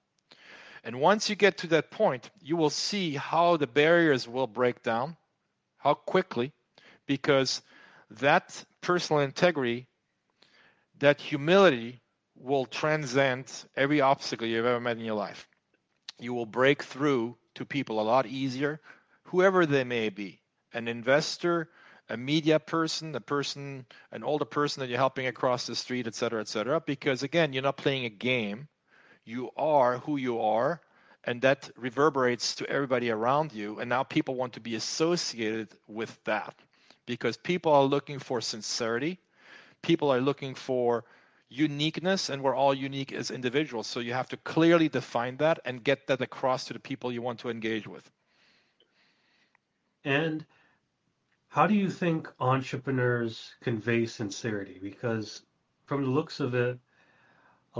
And 0.82 1.00
once 1.00 1.28
you 1.28 1.36
get 1.36 1.58
to 1.58 1.66
that 1.68 1.90
point, 1.90 2.30
you 2.40 2.56
will 2.56 2.70
see 2.70 3.14
how 3.14 3.56
the 3.56 3.66
barriers 3.66 4.26
will 4.26 4.46
break 4.46 4.82
down, 4.82 5.16
how 5.78 5.94
quickly, 5.94 6.52
because 7.06 7.62
that 8.10 8.64
personal 8.80 9.22
integrity, 9.22 9.86
that 10.98 11.20
humility 11.20 12.00
will 12.34 12.64
transcend 12.64 13.52
every 13.76 14.00
obstacle 14.00 14.46
you've 14.46 14.64
ever 14.64 14.80
met 14.80 14.96
in 14.96 15.04
your 15.04 15.14
life. 15.14 15.46
You 16.18 16.32
will 16.32 16.46
break 16.46 16.82
through 16.82 17.36
to 17.54 17.64
people 17.64 18.00
a 18.00 18.02
lot 18.02 18.26
easier, 18.26 18.80
whoever 19.24 19.66
they 19.66 19.84
may 19.84 20.08
be 20.08 20.40
an 20.72 20.88
investor, 20.88 21.68
a 22.08 22.16
media 22.16 22.58
person, 22.58 23.14
a 23.14 23.20
person, 23.20 23.86
an 24.12 24.24
older 24.24 24.44
person 24.44 24.80
that 24.80 24.88
you're 24.88 24.98
helping 24.98 25.26
across 25.26 25.66
the 25.66 25.76
street, 25.76 26.06
et 26.06 26.14
cetera, 26.14 26.40
et 26.40 26.48
cetera. 26.48 26.80
Because 26.80 27.22
again, 27.22 27.52
you're 27.52 27.62
not 27.62 27.76
playing 27.76 28.04
a 28.04 28.10
game. 28.10 28.68
You 29.24 29.50
are 29.56 29.98
who 29.98 30.16
you 30.16 30.40
are, 30.40 30.80
and 31.24 31.40
that 31.42 31.70
reverberates 31.76 32.54
to 32.56 32.68
everybody 32.68 33.10
around 33.10 33.52
you. 33.52 33.78
And 33.78 33.88
now 33.88 34.02
people 34.02 34.34
want 34.34 34.52
to 34.54 34.60
be 34.60 34.74
associated 34.74 35.68
with 35.86 36.18
that 36.24 36.54
because 37.06 37.36
people 37.36 37.72
are 37.72 37.84
looking 37.84 38.18
for 38.18 38.40
sincerity. 38.40 39.18
People 39.82 40.12
are 40.12 40.20
looking 40.20 40.54
for 40.54 41.04
uniqueness, 41.48 42.28
and 42.28 42.42
we're 42.42 42.54
all 42.54 42.72
unique 42.72 43.12
as 43.12 43.30
individuals. 43.30 43.86
So 43.86 44.00
you 44.00 44.12
have 44.12 44.28
to 44.28 44.36
clearly 44.38 44.88
define 44.88 45.36
that 45.38 45.58
and 45.64 45.82
get 45.82 46.06
that 46.06 46.20
across 46.20 46.64
to 46.66 46.72
the 46.72 46.78
people 46.78 47.12
you 47.12 47.22
want 47.22 47.40
to 47.40 47.50
engage 47.50 47.86
with. 47.86 48.10
And 50.04 50.46
how 51.48 51.66
do 51.66 51.74
you 51.74 51.90
think 51.90 52.32
entrepreneurs 52.38 53.54
convey 53.60 54.06
sincerity? 54.06 54.78
Because 54.80 55.42
from 55.84 56.04
the 56.04 56.10
looks 56.10 56.38
of 56.40 56.54
it, 56.54 56.78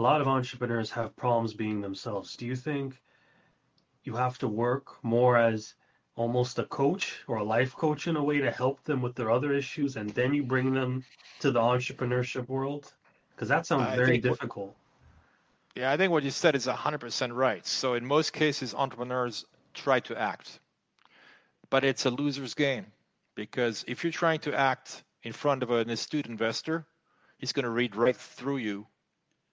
a 0.01 0.09
lot 0.11 0.23
of 0.23 0.29
entrepreneurs 0.29 0.91
have 0.91 1.15
problems 1.15 1.53
being 1.53 1.83
themselves. 1.83 2.35
Do 2.35 2.47
you 2.47 2.57
think 2.57 2.99
you 4.03 4.17
have 4.17 4.39
to 4.39 4.49
work 4.49 4.87
more 5.05 5.37
as 5.37 5.75
almost 6.17 6.59
a 6.59 6.65
coach 6.65 7.19
or 7.29 7.37
a 7.37 7.45
life 7.45 7.77
coach 7.77 8.07
in 8.07 8.17
a 8.17 8.25
way 8.25 8.39
to 8.39 8.51
help 8.51 8.83
them 8.85 9.03
with 9.03 9.15
their 9.15 9.31
other 9.31 9.53
issues 9.53 9.97
and 9.97 10.09
then 10.09 10.33
you 10.33 10.43
bring 10.43 10.73
them 10.73 11.05
to 11.41 11.51
the 11.51 11.61
entrepreneurship 11.61 12.49
world? 12.49 12.91
Because 13.35 13.51
that 13.51 13.67
sounds 13.67 13.89
I 13.89 13.97
very 13.97 14.17
difficult 14.17 14.69
what, 14.69 15.77
yeah 15.77 15.93
i 15.93 15.99
think 15.99 16.11
what 16.11 16.23
you 16.23 16.31
said 16.31 16.57
is 16.57 16.67
100% 16.67 17.37
right. 17.37 17.67
So 17.67 17.93
in 17.93 18.07
most 18.07 18.33
cases 18.33 18.75
entrepreneurs 18.75 19.45
try 19.75 20.01
to 20.01 20.19
act 20.19 20.61
but 21.69 21.85
it's 21.85 22.07
a 22.07 22.11
loser's 22.11 22.55
game 22.55 22.87
because 23.35 23.85
if 23.87 24.03
you're 24.03 24.19
trying 24.23 24.41
to 24.41 24.55
act 24.55 25.05
in 25.25 25.35
front 25.35 25.63
of 25.63 25.71
an 25.71 25.91
astute 25.91 26.27
investor 26.27 26.87
he's 27.37 27.53
going 27.53 27.69
to 27.71 27.77
read 27.81 27.95
right 27.97 28.17
through 28.17 28.61
you 28.69 28.87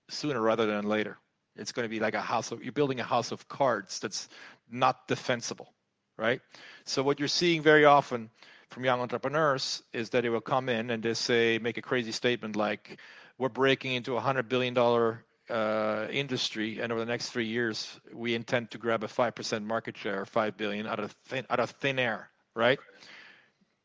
sooner 0.10 0.42
rather 0.42 0.66
than 0.66 0.86
later 0.88 1.18
It's 1.56 1.72
going 1.72 1.86
to 1.86 1.90
be 1.90 2.00
like 2.00 2.14
a 2.16 2.22
house 2.22 2.52
of 2.52 2.64
you're 2.64 2.72
building 2.74 3.00
a 3.00 3.04
house 3.04 3.32
of 3.32 3.48
cards 3.48 4.00
that's 4.00 4.30
not 4.70 5.08
defensible, 5.08 5.74
right? 6.18 6.42
So 6.86 7.04
what 7.04 7.20
you're 7.20 7.28
seeing 7.28 7.62
very 7.64 7.86
often 7.86 8.30
from 8.70 8.86
young 8.86 9.02
entrepreneurs 9.02 9.84
is 9.94 10.10
that 10.12 10.22
they 10.24 10.30
will 10.30 10.42
come 10.42 10.70
in 10.70 10.90
and 10.92 11.02
they 11.04 11.14
say 11.14 11.60
make 11.60 11.78
a 11.78 11.82
crazy 11.82 12.12
statement 12.12 12.56
like 12.56 13.00
we're 13.38 13.50
breaking 13.50 13.94
into 13.94 14.16
a 14.16 14.20
hundred 14.20 14.50
billion 14.50 14.74
dollar 14.74 15.24
uh, 15.50 16.08
industry, 16.12 16.80
and 16.80 16.92
over 16.92 17.00
the 17.00 17.06
next 17.12 17.30
three 17.32 17.46
years, 17.48 18.00
we 18.14 18.36
intend 18.36 18.72
to 18.72 18.78
grab 18.78 19.04
a 19.04 19.08
five 19.08 19.36
percent 19.36 19.66
market 19.66 19.98
share, 19.98 20.26
five 20.26 20.58
billion 20.58 20.86
out 20.88 21.00
of 21.00 21.12
thin, 21.26 21.46
out 21.50 21.60
of 21.60 21.72
thin 21.72 22.00
air, 22.00 22.30
right? 22.56 22.80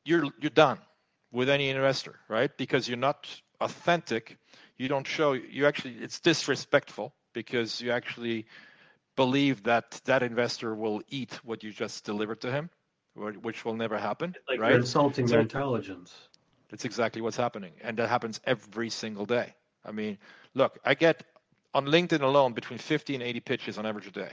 You're 0.04 0.24
you're 0.40 0.50
done 0.50 0.78
with 1.32 1.48
any 1.48 1.68
investor, 1.70 2.18
right? 2.28 2.54
Because 2.56 2.88
you're 2.88 2.98
not 2.98 3.28
authentic. 3.60 4.38
You 4.82 4.88
don't 4.88 5.06
show. 5.06 5.34
You 5.34 5.66
actually, 5.66 5.94
it's 6.00 6.18
disrespectful 6.18 7.14
because 7.34 7.80
you 7.80 7.92
actually 7.92 8.46
believe 9.14 9.62
that 9.62 10.00
that 10.06 10.24
investor 10.24 10.74
will 10.74 11.02
eat 11.08 11.38
what 11.44 11.62
you 11.62 11.70
just 11.70 12.04
delivered 12.04 12.40
to 12.40 12.50
him, 12.50 12.68
which 13.14 13.64
will 13.64 13.76
never 13.76 13.96
happen. 13.96 14.34
Like 14.48 14.58
right? 14.58 14.70
you're 14.70 14.80
insulting 14.80 15.28
so, 15.28 15.34
their 15.34 15.40
intelligence. 15.40 16.12
That's 16.68 16.84
exactly 16.84 17.22
what's 17.22 17.36
happening, 17.36 17.74
and 17.80 17.96
that 17.98 18.08
happens 18.08 18.40
every 18.44 18.90
single 18.90 19.24
day. 19.24 19.54
I 19.84 19.92
mean, 19.92 20.18
look, 20.54 20.80
I 20.84 20.94
get 20.94 21.22
on 21.74 21.86
LinkedIn 21.86 22.22
alone 22.22 22.52
between 22.52 22.80
50 22.80 23.14
and 23.14 23.22
80 23.22 23.38
pitches 23.38 23.78
on 23.78 23.86
average 23.86 24.08
a 24.08 24.10
day, 24.10 24.32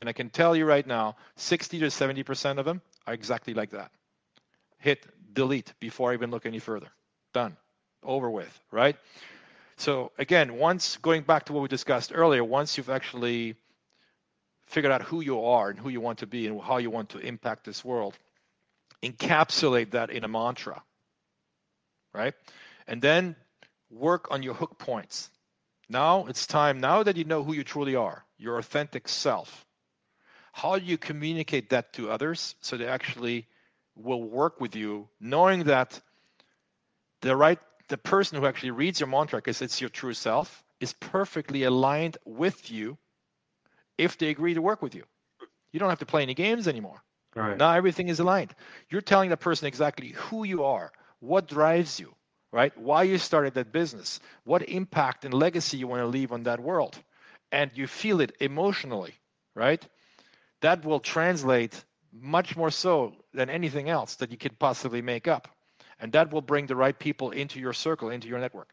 and 0.00 0.10
I 0.10 0.12
can 0.12 0.30
tell 0.30 0.56
you 0.56 0.64
right 0.64 0.86
now, 0.86 1.14
60 1.36 1.78
to 1.78 1.92
70 1.92 2.24
percent 2.24 2.58
of 2.58 2.64
them 2.64 2.82
are 3.06 3.14
exactly 3.14 3.54
like 3.54 3.70
that. 3.70 3.92
Hit 4.78 5.06
delete 5.32 5.74
before 5.78 6.10
I 6.10 6.14
even 6.14 6.32
look 6.32 6.44
any 6.44 6.58
further. 6.58 6.88
Done, 7.32 7.56
over 8.02 8.28
with, 8.28 8.58
right? 8.72 8.96
So 9.76 10.12
again, 10.18 10.56
once 10.56 10.96
going 10.96 11.22
back 11.22 11.46
to 11.46 11.52
what 11.52 11.62
we 11.62 11.68
discussed 11.68 12.12
earlier, 12.14 12.42
once 12.42 12.76
you've 12.76 12.90
actually 12.90 13.56
figured 14.66 14.92
out 14.92 15.02
who 15.02 15.20
you 15.20 15.44
are 15.44 15.70
and 15.70 15.78
who 15.78 15.88
you 15.88 16.00
want 16.00 16.18
to 16.20 16.26
be 16.26 16.46
and 16.46 16.60
how 16.60 16.78
you 16.78 16.90
want 16.90 17.10
to 17.10 17.18
impact 17.18 17.64
this 17.64 17.84
world, 17.84 18.18
encapsulate 19.02 19.92
that 19.92 20.10
in 20.10 20.24
a 20.24 20.28
mantra 20.28 20.82
right? 22.16 22.34
And 22.88 23.00
then 23.02 23.36
work 23.90 24.28
on 24.30 24.42
your 24.42 24.54
hook 24.54 24.78
points. 24.78 25.30
Now 25.88 26.26
it's 26.26 26.46
time, 26.46 26.80
now 26.80 27.02
that 27.02 27.16
you 27.16 27.24
know 27.24 27.44
who 27.44 27.52
you 27.52 27.62
truly 27.62 27.94
are, 27.94 28.24
your 28.38 28.58
authentic 28.58 29.08
self, 29.08 29.64
how 30.52 30.78
do 30.78 30.84
you 30.84 30.98
communicate 30.98 31.70
that 31.70 31.92
to 31.92 32.10
others 32.10 32.56
so 32.60 32.76
they 32.76 32.86
actually 32.86 33.46
will 33.94 34.22
work 34.22 34.60
with 34.60 34.74
you, 34.74 35.08
knowing 35.20 35.64
that 35.64 36.00
the 37.20 37.36
right 37.36 37.58
the 37.88 37.98
person 37.98 38.38
who 38.38 38.46
actually 38.46 38.70
reads 38.72 39.00
your 39.00 39.08
mantra 39.08 39.38
because 39.38 39.62
it's 39.62 39.80
your 39.80 39.90
true 39.90 40.14
self 40.14 40.64
is 40.80 40.92
perfectly 40.94 41.64
aligned 41.64 42.18
with 42.24 42.70
you 42.70 42.98
if 43.98 44.18
they 44.18 44.28
agree 44.28 44.54
to 44.54 44.62
work 44.62 44.82
with 44.82 44.94
you. 44.94 45.04
You 45.72 45.80
don't 45.80 45.90
have 45.90 45.98
to 46.00 46.06
play 46.06 46.22
any 46.22 46.34
games 46.34 46.68
anymore. 46.68 47.02
Right. 47.34 47.56
Now 47.56 47.72
everything 47.72 48.08
is 48.08 48.20
aligned. 48.20 48.54
You're 48.88 49.00
telling 49.02 49.30
the 49.30 49.36
person 49.36 49.66
exactly 49.66 50.08
who 50.10 50.44
you 50.44 50.64
are, 50.64 50.92
what 51.20 51.48
drives 51.48 51.98
you, 52.00 52.14
right? 52.52 52.76
Why 52.78 53.04
you 53.04 53.18
started 53.18 53.54
that 53.54 53.72
business, 53.72 54.20
what 54.44 54.68
impact 54.68 55.24
and 55.24 55.34
legacy 55.34 55.76
you 55.78 55.86
want 55.86 56.00
to 56.02 56.06
leave 56.06 56.32
on 56.32 56.44
that 56.44 56.60
world, 56.60 56.98
and 57.52 57.70
you 57.74 57.86
feel 57.86 58.20
it 58.20 58.36
emotionally, 58.40 59.14
right? 59.54 59.86
That 60.60 60.84
will 60.84 61.00
translate 61.00 61.84
much 62.12 62.56
more 62.56 62.70
so 62.70 63.14
than 63.32 63.50
anything 63.50 63.88
else 63.88 64.16
that 64.16 64.30
you 64.30 64.36
could 64.38 64.58
possibly 64.58 65.02
make 65.02 65.28
up. 65.28 65.48
And 66.00 66.12
that 66.12 66.32
will 66.32 66.42
bring 66.42 66.66
the 66.66 66.76
right 66.76 66.98
people 66.98 67.30
into 67.30 67.58
your 67.58 67.72
circle, 67.72 68.10
into 68.10 68.28
your 68.28 68.38
network. 68.38 68.68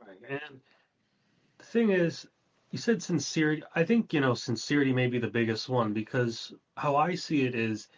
Right. 0.00 0.18
And 0.28 0.60
the 1.58 1.64
thing 1.64 1.90
is, 1.90 2.26
you 2.70 2.78
said 2.78 3.02
sincerity. 3.02 3.62
I 3.74 3.84
think, 3.84 4.12
you 4.12 4.20
know, 4.20 4.34
sincerity 4.34 4.92
may 4.92 5.06
be 5.06 5.18
the 5.18 5.28
biggest 5.28 5.68
one 5.68 5.92
because 5.92 6.52
how 6.76 6.96
I 6.96 7.14
see 7.14 7.46
it 7.46 7.54
is 7.54 7.88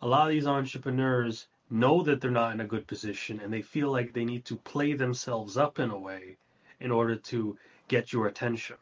a 0.00 0.08
lot 0.08 0.26
of 0.26 0.30
these 0.30 0.46
entrepreneurs 0.46 1.48
know 1.70 2.02
that 2.02 2.20
they're 2.20 2.30
not 2.30 2.54
in 2.54 2.60
a 2.60 2.66
good 2.66 2.86
position 2.86 3.40
and 3.40 3.52
they 3.52 3.62
feel 3.62 3.92
like 3.92 4.12
they 4.12 4.24
need 4.24 4.44
to 4.46 4.56
play 4.56 4.94
themselves 4.94 5.56
up 5.56 5.78
in 5.78 5.90
a 5.90 5.98
way 5.98 6.36
in 6.80 6.90
order 6.90 7.16
to 7.16 7.56
get 7.88 8.12
your 8.12 8.26
attention. 8.26 8.76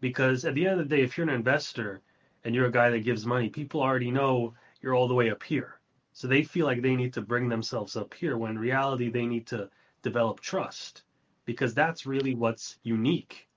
Because 0.00 0.44
at 0.44 0.54
the 0.54 0.66
end 0.66 0.80
of 0.80 0.88
the 0.88 0.96
day, 0.96 1.02
if 1.02 1.16
you're 1.16 1.28
an 1.28 1.34
investor 1.34 2.00
and 2.44 2.54
you're 2.54 2.66
a 2.66 2.72
guy 2.72 2.90
that 2.90 3.04
gives 3.04 3.24
money, 3.24 3.48
people 3.48 3.80
already 3.80 4.10
know 4.10 4.54
you're 4.80 4.94
all 4.94 5.08
the 5.08 5.14
way 5.14 5.30
up 5.30 5.42
here. 5.42 5.78
So 6.12 6.28
they 6.28 6.42
feel 6.42 6.66
like 6.66 6.82
they 6.82 6.94
need 6.94 7.14
to 7.14 7.22
bring 7.22 7.48
themselves 7.48 7.96
up 7.96 8.12
here 8.14 8.36
when 8.36 8.52
in 8.52 8.58
reality 8.58 9.10
they 9.10 9.26
need 9.26 9.46
to 9.48 9.70
develop 10.02 10.40
trust 10.40 11.02
because 11.44 11.74
that's 11.74 12.06
really 12.06 12.34
what's 12.34 12.76
unique. 12.82 13.48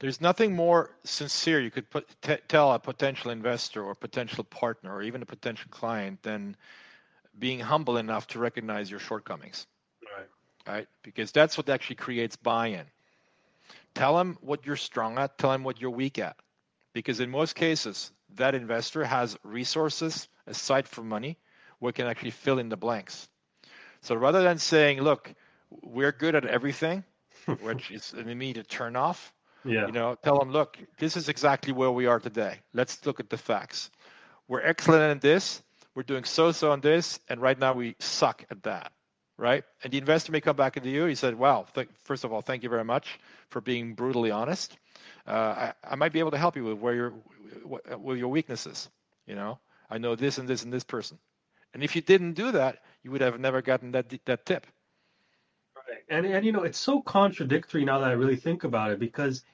There's 0.00 0.20
nothing 0.20 0.56
more 0.56 0.90
sincere 1.04 1.60
you 1.60 1.70
could 1.70 1.88
put, 1.90 2.08
t- 2.22 2.38
tell 2.48 2.72
a 2.72 2.78
potential 2.78 3.30
investor 3.30 3.84
or 3.84 3.94
potential 3.94 4.44
partner 4.44 4.94
or 4.94 5.02
even 5.02 5.22
a 5.22 5.26
potential 5.26 5.68
client 5.70 6.22
than 6.22 6.56
being 7.38 7.60
humble 7.60 7.98
enough 7.98 8.26
to 8.28 8.38
recognize 8.38 8.90
your 8.90 9.00
shortcomings. 9.00 9.66
Right. 10.16 10.26
Right? 10.66 10.88
Because 11.02 11.32
that's 11.32 11.56
what 11.58 11.68
actually 11.68 11.96
creates 11.96 12.34
buy-in. 12.36 12.86
Tell 13.94 14.16
them 14.16 14.38
what 14.40 14.64
you're 14.64 14.76
strong 14.76 15.18
at, 15.18 15.36
tell 15.36 15.50
them 15.50 15.64
what 15.64 15.80
you're 15.80 15.90
weak 15.90 16.18
at. 16.18 16.36
Because 16.92 17.20
in 17.20 17.30
most 17.30 17.54
cases, 17.54 18.12
that 18.34 18.54
investor 18.54 19.04
has 19.04 19.36
resources 19.44 20.28
aside 20.46 20.88
from 20.88 21.08
money 21.08 21.38
where 21.78 21.92
can 21.92 22.06
actually 22.06 22.30
fill 22.30 22.58
in 22.58 22.68
the 22.68 22.76
blanks. 22.76 23.28
So 24.02 24.14
rather 24.14 24.42
than 24.42 24.58
saying, 24.58 25.00
look, 25.00 25.32
we're 25.70 26.12
good 26.12 26.34
at 26.34 26.44
everything, 26.44 27.04
which 27.62 27.90
is 27.90 28.12
an 28.12 28.28
immediate 28.28 28.68
turn 28.68 28.96
off, 28.96 29.32
yeah. 29.64 29.86
you 29.86 29.92
know, 29.92 30.16
tell 30.22 30.38
them, 30.38 30.50
look, 30.50 30.78
this 30.98 31.16
is 31.16 31.28
exactly 31.28 31.72
where 31.72 31.90
we 31.90 32.06
are 32.06 32.18
today. 32.18 32.58
Let's 32.72 33.04
look 33.06 33.20
at 33.20 33.30
the 33.30 33.38
facts. 33.38 33.90
We're 34.48 34.62
excellent 34.62 35.02
at 35.02 35.20
this 35.20 35.62
we're 35.94 36.02
doing 36.04 36.24
so-so 36.24 36.70
on 36.70 36.80
this, 36.80 37.18
and 37.28 37.40
right 37.40 37.58
now 37.58 37.74
we 37.74 37.96
suck 37.98 38.44
at 38.50 38.62
that, 38.62 38.92
right? 39.36 39.64
And 39.82 39.92
the 39.92 39.98
investor 39.98 40.32
may 40.32 40.40
come 40.40 40.56
back 40.56 40.76
into 40.76 40.88
you. 40.88 41.04
He 41.04 41.14
said, 41.14 41.34
"Wow, 41.34 41.66
th- 41.74 41.88
first 42.04 42.24
of 42.24 42.32
all, 42.32 42.42
thank 42.42 42.62
you 42.62 42.68
very 42.68 42.84
much 42.84 43.18
for 43.48 43.60
being 43.60 43.94
brutally 43.94 44.30
honest. 44.30 44.78
Uh, 45.30 45.72
I, 45.86 45.92
I, 45.92 45.94
might 45.94 46.12
be 46.12 46.18
able 46.18 46.32
to 46.32 46.38
help 46.38 46.56
you 46.56 46.64
with 46.64 46.78
where 46.78 46.94
your 46.94 47.12
with 47.96 48.18
your 48.18 48.28
weaknesses. 48.28 48.90
You 49.26 49.36
know, 49.36 49.60
I 49.88 49.96
know 49.96 50.16
this 50.16 50.38
and 50.38 50.48
this 50.48 50.64
and 50.64 50.72
this 50.72 50.82
person. 50.82 51.18
And 51.72 51.84
if 51.84 51.94
you 51.94 52.02
didn't 52.02 52.32
do 52.32 52.50
that, 52.50 52.78
you 53.04 53.12
would 53.12 53.20
have 53.20 53.38
never 53.38 53.62
gotten 53.62 53.92
that 53.92 54.12
that 54.24 54.44
tip." 54.44 54.66
Right. 55.76 56.02
And 56.08 56.26
and 56.26 56.44
you 56.44 56.50
know, 56.50 56.64
it's 56.64 56.78
so 56.78 57.00
contradictory 57.00 57.84
now 57.84 58.00
that 58.00 58.10
I 58.10 58.14
really 58.14 58.34
think 58.34 58.64
about 58.64 58.90
it 58.90 58.98
because 58.98 59.44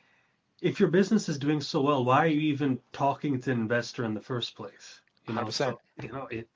if 0.63 0.81
your 0.81 0.89
business 0.89 1.29
is 1.29 1.39
doing 1.39 1.61
so 1.61 1.83
well, 1.83 2.07
why 2.07 2.25
are 2.25 2.29
you 2.29 2.41
even 2.41 2.79
talking 2.93 3.39
to 3.43 3.53
an 3.53 3.61
investor 3.61 4.07
in 4.07 4.15
the 4.15 4.21
first 4.21 4.57
place? 4.57 5.03
You 5.29 5.35
know, 5.35 5.43
100%. 5.43 5.53
So, 5.53 5.81
you 6.03 6.09
know, 6.11 6.27
it. 6.31 6.49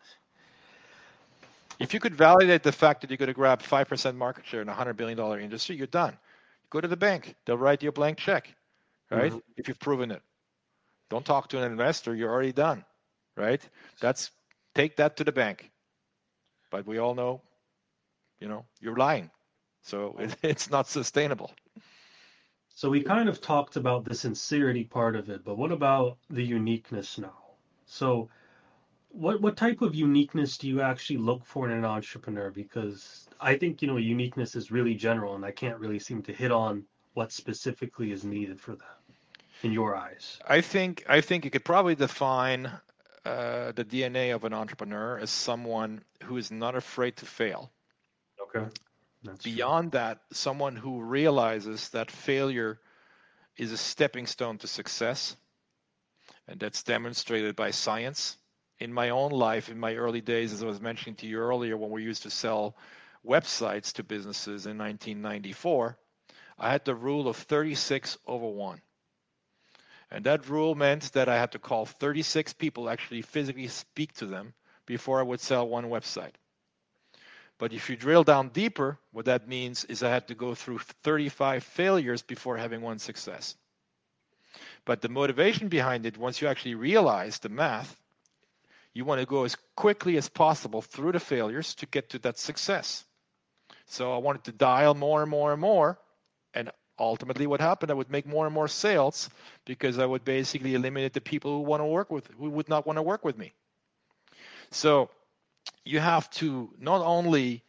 If 1.78 1.92
you 1.92 2.00
could 2.00 2.14
validate 2.14 2.62
the 2.62 2.72
fact 2.72 3.02
that 3.02 3.10
you're 3.10 3.18
going 3.18 3.26
to 3.26 3.34
grab 3.34 3.60
five 3.60 3.86
percent 3.86 4.16
market 4.16 4.46
share 4.46 4.62
in 4.62 4.68
a 4.70 4.74
hundred 4.74 4.94
billion 4.94 5.18
dollar 5.18 5.38
industry, 5.38 5.76
you're 5.76 5.86
done. 5.88 6.16
Go 6.70 6.80
to 6.80 6.88
the 6.88 6.96
bank; 6.96 7.34
they'll 7.44 7.58
write 7.58 7.82
you 7.82 7.90
a 7.90 7.92
blank 7.92 8.16
check, 8.16 8.54
right? 9.10 9.32
Mm-hmm. 9.32 9.38
If 9.56 9.68
you've 9.68 9.80
proven 9.80 10.10
it. 10.10 10.22
Don't 11.08 11.24
talk 11.24 11.48
to 11.48 11.58
an 11.58 11.70
investor; 11.70 12.14
you're 12.14 12.30
already 12.30 12.52
done, 12.52 12.84
right? 13.36 13.60
That's 14.00 14.30
take 14.74 14.96
that 14.96 15.16
to 15.16 15.24
the 15.24 15.32
bank. 15.32 15.70
But 16.70 16.86
we 16.86 16.98
all 16.98 17.14
know, 17.14 17.42
you 18.38 18.46
know, 18.46 18.64
you're 18.80 18.96
lying, 18.96 19.30
so 19.82 20.16
it, 20.20 20.36
it's 20.42 20.70
not 20.70 20.86
sustainable. 20.86 21.52
So 22.68 22.88
we 22.88 23.02
kind 23.02 23.28
of 23.28 23.40
talked 23.40 23.76
about 23.76 24.04
the 24.04 24.14
sincerity 24.14 24.84
part 24.84 25.16
of 25.16 25.28
it, 25.28 25.44
but 25.44 25.58
what 25.58 25.72
about 25.72 26.16
the 26.30 26.44
uniqueness 26.44 27.18
now? 27.18 27.36
So 27.86 28.28
what 29.08 29.40
what 29.42 29.56
type 29.56 29.82
of 29.82 29.94
uniqueness 29.94 30.56
do 30.56 30.68
you 30.68 30.80
actually 30.80 31.18
look 31.18 31.44
for 31.44 31.68
in 31.68 31.76
an 31.76 31.84
entrepreneur? 31.84 32.50
Because 32.50 33.28
I 33.40 33.56
think 33.56 33.82
you 33.82 33.88
know 33.88 33.96
uniqueness 33.96 34.54
is 34.54 34.70
really 34.70 34.94
general, 34.94 35.34
and 35.34 35.44
I 35.44 35.50
can't 35.50 35.78
really 35.78 35.98
seem 35.98 36.22
to 36.22 36.32
hit 36.32 36.52
on 36.52 36.84
what 37.14 37.32
specifically 37.32 38.12
is 38.12 38.24
needed 38.24 38.60
for 38.60 38.76
that 38.76 38.99
in 39.62 39.72
your 39.72 39.94
eyes. 39.94 40.38
I 40.46 40.60
think 40.60 41.04
I 41.08 41.20
think 41.20 41.44
you 41.44 41.50
could 41.50 41.64
probably 41.64 41.94
define 41.94 42.66
uh, 43.24 43.72
the 43.72 43.84
DNA 43.84 44.34
of 44.34 44.44
an 44.44 44.54
entrepreneur 44.54 45.18
as 45.18 45.30
someone 45.30 46.02
who 46.24 46.36
is 46.36 46.50
not 46.50 46.74
afraid 46.74 47.16
to 47.18 47.26
fail. 47.26 47.70
Okay. 48.42 48.66
That's 49.22 49.44
Beyond 49.44 49.92
true. 49.92 50.00
that, 50.00 50.20
someone 50.32 50.76
who 50.76 51.02
realizes 51.02 51.90
that 51.90 52.10
failure 52.10 52.80
is 53.56 53.72
a 53.72 53.76
stepping 53.76 54.26
stone 54.26 54.56
to 54.58 54.66
success, 54.66 55.36
and 56.48 56.58
that's 56.58 56.82
demonstrated 56.82 57.54
by 57.54 57.70
science 57.70 58.38
in 58.78 58.92
my 58.92 59.10
own 59.10 59.30
life, 59.30 59.68
in 59.68 59.78
my 59.78 59.94
early 59.94 60.22
days, 60.22 60.54
as 60.54 60.62
I 60.62 60.66
was 60.66 60.80
mentioning 60.80 61.16
to 61.16 61.26
you 61.26 61.38
earlier, 61.38 61.76
when 61.76 61.90
we 61.90 62.02
used 62.02 62.22
to 62.22 62.30
sell 62.30 62.76
websites 63.26 63.92
to 63.92 64.02
businesses 64.02 64.64
in 64.64 64.78
1994, 64.78 65.98
I 66.58 66.72
had 66.72 66.86
the 66.86 66.94
rule 66.94 67.28
of 67.28 67.36
36 67.36 68.16
over 68.26 68.48
1. 68.48 68.80
And 70.10 70.24
that 70.24 70.48
rule 70.48 70.74
meant 70.74 71.12
that 71.12 71.28
I 71.28 71.38
had 71.38 71.52
to 71.52 71.58
call 71.58 71.86
36 71.86 72.52
people, 72.54 72.90
actually 72.90 73.22
physically 73.22 73.68
speak 73.68 74.12
to 74.14 74.26
them 74.26 74.54
before 74.86 75.20
I 75.20 75.22
would 75.22 75.40
sell 75.40 75.68
one 75.68 75.84
website. 75.84 76.34
But 77.58 77.72
if 77.72 77.90
you 77.90 77.96
drill 77.96 78.24
down 78.24 78.48
deeper, 78.48 78.98
what 79.12 79.26
that 79.26 79.46
means 79.46 79.84
is 79.84 80.02
I 80.02 80.08
had 80.08 80.26
to 80.28 80.34
go 80.34 80.54
through 80.54 80.78
35 81.04 81.62
failures 81.62 82.22
before 82.22 82.56
having 82.56 82.80
one 82.80 82.98
success. 82.98 83.54
But 84.84 85.02
the 85.02 85.08
motivation 85.08 85.68
behind 85.68 86.06
it, 86.06 86.16
once 86.16 86.40
you 86.40 86.48
actually 86.48 86.74
realize 86.74 87.38
the 87.38 87.50
math, 87.50 88.00
you 88.94 89.04
want 89.04 89.20
to 89.20 89.26
go 89.26 89.44
as 89.44 89.56
quickly 89.76 90.16
as 90.16 90.28
possible 90.28 90.82
through 90.82 91.12
the 91.12 91.20
failures 91.20 91.74
to 91.76 91.86
get 91.86 92.10
to 92.10 92.18
that 92.20 92.38
success. 92.38 93.04
So 93.86 94.12
I 94.12 94.18
wanted 94.18 94.44
to 94.44 94.52
dial 94.52 94.94
more 94.94 95.22
and 95.22 95.30
more 95.30 95.52
and 95.52 95.60
more. 95.60 95.98
And 96.54 96.70
ultimately, 97.00 97.46
what 97.46 97.60
happened, 97.60 97.90
I 97.90 97.94
would 97.94 98.10
make 98.10 98.26
more 98.26 98.46
and 98.46 98.54
more 98.54 98.68
sales 98.68 99.30
because 99.64 99.98
I 99.98 100.06
would 100.06 100.24
basically 100.24 100.74
eliminate 100.74 101.14
the 101.14 101.20
people 101.20 101.50
who 101.52 101.62
want 101.62 101.80
to 101.80 101.86
work 101.86 102.10
with, 102.10 102.28
who 102.38 102.50
would 102.50 102.68
not 102.68 102.86
want 102.86 102.98
to 102.98 103.02
work 103.02 103.24
with 103.24 103.36
me. 103.36 103.52
So 104.70 105.10
you 105.84 105.98
have 105.98 106.30
to 106.32 106.72
not 106.78 107.02
only 107.04 107.64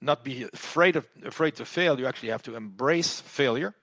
not 0.00 0.22
be 0.22 0.42
afraid 0.52 0.96
of 0.96 1.06
afraid 1.24 1.56
to 1.56 1.64
fail, 1.64 1.98
you 1.98 2.06
actually 2.06 2.30
have 2.30 2.42
to 2.42 2.56
embrace 2.56 3.20
failure, 3.20 3.74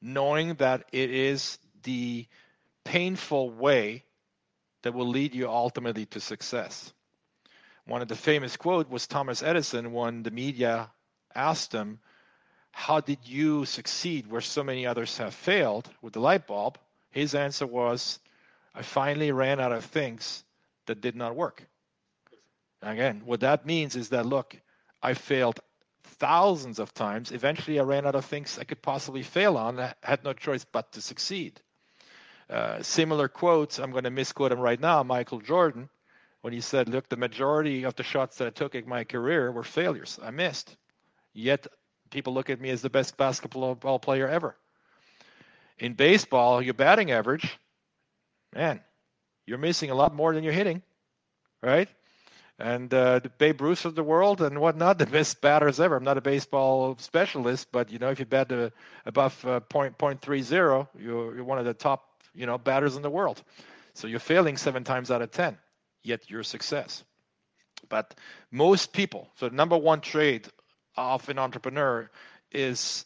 knowing 0.00 0.54
that 0.54 0.84
it 0.92 1.10
is 1.10 1.58
the 1.82 2.26
painful 2.84 3.50
way 3.50 4.04
that 4.82 4.94
will 4.94 5.08
lead 5.08 5.34
you 5.34 5.48
ultimately 5.48 6.06
to 6.06 6.20
success. 6.20 6.92
One 7.86 8.02
of 8.02 8.08
the 8.08 8.16
famous 8.16 8.56
quote 8.56 8.88
was 8.88 9.06
Thomas 9.06 9.42
Edison 9.42 9.92
when 9.92 10.22
the 10.22 10.30
media 10.30 10.90
asked 11.34 11.72
him, 11.72 11.98
"How 12.78 13.00
did 13.00 13.26
you 13.26 13.64
succeed 13.64 14.26
where 14.26 14.42
so 14.42 14.62
many 14.62 14.86
others 14.86 15.16
have 15.16 15.34
failed 15.34 15.90
with 16.02 16.12
the 16.12 16.20
light 16.20 16.46
bulb?" 16.46 16.78
His 17.10 17.34
answer 17.34 17.66
was, 17.66 18.20
"I 18.74 18.82
finally 18.82 19.32
ran 19.32 19.58
out 19.60 19.72
of 19.72 19.82
things 19.86 20.44
that 20.84 21.00
did 21.00 21.16
not 21.16 21.34
work." 21.34 21.66
Again, 22.82 23.22
what 23.24 23.40
that 23.40 23.64
means 23.64 23.96
is 23.96 24.10
that 24.10 24.26
look, 24.26 24.54
I 25.02 25.14
failed 25.14 25.58
thousands 26.04 26.78
of 26.78 26.92
times. 26.92 27.32
Eventually, 27.32 27.80
I 27.80 27.82
ran 27.82 28.06
out 28.06 28.14
of 28.14 28.26
things 28.26 28.58
I 28.58 28.64
could 28.64 28.82
possibly 28.82 29.22
fail 29.22 29.56
on. 29.56 29.80
I 29.80 29.94
had 30.02 30.22
no 30.22 30.34
choice 30.34 30.66
but 30.66 30.92
to 30.92 31.00
succeed. 31.00 31.62
Uh, 32.50 32.82
similar 32.82 33.26
quotes, 33.26 33.78
I'm 33.78 33.90
going 33.90 34.04
to 34.04 34.10
misquote 34.10 34.52
him 34.52 34.60
right 34.60 34.78
now, 34.78 35.02
Michael 35.02 35.40
Jordan, 35.40 35.88
when 36.42 36.52
he 36.52 36.60
said, 36.60 36.90
Look, 36.90 37.08
the 37.08 37.16
majority 37.16 37.84
of 37.84 37.94
the 37.96 38.04
shots 38.04 38.36
that 38.36 38.46
I 38.46 38.50
took 38.50 38.74
in 38.74 38.86
my 38.86 39.02
career 39.02 39.50
were 39.50 39.64
failures. 39.64 40.20
I 40.22 40.30
missed. 40.30 40.76
Yet 41.32 41.66
people 42.16 42.32
look 42.32 42.48
at 42.48 42.62
me 42.62 42.70
as 42.70 42.80
the 42.80 42.88
best 42.88 43.18
basketball 43.18 43.98
player 43.98 44.26
ever. 44.26 44.56
In 45.78 45.92
baseball, 45.92 46.62
your 46.62 46.72
batting 46.72 47.10
average, 47.10 47.58
man, 48.54 48.80
you're 49.44 49.58
missing 49.58 49.90
a 49.90 49.94
lot 49.94 50.14
more 50.14 50.32
than 50.32 50.42
you're 50.42 50.54
hitting, 50.54 50.80
right? 51.62 51.90
and 52.58 52.94
uh, 52.94 53.18
the 53.18 53.28
Babe 53.28 53.60
Ruth 53.60 53.84
of 53.84 53.94
the 53.94 54.02
world 54.02 54.40
and 54.40 54.58
whatnot, 54.58 54.96
the 55.04 55.04
best 55.04 55.42
batters 55.42 55.78
ever. 55.78 55.94
I'm 55.94 56.04
not 56.04 56.16
a 56.16 56.22
baseball 56.22 56.96
specialist, 56.98 57.68
but 57.70 57.92
you 57.92 57.98
know, 57.98 58.08
if 58.08 58.18
you 58.18 58.24
bat 58.24 58.48
the, 58.48 58.72
above 59.04 59.44
uh, 59.44 59.60
point 59.60 59.98
point 59.98 60.22
three 60.22 60.40
zero, 60.40 60.88
you're, 60.98 61.34
you're 61.34 61.44
one 61.44 61.58
of 61.58 61.66
the 61.66 61.74
top 61.74 62.22
you 62.34 62.46
know 62.46 62.56
batters 62.56 62.96
in 62.96 63.02
the 63.02 63.10
world. 63.10 63.42
So 63.92 64.06
you're 64.06 64.20
failing 64.20 64.56
seven 64.56 64.84
times 64.84 65.10
out 65.10 65.20
of 65.20 65.30
ten, 65.32 65.58
yet 66.02 66.30
you're 66.30 66.40
a 66.40 66.44
success. 66.44 67.04
But 67.90 68.14
most 68.50 68.94
people, 68.94 69.28
so 69.36 69.50
the 69.50 69.54
number 69.54 69.76
one 69.76 70.00
trait 70.00 70.48
of 70.96 71.28
an 71.28 71.38
entrepreneur 71.38 72.10
is 72.52 73.04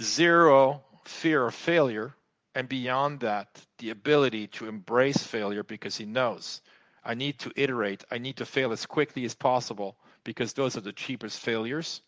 zero 0.00 0.82
fear 1.04 1.46
of 1.46 1.54
failure, 1.54 2.14
and 2.54 2.68
beyond 2.68 3.20
that, 3.20 3.64
the 3.78 3.90
ability 3.90 4.46
to 4.46 4.68
embrace 4.68 5.22
failure 5.22 5.62
because 5.62 5.96
he 5.96 6.04
knows 6.04 6.60
I 7.04 7.14
need 7.14 7.38
to 7.40 7.52
iterate. 7.56 8.04
I 8.10 8.18
need 8.18 8.36
to 8.36 8.46
fail 8.46 8.72
as 8.72 8.86
quickly 8.86 9.24
as 9.24 9.34
possible 9.34 9.96
because 10.24 10.52
those 10.52 10.76
are 10.76 10.82
the 10.82 10.92
cheapest 10.92 11.40
failures, 11.40 12.00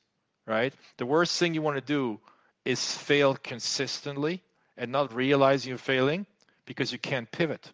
right? 0.47 0.73
The 0.99 1.07
worst 1.07 1.39
thing 1.39 1.55
you 1.55 1.62
want 1.62 1.77
to 1.77 1.81
do 1.81 2.21
is 2.65 2.97
fail 2.97 3.35
consistently 3.35 4.43
and 4.77 4.93
not 4.93 5.12
realize 5.12 5.67
you're 5.67 5.79
failing 5.79 6.27
because 6.65 6.93
you 6.93 6.99
can't 6.99 7.31
pivot, 7.31 7.73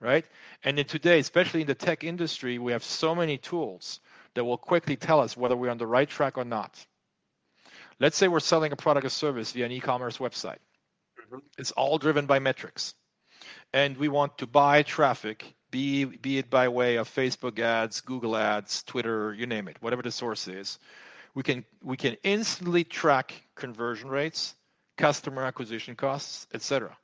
right? 0.00 0.24
And 0.64 0.78
in 0.78 0.86
today, 0.86 1.20
especially 1.20 1.60
in 1.60 1.66
the 1.68 1.74
tech 1.74 2.02
industry, 2.02 2.58
we 2.58 2.72
have 2.72 2.84
so 2.84 3.14
many 3.14 3.38
tools 3.38 4.00
that 4.34 4.44
will 4.44 4.58
quickly 4.58 4.96
tell 4.96 5.20
us 5.20 5.36
whether 5.36 5.56
we're 5.56 5.70
on 5.70 5.78
the 5.78 5.86
right 5.86 6.08
track 6.08 6.36
or 6.38 6.44
not. 6.44 6.84
Let's 8.00 8.16
say 8.16 8.28
we're 8.28 8.40
selling 8.40 8.72
a 8.72 8.76
product 8.76 9.06
or 9.06 9.10
service 9.10 9.52
via 9.52 9.66
an 9.66 9.72
e-commerce 9.72 10.18
website. 10.18 10.58
Mm-hmm. 11.20 11.38
It's 11.58 11.70
all 11.72 11.98
driven 11.98 12.26
by 12.26 12.38
metrics. 12.38 12.94
And 13.72 13.96
we 13.96 14.08
want 14.08 14.38
to 14.38 14.46
buy 14.46 14.82
traffic 14.82 15.54
be 15.74 16.04
be 16.04 16.38
it 16.38 16.50
by 16.50 16.68
way 16.68 16.94
of 16.96 17.12
Facebook 17.12 17.58
ads, 17.58 18.00
Google 18.00 18.36
ads, 18.36 18.84
Twitter, 18.84 19.34
you 19.34 19.44
name 19.44 19.66
it, 19.66 19.76
whatever 19.80 20.02
the 20.02 20.12
source 20.12 20.46
is. 20.46 20.78
We 21.34 21.42
can 21.42 21.64
we 21.82 21.96
can 21.96 22.16
instantly 22.22 22.84
track 22.84 23.42
conversion 23.56 24.08
rates, 24.08 24.54
customer 24.96 25.42
acquisition 25.42 25.96
costs, 25.96 26.46
etc. 26.54 26.96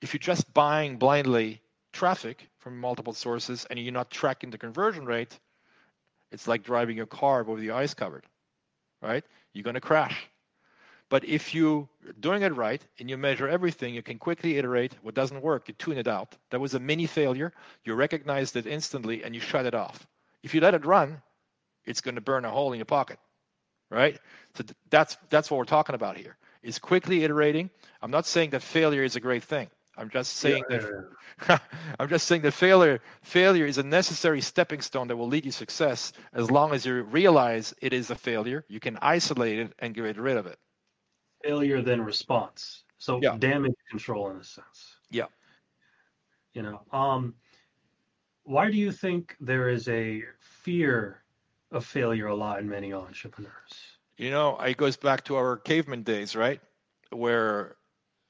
If 0.00 0.14
you're 0.14 0.20
just 0.20 0.54
buying 0.54 0.98
blindly 0.98 1.60
traffic 1.92 2.48
from 2.58 2.78
multiple 2.78 3.12
sources 3.12 3.66
and 3.68 3.76
you're 3.76 3.92
not 3.92 4.08
tracking 4.08 4.50
the 4.50 4.58
conversion 4.58 5.04
rate, 5.04 5.36
it's 6.30 6.48
like 6.48 6.62
driving 6.62 6.96
your 6.96 7.06
car 7.06 7.40
over 7.40 7.60
the 7.60 7.70
ice 7.72 7.94
covered, 7.94 8.24
right? 9.02 9.24
You're 9.52 9.64
going 9.64 9.74
to 9.74 9.80
crash. 9.80 10.28
But 11.08 11.24
if 11.24 11.54
you're 11.54 11.88
doing 12.18 12.42
it 12.42 12.54
right 12.54 12.82
and 12.98 13.08
you 13.08 13.16
measure 13.16 13.48
everything, 13.48 13.94
you 13.94 14.02
can 14.02 14.18
quickly 14.18 14.58
iterate. 14.58 14.94
What 15.02 15.14
doesn't 15.14 15.42
work, 15.42 15.68
you 15.68 15.74
tune 15.74 15.98
it 15.98 16.08
out. 16.08 16.34
That 16.50 16.60
was 16.60 16.74
a 16.74 16.80
mini 16.80 17.06
failure. 17.06 17.52
You 17.84 17.94
recognized 17.94 18.56
it 18.56 18.66
instantly 18.66 19.22
and 19.22 19.34
you 19.34 19.40
shut 19.40 19.66
it 19.66 19.74
off. 19.74 20.06
If 20.42 20.54
you 20.54 20.60
let 20.60 20.74
it 20.74 20.84
run, 20.84 21.22
it's 21.84 22.00
going 22.00 22.16
to 22.16 22.20
burn 22.20 22.44
a 22.44 22.50
hole 22.50 22.72
in 22.72 22.78
your 22.78 22.86
pocket, 22.86 23.18
right? 23.90 24.18
So 24.54 24.64
that's 24.90 25.16
that's 25.30 25.50
what 25.50 25.58
we're 25.58 25.64
talking 25.64 25.94
about 25.94 26.16
here. 26.16 26.36
Is 26.62 26.80
quickly 26.80 27.22
iterating. 27.22 27.70
I'm 28.02 28.10
not 28.10 28.26
saying 28.26 28.50
that 28.50 28.62
failure 28.62 29.04
is 29.04 29.14
a 29.14 29.20
great 29.20 29.44
thing. 29.44 29.68
I'm 29.96 30.10
just 30.10 30.34
saying 30.36 30.64
yeah, 30.70 30.78
that. 31.46 31.60
I'm 31.98 32.08
just 32.08 32.26
saying 32.26 32.42
that 32.42 32.52
failure 32.52 33.00
failure 33.22 33.66
is 33.66 33.78
a 33.78 33.82
necessary 33.82 34.40
stepping 34.40 34.80
stone 34.80 35.08
that 35.08 35.16
will 35.16 35.28
lead 35.28 35.44
you 35.44 35.50
to 35.50 35.56
success 35.56 36.12
as 36.32 36.50
long 36.50 36.72
as 36.74 36.84
you 36.84 37.02
realize 37.02 37.74
it 37.80 37.92
is 37.92 38.10
a 38.10 38.14
failure, 38.14 38.64
you 38.68 38.80
can 38.80 38.98
isolate 39.00 39.58
it 39.58 39.72
and 39.78 39.94
get 39.94 40.18
rid 40.18 40.36
of 40.36 40.46
it 40.46 40.58
failure 41.46 41.82
then 41.82 42.00
response. 42.00 42.84
So 42.98 43.20
yeah. 43.22 43.36
damage 43.38 43.74
control 43.90 44.30
in 44.30 44.38
a 44.38 44.44
sense. 44.44 44.96
Yeah. 45.10 45.26
You 46.54 46.62
know, 46.62 46.82
um, 46.92 47.34
why 48.44 48.70
do 48.70 48.76
you 48.76 48.90
think 48.90 49.36
there 49.40 49.68
is 49.68 49.88
a 49.88 50.22
fear 50.40 51.22
of 51.70 51.84
failure 51.84 52.28
a 52.28 52.34
lot 52.34 52.60
in 52.60 52.68
many 52.68 52.92
entrepreneurs? 52.92 53.98
You 54.16 54.30
know, 54.30 54.58
it 54.58 54.76
goes 54.76 54.96
back 54.96 55.24
to 55.24 55.36
our 55.36 55.58
caveman 55.58 56.02
days, 56.02 56.34
right? 56.34 56.60
Where 57.10 57.76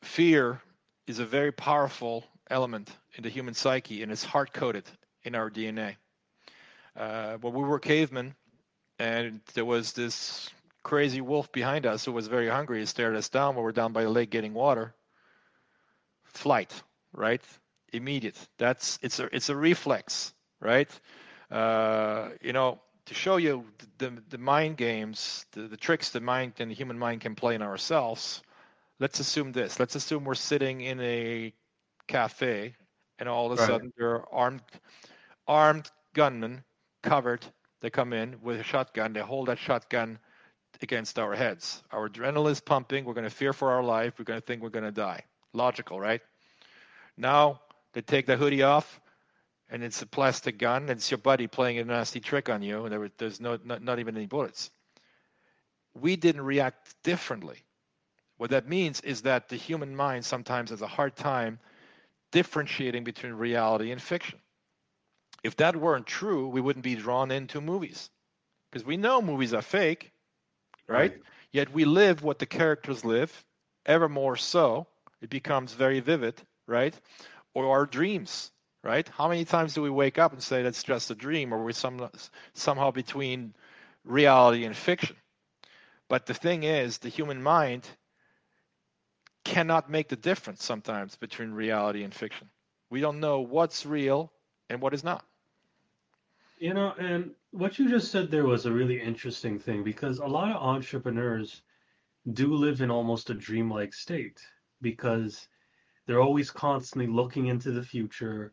fear 0.02 0.60
is 1.06 1.18
a 1.18 1.26
very 1.26 1.52
powerful 1.52 2.24
element 2.50 2.90
in 3.14 3.22
the 3.22 3.28
human 3.28 3.54
psyche 3.54 4.02
and 4.02 4.12
it's 4.12 4.24
hard 4.24 4.52
coded 4.52 4.84
in 5.24 5.34
our 5.34 5.50
DNA. 5.50 5.96
Uh, 6.96 7.36
when 7.38 7.52
we 7.52 7.62
were 7.62 7.78
cavemen, 7.78 8.34
and 8.98 9.40
there 9.54 9.64
was 9.64 9.92
this 9.92 10.48
crazy 10.82 11.20
wolf 11.20 11.50
behind 11.52 11.84
us 11.84 12.04
who 12.04 12.12
was 12.12 12.28
very 12.28 12.48
hungry 12.48 12.80
he 12.80 12.86
stared 12.86 13.16
us 13.16 13.28
down 13.28 13.54
when 13.54 13.64
we're 13.64 13.72
down 13.72 13.92
by 13.92 14.02
the 14.02 14.08
lake 14.08 14.30
getting 14.30 14.54
water. 14.54 14.94
Flight, 16.24 16.72
right? 17.12 17.42
Immediate. 17.92 18.36
That's 18.58 18.98
it's 19.02 19.18
a 19.18 19.34
it's 19.34 19.48
a 19.48 19.56
reflex, 19.56 20.32
right? 20.60 20.88
Uh, 21.50 22.30
you 22.40 22.52
know, 22.52 22.80
to 23.06 23.14
show 23.14 23.36
you 23.36 23.64
the 23.98 24.12
the 24.28 24.38
mind 24.38 24.76
games, 24.76 25.44
the, 25.52 25.62
the 25.62 25.76
tricks 25.76 26.10
the 26.10 26.20
mind 26.20 26.54
and 26.58 26.70
the 26.70 26.74
human 26.74 26.98
mind 26.98 27.20
can 27.20 27.34
play 27.34 27.54
in 27.54 27.62
ourselves. 27.62 28.42
Let's 28.98 29.20
assume 29.20 29.52
this. 29.52 29.78
Let's 29.78 29.94
assume 29.94 30.24
we're 30.24 30.34
sitting 30.34 30.80
in 30.80 31.00
a 31.00 31.52
cafe, 32.08 32.74
and 33.18 33.28
all 33.28 33.46
of 33.52 33.58
a 33.58 33.60
right. 33.60 33.66
sudden 33.68 33.92
there 33.98 34.10
are 34.10 34.28
armed 34.32 34.62
armed 35.46 35.90
gunmen 36.14 36.64
covered. 37.02 37.44
They 37.80 37.90
come 37.90 38.12
in 38.12 38.36
with 38.42 38.58
a 38.58 38.62
shotgun. 38.62 39.12
They 39.12 39.20
hold 39.20 39.48
that 39.48 39.58
shotgun 39.58 40.18
against 40.80 41.18
our 41.18 41.34
heads. 41.34 41.82
Our 41.90 42.08
adrenaline 42.08 42.50
is 42.50 42.60
pumping. 42.60 43.04
We're 43.04 43.14
going 43.14 43.24
to 43.24 43.30
fear 43.30 43.52
for 43.52 43.70
our 43.70 43.82
life. 43.82 44.14
We're 44.18 44.24
going 44.24 44.40
to 44.40 44.46
think 44.46 44.62
we're 44.62 44.70
going 44.70 44.84
to 44.84 44.92
die. 44.92 45.22
Logical, 45.52 46.00
right? 46.00 46.20
Now 47.16 47.60
they 47.92 48.00
take 48.00 48.26
the 48.26 48.36
hoodie 48.36 48.62
off, 48.62 49.00
and 49.68 49.82
it's 49.82 50.00
a 50.02 50.06
plastic 50.06 50.58
gun. 50.58 50.82
And 50.82 50.92
it's 50.92 51.10
your 51.10 51.18
buddy 51.18 51.46
playing 51.46 51.78
a 51.78 51.84
nasty 51.84 52.20
trick 52.20 52.48
on 52.48 52.62
you, 52.62 52.84
and 52.84 52.92
there, 52.92 53.10
there's 53.18 53.40
no 53.40 53.58
not, 53.62 53.82
not 53.82 53.98
even 53.98 54.16
any 54.16 54.26
bullets. 54.26 54.70
We 55.94 56.16
didn't 56.16 56.42
react 56.42 56.94
differently. 57.02 57.58
What 58.38 58.50
that 58.50 58.68
means 58.68 59.00
is 59.00 59.22
that 59.22 59.48
the 59.48 59.56
human 59.56 59.96
mind 59.96 60.24
sometimes 60.24 60.70
has 60.70 60.82
a 60.82 60.86
hard 60.86 61.16
time 61.16 61.58
differentiating 62.32 63.04
between 63.04 63.32
reality 63.32 63.92
and 63.92 64.02
fiction. 64.02 64.38
If 65.42 65.56
that 65.56 65.76
weren't 65.76 66.06
true, 66.06 66.48
we 66.48 66.60
wouldn't 66.60 66.84
be 66.84 66.96
drawn 66.96 67.30
into 67.30 67.60
movies 67.60 68.10
because 68.70 68.86
we 68.86 68.96
know 68.96 69.22
movies 69.22 69.54
are 69.54 69.62
fake 69.62 70.12
right? 70.86 71.12
right? 71.12 71.22
Yet 71.52 71.72
we 71.72 71.84
live 71.84 72.22
what 72.22 72.38
the 72.38 72.46
characters 72.46 73.04
live, 73.04 73.44
ever 73.84 74.08
more 74.08 74.36
so. 74.36 74.86
It 75.20 75.30
becomes 75.30 75.72
very 75.72 76.00
vivid, 76.00 76.40
right? 76.66 76.94
Or 77.54 77.70
our 77.70 77.86
dreams, 77.86 78.50
right? 78.82 79.08
How 79.08 79.28
many 79.28 79.44
times 79.44 79.74
do 79.74 79.82
we 79.82 79.90
wake 79.90 80.18
up 80.18 80.32
and 80.32 80.42
say 80.42 80.62
that's 80.62 80.82
just 80.82 81.10
a 81.10 81.14
dream, 81.14 81.54
or 81.54 81.64
we're 81.64 81.72
some, 81.72 82.10
somehow 82.54 82.90
between 82.90 83.54
reality 84.04 84.64
and 84.64 84.76
fiction? 84.76 85.16
But 86.08 86.26
the 86.26 86.34
thing 86.34 86.62
is, 86.62 86.98
the 86.98 87.08
human 87.08 87.42
mind 87.42 87.86
cannot 89.46 89.88
make 89.88 90.08
the 90.08 90.16
difference 90.16 90.64
sometimes 90.64 91.16
between 91.16 91.52
reality 91.52 92.02
and 92.02 92.12
fiction. 92.12 92.48
We 92.90 93.00
don't 93.00 93.20
know 93.20 93.40
what's 93.40 93.86
real 93.86 94.32
and 94.68 94.80
what 94.80 94.92
is 94.92 95.04
not. 95.04 95.24
You 96.58 96.74
know, 96.74 96.94
and 96.98 97.30
what 97.52 97.78
you 97.78 97.88
just 97.88 98.10
said 98.10 98.30
there 98.30 98.46
was 98.46 98.66
a 98.66 98.72
really 98.72 99.00
interesting 99.00 99.58
thing 99.58 99.84
because 99.84 100.18
a 100.18 100.26
lot 100.26 100.50
of 100.50 100.62
entrepreneurs 100.62 101.62
do 102.32 102.54
live 102.54 102.80
in 102.80 102.90
almost 102.90 103.30
a 103.30 103.34
dreamlike 103.34 103.94
state 103.94 104.40
because 104.82 105.46
they're 106.06 106.22
always 106.22 106.50
constantly 106.50 107.06
looking 107.06 107.46
into 107.46 107.70
the 107.70 107.82
future, 107.82 108.52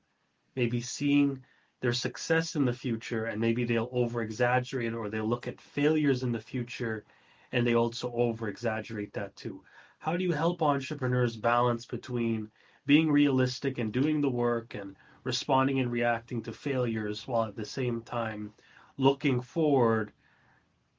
maybe 0.56 0.80
seeing 0.80 1.41
their 1.82 1.94
success 1.94 2.56
in 2.56 2.66
the 2.66 2.74
future, 2.74 3.26
and 3.26 3.41
maybe 3.41 3.64
they'll 3.64 3.89
over 3.91 4.22
exaggerate 4.22 4.94
or 4.94 5.10
they'll 5.10 5.28
look 5.28 5.48
at 5.48 5.60
failures 5.60 6.22
in 6.24 6.32
the 6.32 6.39
future 6.39 7.04
and 7.52 7.66
they 7.66 7.76
also 7.76 8.12
over 8.14 8.48
exaggerate 8.48 9.14
that 9.14 9.36
too. 9.36 9.64
How 10.04 10.18
do 10.18 10.26
you 10.26 10.34
help 10.34 10.62
entrepreneurs 10.62 11.38
balance 11.38 11.86
between 11.86 12.51
being 12.86 13.10
realistic 13.10 13.78
and 13.78 13.93
doing 13.93 14.20
the 14.20 14.30
work 14.30 14.76
and 14.76 14.97
responding 15.24 15.80
and 15.80 15.89
reacting 15.89 16.43
to 16.43 16.51
failures 16.51 17.26
while 17.26 17.45
at 17.45 17.56
the 17.56 17.66
same 17.66 18.01
time 18.01 18.51
looking 18.97 19.39
forward 19.39 20.12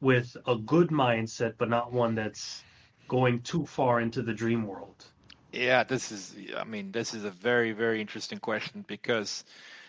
with 0.00 0.34
a 0.46 0.56
good 0.56 0.88
mindset, 0.88 1.52
but 1.58 1.68
not 1.68 1.92
one 1.92 2.14
that's 2.14 2.64
going 3.06 3.42
too 3.42 3.66
far 3.66 4.00
into 4.00 4.22
the 4.22 4.32
dream 4.32 4.66
world? 4.66 5.04
Yeah, 5.52 5.84
this 5.84 6.10
is, 6.10 6.34
I 6.56 6.64
mean, 6.64 6.90
this 6.90 7.12
is 7.12 7.24
a 7.24 7.30
very, 7.30 7.72
very 7.72 8.00
interesting 8.00 8.38
question 8.38 8.86
because 8.88 9.44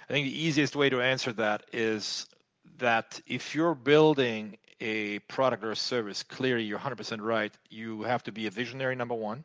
I 0.09 0.11
think 0.11 0.27
the 0.27 0.43
easiest 0.45 0.75
way 0.75 0.89
to 0.89 0.99
answer 1.01 1.31
that 1.31 1.63
is 1.71 2.27
that 2.79 3.21
if 3.25 3.55
you're 3.55 3.75
building 3.75 4.57
a 4.79 5.19
product 5.19 5.63
or 5.63 5.71
a 5.71 5.75
service, 5.75 6.23
clearly 6.23 6.63
you're 6.63 6.79
100% 6.79 7.21
right. 7.21 7.53
You 7.69 8.03
have 8.03 8.23
to 8.23 8.31
be 8.31 8.47
a 8.47 8.51
visionary, 8.51 8.95
number 8.95 9.15
one, 9.15 9.43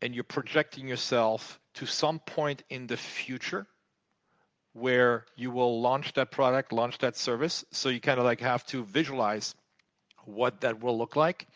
and 0.00 0.14
you're 0.14 0.24
projecting 0.24 0.88
yourself 0.88 1.60
to 1.74 1.86
some 1.86 2.18
point 2.20 2.62
in 2.70 2.86
the 2.86 2.96
future 2.96 3.66
where 4.72 5.26
you 5.36 5.50
will 5.50 5.80
launch 5.80 6.12
that 6.14 6.30
product, 6.30 6.72
launch 6.72 6.98
that 6.98 7.16
service. 7.16 7.64
So 7.72 7.88
you 7.88 8.00
kind 8.00 8.18
of 8.18 8.24
like 8.24 8.40
have 8.40 8.64
to 8.66 8.84
visualize 8.84 9.54
what 10.24 10.60
that 10.60 10.80
will 10.80 10.96
look 10.96 11.16
like. 11.16 11.46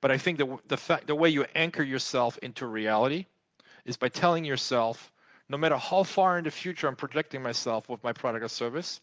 But 0.00 0.10
I 0.10 0.18
think 0.18 0.38
the 0.38 0.58
the 0.68 0.76
fact 0.76 1.06
the 1.06 1.14
way 1.14 1.28
you 1.28 1.44
anchor 1.54 1.82
yourself 1.82 2.38
into 2.38 2.66
reality 2.66 3.26
is 3.84 3.96
by 3.96 4.08
telling 4.08 4.44
yourself, 4.44 5.12
no 5.48 5.58
matter 5.58 5.76
how 5.76 6.04
far 6.04 6.38
in 6.38 6.44
the 6.44 6.50
future 6.50 6.86
I'm 6.86 6.96
projecting 6.96 7.42
myself 7.42 7.88
with 7.88 8.02
my 8.02 8.12
product 8.12 8.44
or 8.44 8.48
service, 8.48 9.00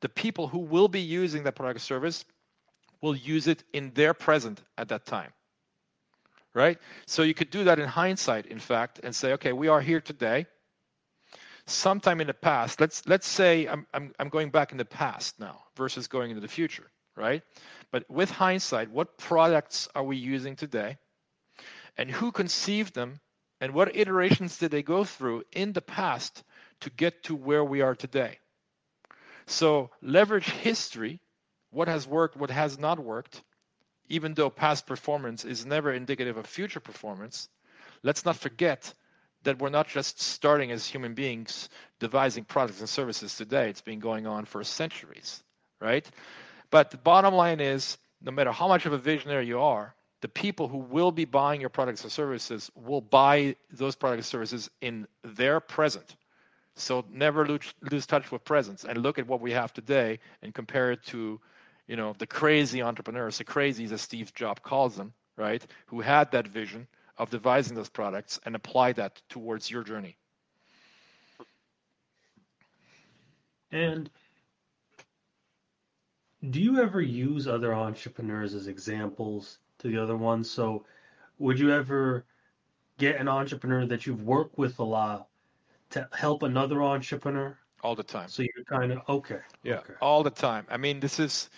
the 0.00 0.08
people 0.08 0.48
who 0.48 0.58
will 0.58 0.88
be 0.88 1.00
using 1.00 1.42
that 1.42 1.54
product 1.54 1.78
or 1.78 1.80
service 1.80 2.24
will 3.00 3.16
use 3.16 3.46
it 3.46 3.64
in 3.72 3.92
their 3.94 4.14
present 4.14 4.62
at 4.76 4.88
that 4.88 5.06
time. 5.06 5.32
Right? 6.54 6.78
So 7.06 7.22
you 7.22 7.34
could 7.34 7.50
do 7.50 7.64
that 7.64 7.78
in 7.78 7.86
hindsight, 7.86 8.46
in 8.46 8.58
fact, 8.58 9.00
and 9.02 9.14
say, 9.14 9.32
okay, 9.34 9.52
we 9.52 9.68
are 9.68 9.80
here 9.80 10.00
today 10.00 10.46
sometime 11.68 12.20
in 12.20 12.26
the 12.26 12.34
past 12.34 12.80
let's 12.80 13.06
let's 13.06 13.26
say 13.26 13.66
I'm, 13.66 13.86
I'm 13.92 14.12
i'm 14.18 14.30
going 14.30 14.50
back 14.50 14.72
in 14.72 14.78
the 14.78 14.86
past 14.86 15.38
now 15.38 15.64
versus 15.76 16.08
going 16.08 16.30
into 16.30 16.40
the 16.40 16.48
future 16.48 16.90
right 17.14 17.42
but 17.90 18.08
with 18.10 18.30
hindsight 18.30 18.90
what 18.90 19.18
products 19.18 19.86
are 19.94 20.02
we 20.02 20.16
using 20.16 20.56
today 20.56 20.96
and 21.98 22.10
who 22.10 22.32
conceived 22.32 22.94
them 22.94 23.20
and 23.60 23.74
what 23.74 23.94
iterations 23.94 24.56
did 24.56 24.70
they 24.70 24.82
go 24.82 25.04
through 25.04 25.42
in 25.52 25.72
the 25.74 25.82
past 25.82 26.42
to 26.80 26.90
get 26.90 27.22
to 27.24 27.34
where 27.34 27.64
we 27.64 27.82
are 27.82 27.94
today 27.94 28.38
so 29.46 29.90
leverage 30.00 30.48
history 30.48 31.20
what 31.70 31.88
has 31.88 32.06
worked 32.06 32.36
what 32.36 32.50
has 32.50 32.78
not 32.78 32.98
worked 32.98 33.42
even 34.08 34.34
though 34.34 34.50
past 34.50 34.86
performance 34.86 35.44
is 35.44 35.66
never 35.66 35.92
indicative 35.92 36.36
of 36.36 36.46
future 36.46 36.80
performance 36.80 37.48
let's 38.02 38.24
not 38.24 38.36
forget 38.36 38.92
that 39.44 39.58
we're 39.58 39.68
not 39.68 39.88
just 39.88 40.20
starting 40.20 40.70
as 40.70 40.86
human 40.86 41.14
beings 41.14 41.68
devising 42.00 42.44
products 42.44 42.80
and 42.80 42.88
services 42.88 43.36
today. 43.36 43.68
It's 43.68 43.80
been 43.80 44.00
going 44.00 44.26
on 44.26 44.44
for 44.44 44.62
centuries, 44.64 45.42
right? 45.80 46.08
But 46.70 46.90
the 46.90 46.96
bottom 46.98 47.34
line 47.34 47.60
is 47.60 47.98
no 48.20 48.32
matter 48.32 48.52
how 48.52 48.68
much 48.68 48.86
of 48.86 48.92
a 48.92 48.98
visionary 48.98 49.46
you 49.46 49.60
are, 49.60 49.94
the 50.20 50.28
people 50.28 50.66
who 50.66 50.78
will 50.78 51.12
be 51.12 51.24
buying 51.24 51.60
your 51.60 51.70
products 51.70 52.02
and 52.02 52.10
services 52.10 52.70
will 52.74 53.00
buy 53.00 53.54
those 53.70 53.94
products 53.94 54.18
and 54.18 54.26
services 54.26 54.70
in 54.80 55.06
their 55.22 55.60
present. 55.60 56.16
So 56.74 57.04
never 57.10 57.46
lose, 57.46 57.72
lose 57.90 58.06
touch 58.06 58.30
with 58.32 58.44
presence 58.44 58.84
and 58.84 58.98
look 58.98 59.18
at 59.18 59.26
what 59.26 59.40
we 59.40 59.52
have 59.52 59.72
today 59.72 60.18
and 60.42 60.52
compare 60.52 60.90
it 60.92 61.04
to, 61.06 61.40
you 61.88 61.96
know, 61.96 62.14
the 62.18 62.26
crazy 62.26 62.82
entrepreneurs, 62.82 63.38
the 63.38 63.44
crazies 63.44 63.92
as 63.92 64.02
Steve 64.02 64.32
Jobs 64.34 64.60
calls 64.62 64.94
them, 64.94 65.12
right? 65.36 65.66
Who 65.86 66.00
had 66.00 66.30
that 66.30 66.46
vision 66.46 66.86
of 67.18 67.30
devising 67.30 67.76
those 67.76 67.88
products 67.88 68.38
and 68.44 68.54
apply 68.54 68.92
that 68.92 69.20
towards 69.28 69.70
your 69.70 69.82
journey. 69.82 70.16
And 73.72 74.08
do 76.50 76.60
you 76.60 76.80
ever 76.80 77.02
use 77.02 77.46
other 77.48 77.74
entrepreneurs 77.74 78.54
as 78.54 78.68
examples 78.68 79.58
to 79.80 79.88
the 79.88 79.98
other 79.98 80.16
ones? 80.16 80.50
So 80.50 80.84
would 81.38 81.58
you 81.58 81.72
ever 81.72 82.24
get 82.98 83.16
an 83.16 83.28
entrepreneur 83.28 83.84
that 83.86 84.06
you've 84.06 84.22
worked 84.22 84.56
with 84.56 84.78
a 84.78 84.84
lot 84.84 85.28
to 85.90 86.08
help 86.12 86.44
another 86.44 86.82
entrepreneur? 86.82 87.58
All 87.82 87.94
the 87.94 88.02
time. 88.02 88.28
So 88.28 88.42
you're 88.42 88.64
kind 88.64 88.92
of 88.92 89.00
okay. 89.08 89.40
Yeah, 89.62 89.78
okay. 89.78 89.94
all 90.00 90.22
the 90.22 90.30
time. 90.30 90.66
I 90.70 90.76
mean, 90.76 90.98
this 91.00 91.20
is 91.20 91.50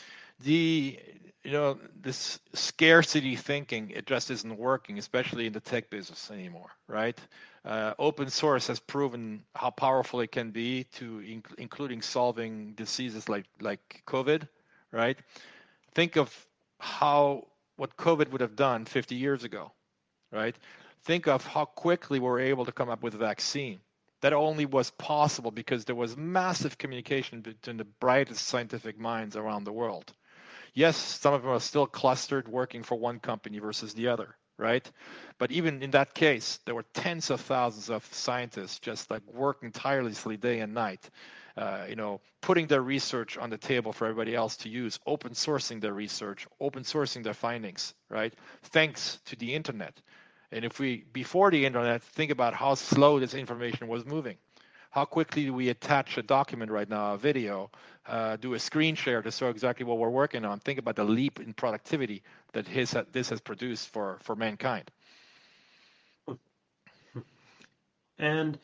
the 0.44 0.98
you 1.44 1.52
know 1.52 1.78
this 2.02 2.38
scarcity 2.54 3.36
thinking 3.36 3.90
it 3.90 4.06
just 4.06 4.30
isn't 4.30 4.58
working 4.58 4.98
especially 4.98 5.46
in 5.46 5.52
the 5.52 5.60
tech 5.60 5.90
business 5.90 6.30
anymore 6.30 6.70
right? 6.88 7.18
Uh, 7.64 7.92
open 7.98 8.30
source 8.30 8.68
has 8.68 8.80
proven 8.80 9.42
how 9.54 9.70
powerful 9.70 10.20
it 10.20 10.32
can 10.32 10.50
be 10.50 10.84
to 10.84 11.18
inc- 11.20 11.54
including 11.58 12.02
solving 12.02 12.72
diseases 12.74 13.28
like 13.28 13.46
like 13.60 14.02
covid 14.06 14.48
right? 14.92 15.18
Think 15.94 16.16
of 16.16 16.46
how 16.78 17.46
what 17.76 17.96
covid 17.96 18.30
would 18.30 18.40
have 18.40 18.56
done 18.56 18.84
50 18.84 19.14
years 19.14 19.44
ago 19.44 19.72
right? 20.32 20.56
Think 21.04 21.26
of 21.28 21.46
how 21.46 21.64
quickly 21.64 22.18
we 22.20 22.26
were 22.26 22.40
able 22.40 22.64
to 22.66 22.72
come 22.72 22.90
up 22.90 23.02
with 23.02 23.14
a 23.14 23.18
vaccine. 23.18 23.80
That 24.20 24.32
only 24.34 24.66
was 24.66 24.90
possible 24.92 25.50
because 25.50 25.84
there 25.86 25.94
was 25.94 26.16
massive 26.16 26.76
communication 26.76 27.40
between 27.40 27.78
the 27.78 27.84
brightest 27.84 28.46
scientific 28.46 28.98
minds 28.98 29.34
around 29.36 29.64
the 29.64 29.72
world 29.72 30.12
yes, 30.74 30.96
some 30.96 31.34
of 31.34 31.42
them 31.42 31.50
are 31.50 31.60
still 31.60 31.86
clustered 31.86 32.48
working 32.48 32.82
for 32.82 32.98
one 32.98 33.18
company 33.20 33.58
versus 33.58 33.94
the 33.94 34.08
other, 34.08 34.36
right? 34.58 34.90
But 35.38 35.50
even 35.50 35.82
in 35.82 35.90
that 35.92 36.14
case, 36.14 36.58
there 36.64 36.74
were 36.74 36.84
tens 36.94 37.30
of 37.30 37.40
thousands 37.40 37.90
of 37.90 38.04
scientists 38.12 38.78
just 38.78 39.10
like 39.10 39.22
working 39.26 39.72
tirelessly 39.72 40.36
day 40.36 40.60
and 40.60 40.74
night, 40.74 41.10
uh, 41.56 41.84
you 41.88 41.96
know, 41.96 42.20
putting 42.40 42.66
their 42.66 42.82
research 42.82 43.38
on 43.38 43.50
the 43.50 43.58
table 43.58 43.92
for 43.92 44.06
everybody 44.06 44.34
else 44.34 44.56
to 44.58 44.68
use, 44.68 44.98
open 45.06 45.32
sourcing 45.32 45.80
their 45.80 45.94
research, 45.94 46.46
open 46.60 46.82
sourcing 46.82 47.22
their 47.22 47.34
findings, 47.34 47.94
right? 48.08 48.34
Thanks 48.62 49.20
to 49.26 49.36
the 49.36 49.54
internet. 49.54 50.00
And 50.52 50.64
if 50.64 50.78
we, 50.78 51.04
before 51.12 51.50
the 51.50 51.64
internet, 51.64 52.02
think 52.02 52.30
about 52.30 52.54
how 52.54 52.74
slow 52.74 53.20
this 53.20 53.34
information 53.34 53.88
was 53.88 54.04
moving 54.04 54.36
how 54.90 55.04
quickly 55.04 55.44
do 55.44 55.54
we 55.54 55.68
attach 55.68 56.18
a 56.18 56.22
document 56.22 56.70
right 56.70 56.88
now, 56.88 57.14
a 57.14 57.18
video, 57.18 57.70
uh, 58.06 58.36
do 58.36 58.54
a 58.54 58.58
screen 58.58 58.94
share 58.94 59.22
to 59.22 59.30
show 59.30 59.48
exactly 59.48 59.86
what 59.86 59.98
we're 59.98 60.10
working 60.10 60.44
on. 60.44 60.58
Think 60.58 60.78
about 60.78 60.96
the 60.96 61.04
leap 61.04 61.38
in 61.38 61.54
productivity 61.54 62.22
that 62.52 62.66
his, 62.66 62.96
this 63.12 63.30
has 63.30 63.40
produced 63.40 63.88
for, 63.88 64.18
for 64.22 64.34
mankind. 64.34 64.90
And 68.18 68.58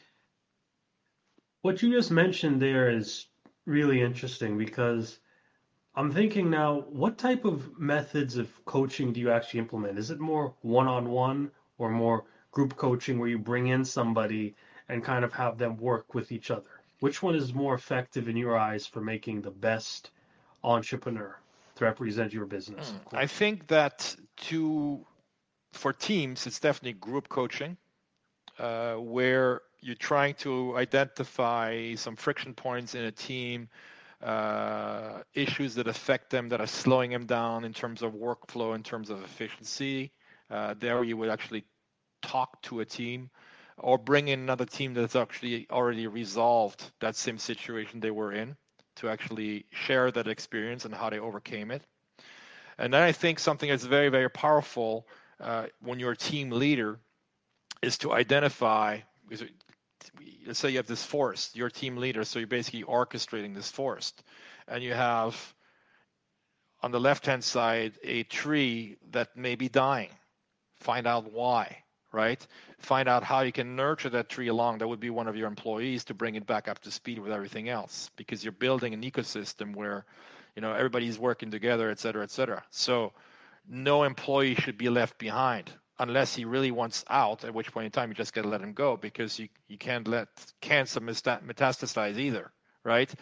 what 1.63 1.81
you 1.83 1.91
just 1.91 2.11
mentioned 2.11 2.61
there 2.61 2.91
is 2.91 3.27
really 3.65 4.03
interesting 4.03 4.59
because 4.59 5.19
I'm 5.95 6.13
thinking 6.13 6.51
now, 6.51 6.85
what 6.91 7.17
type 7.17 7.45
of 7.45 7.79
methods 7.79 8.37
of 8.37 8.49
coaching 8.67 9.13
do 9.13 9.21
you 9.21 9.31
actually 9.31 9.61
implement? 9.61 9.99
Is 9.99 10.11
it 10.11 10.21
more 10.21 10.55
one 10.61 10.89
on 10.89 11.09
one 11.09 11.51
or 11.79 11.89
more 11.89 12.25
group 12.51 12.77
coaching 12.77 13.19
where 13.19 13.29
you 13.29 13.39
bring 13.39 13.69
in 13.69 13.85
somebody 13.85 14.55
and 14.89 15.05
kind 15.05 15.25
of 15.25 15.33
have 15.33 15.59
them 15.59 15.77
work 15.77 16.15
with 16.15 16.33
each 16.33 16.51
other? 16.51 16.71
Which 17.01 17.23
one 17.23 17.35
is 17.35 17.53
more 17.53 17.75
effective 17.75 18.29
in 18.29 18.37
your 18.37 18.57
eyes 18.57 18.87
for 18.87 19.01
making 19.01 19.43
the 19.43 19.51
best 19.51 20.11
entrepreneur 20.65 21.39
to 21.77 21.85
represent 21.85 22.33
your 22.33 22.47
business? 22.47 22.95
Mm, 23.11 23.19
I 23.19 23.27
think 23.27 23.67
that 23.69 24.15
to 24.49 25.05
for 25.73 25.93
teams, 25.93 26.47
it's 26.47 26.59
definitely 26.59 26.95
group 26.95 27.29
coaching, 27.29 27.77
uh, 28.59 28.95
where 28.95 29.61
you're 29.81 29.95
trying 29.95 30.35
to 30.35 30.77
identify 30.77 31.95
some 31.95 32.17
friction 32.17 32.55
points 32.55 32.95
in 32.95 33.05
a 33.05 33.13
team, 33.13 33.69
uh, 34.23 35.21
issues 35.35 35.75
that 35.75 35.87
affect 35.87 36.31
them 36.31 36.49
that 36.49 36.61
are 36.61 36.67
slowing 36.67 37.11
them 37.11 37.27
down 37.27 37.65
in 37.65 37.73
terms 37.73 38.01
of 38.03 38.15
workflow, 38.15 38.75
in 38.75 38.83
terms 38.83 39.11
of 39.11 39.23
efficiency. 39.23 40.11
Uh, 40.51 40.75
there, 40.79 41.05
you 41.05 41.17
would 41.17 41.29
actually 41.29 41.65
talk 42.23 42.61
to 42.63 42.81
a 42.81 42.85
team 42.85 43.31
or 43.79 43.99
bring 43.99 44.29
in 44.29 44.41
another 44.41 44.65
team 44.65 44.95
that's 44.95 45.17
actually 45.17 45.67
already 45.71 46.07
resolved 46.07 46.91
that 47.01 47.17
same 47.17 47.39
situation 47.39 48.01
they 48.01 48.11
were 48.11 48.33
in 48.33 48.57
to 48.97 49.09
actually 49.09 49.67
share 49.71 50.11
that 50.11 50.29
experience 50.29 50.85
and 50.85 50.95
how 50.95 51.11
they 51.11 51.19
overcame 51.19 51.71
it. 51.71 51.83
And 52.79 52.93
then 52.93 53.03
I 53.03 53.13
think 53.13 53.39
something 53.39 53.69
that's 53.69 53.85
very, 53.85 54.09
very 54.09 54.31
powerful 54.31 55.07
uh, 55.41 55.67
when 55.81 55.99
you're 55.99 56.13
a 56.13 56.17
team 56.17 56.51
leader 56.51 56.99
is 57.83 57.99
to 57.99 58.13
identify. 58.13 59.01
Let's 60.47 60.59
say 60.59 60.71
you 60.71 60.77
have 60.77 60.87
this 60.87 61.05
forest, 61.05 61.57
you're 61.57 61.67
a 61.67 61.73
team 61.73 61.97
leader, 61.97 62.25
so 62.25 62.39
you're 62.39 62.49
basically 62.49 62.85
orchestrating 62.85 63.55
this 63.55 63.71
forest, 63.71 64.23
and 64.69 64.83
you 64.83 64.95
have 64.95 65.55
on 66.83 66.93
the 66.93 67.01
left 67.01 67.27
hand 67.27 67.43
side 67.43 67.95
a 68.05 68.23
tree 68.23 68.97
that 69.11 69.37
may 69.37 69.57
be 69.57 69.69
dying. 69.69 70.11
Find 70.77 71.07
out 71.07 71.33
why 71.33 71.83
right? 72.17 72.45
Find 72.79 73.09
out 73.09 73.23
how 73.23 73.43
you 73.43 73.53
can 73.53 73.77
nurture 73.77 74.09
that 74.09 74.31
tree 74.31 74.49
along. 74.49 74.79
That 74.79 74.89
would 74.89 75.01
be 75.01 75.11
one 75.11 75.29
of 75.29 75.37
your 75.37 75.49
employees 75.49 76.05
to 76.05 76.15
bring 76.15 76.35
it 76.35 76.47
back 76.47 76.67
up 76.67 76.79
to 76.81 76.91
speed 76.91 77.19
with 77.19 77.31
everything 77.31 77.69
else 77.69 78.11
because 78.17 78.43
you're 78.43 78.53
building 78.53 78.95
an 78.95 79.03
ecosystem 79.03 79.77
where, 79.77 80.07
you 80.55 80.63
know, 80.63 80.73
everybody's 80.73 81.19
working 81.19 81.51
together, 81.51 81.91
et 81.91 81.99
cetera, 81.99 82.23
et 82.23 82.31
cetera. 82.31 82.65
So 82.71 83.13
no 83.69 84.03
employee 84.05 84.55
should 84.55 84.79
be 84.79 84.89
left 84.89 85.19
behind 85.19 85.71
unless 85.99 86.35
he 86.35 86.47
really 86.47 86.71
wants 86.71 87.05
out, 87.11 87.45
at 87.45 87.53
which 87.53 87.71
point 87.71 87.85
in 87.85 87.91
time 87.91 88.09
you 88.09 88.15
just 88.15 88.33
got 88.33 88.43
to 88.43 88.49
let 88.49 88.63
him 88.63 88.73
go 88.73 88.97
because 88.97 89.39
you, 89.39 89.49
you 89.69 89.77
can't 89.77 90.09
let 90.09 90.29
cancer 90.63 91.01
metastasize 91.01 92.17
either, 92.19 92.51
right? 92.83 93.15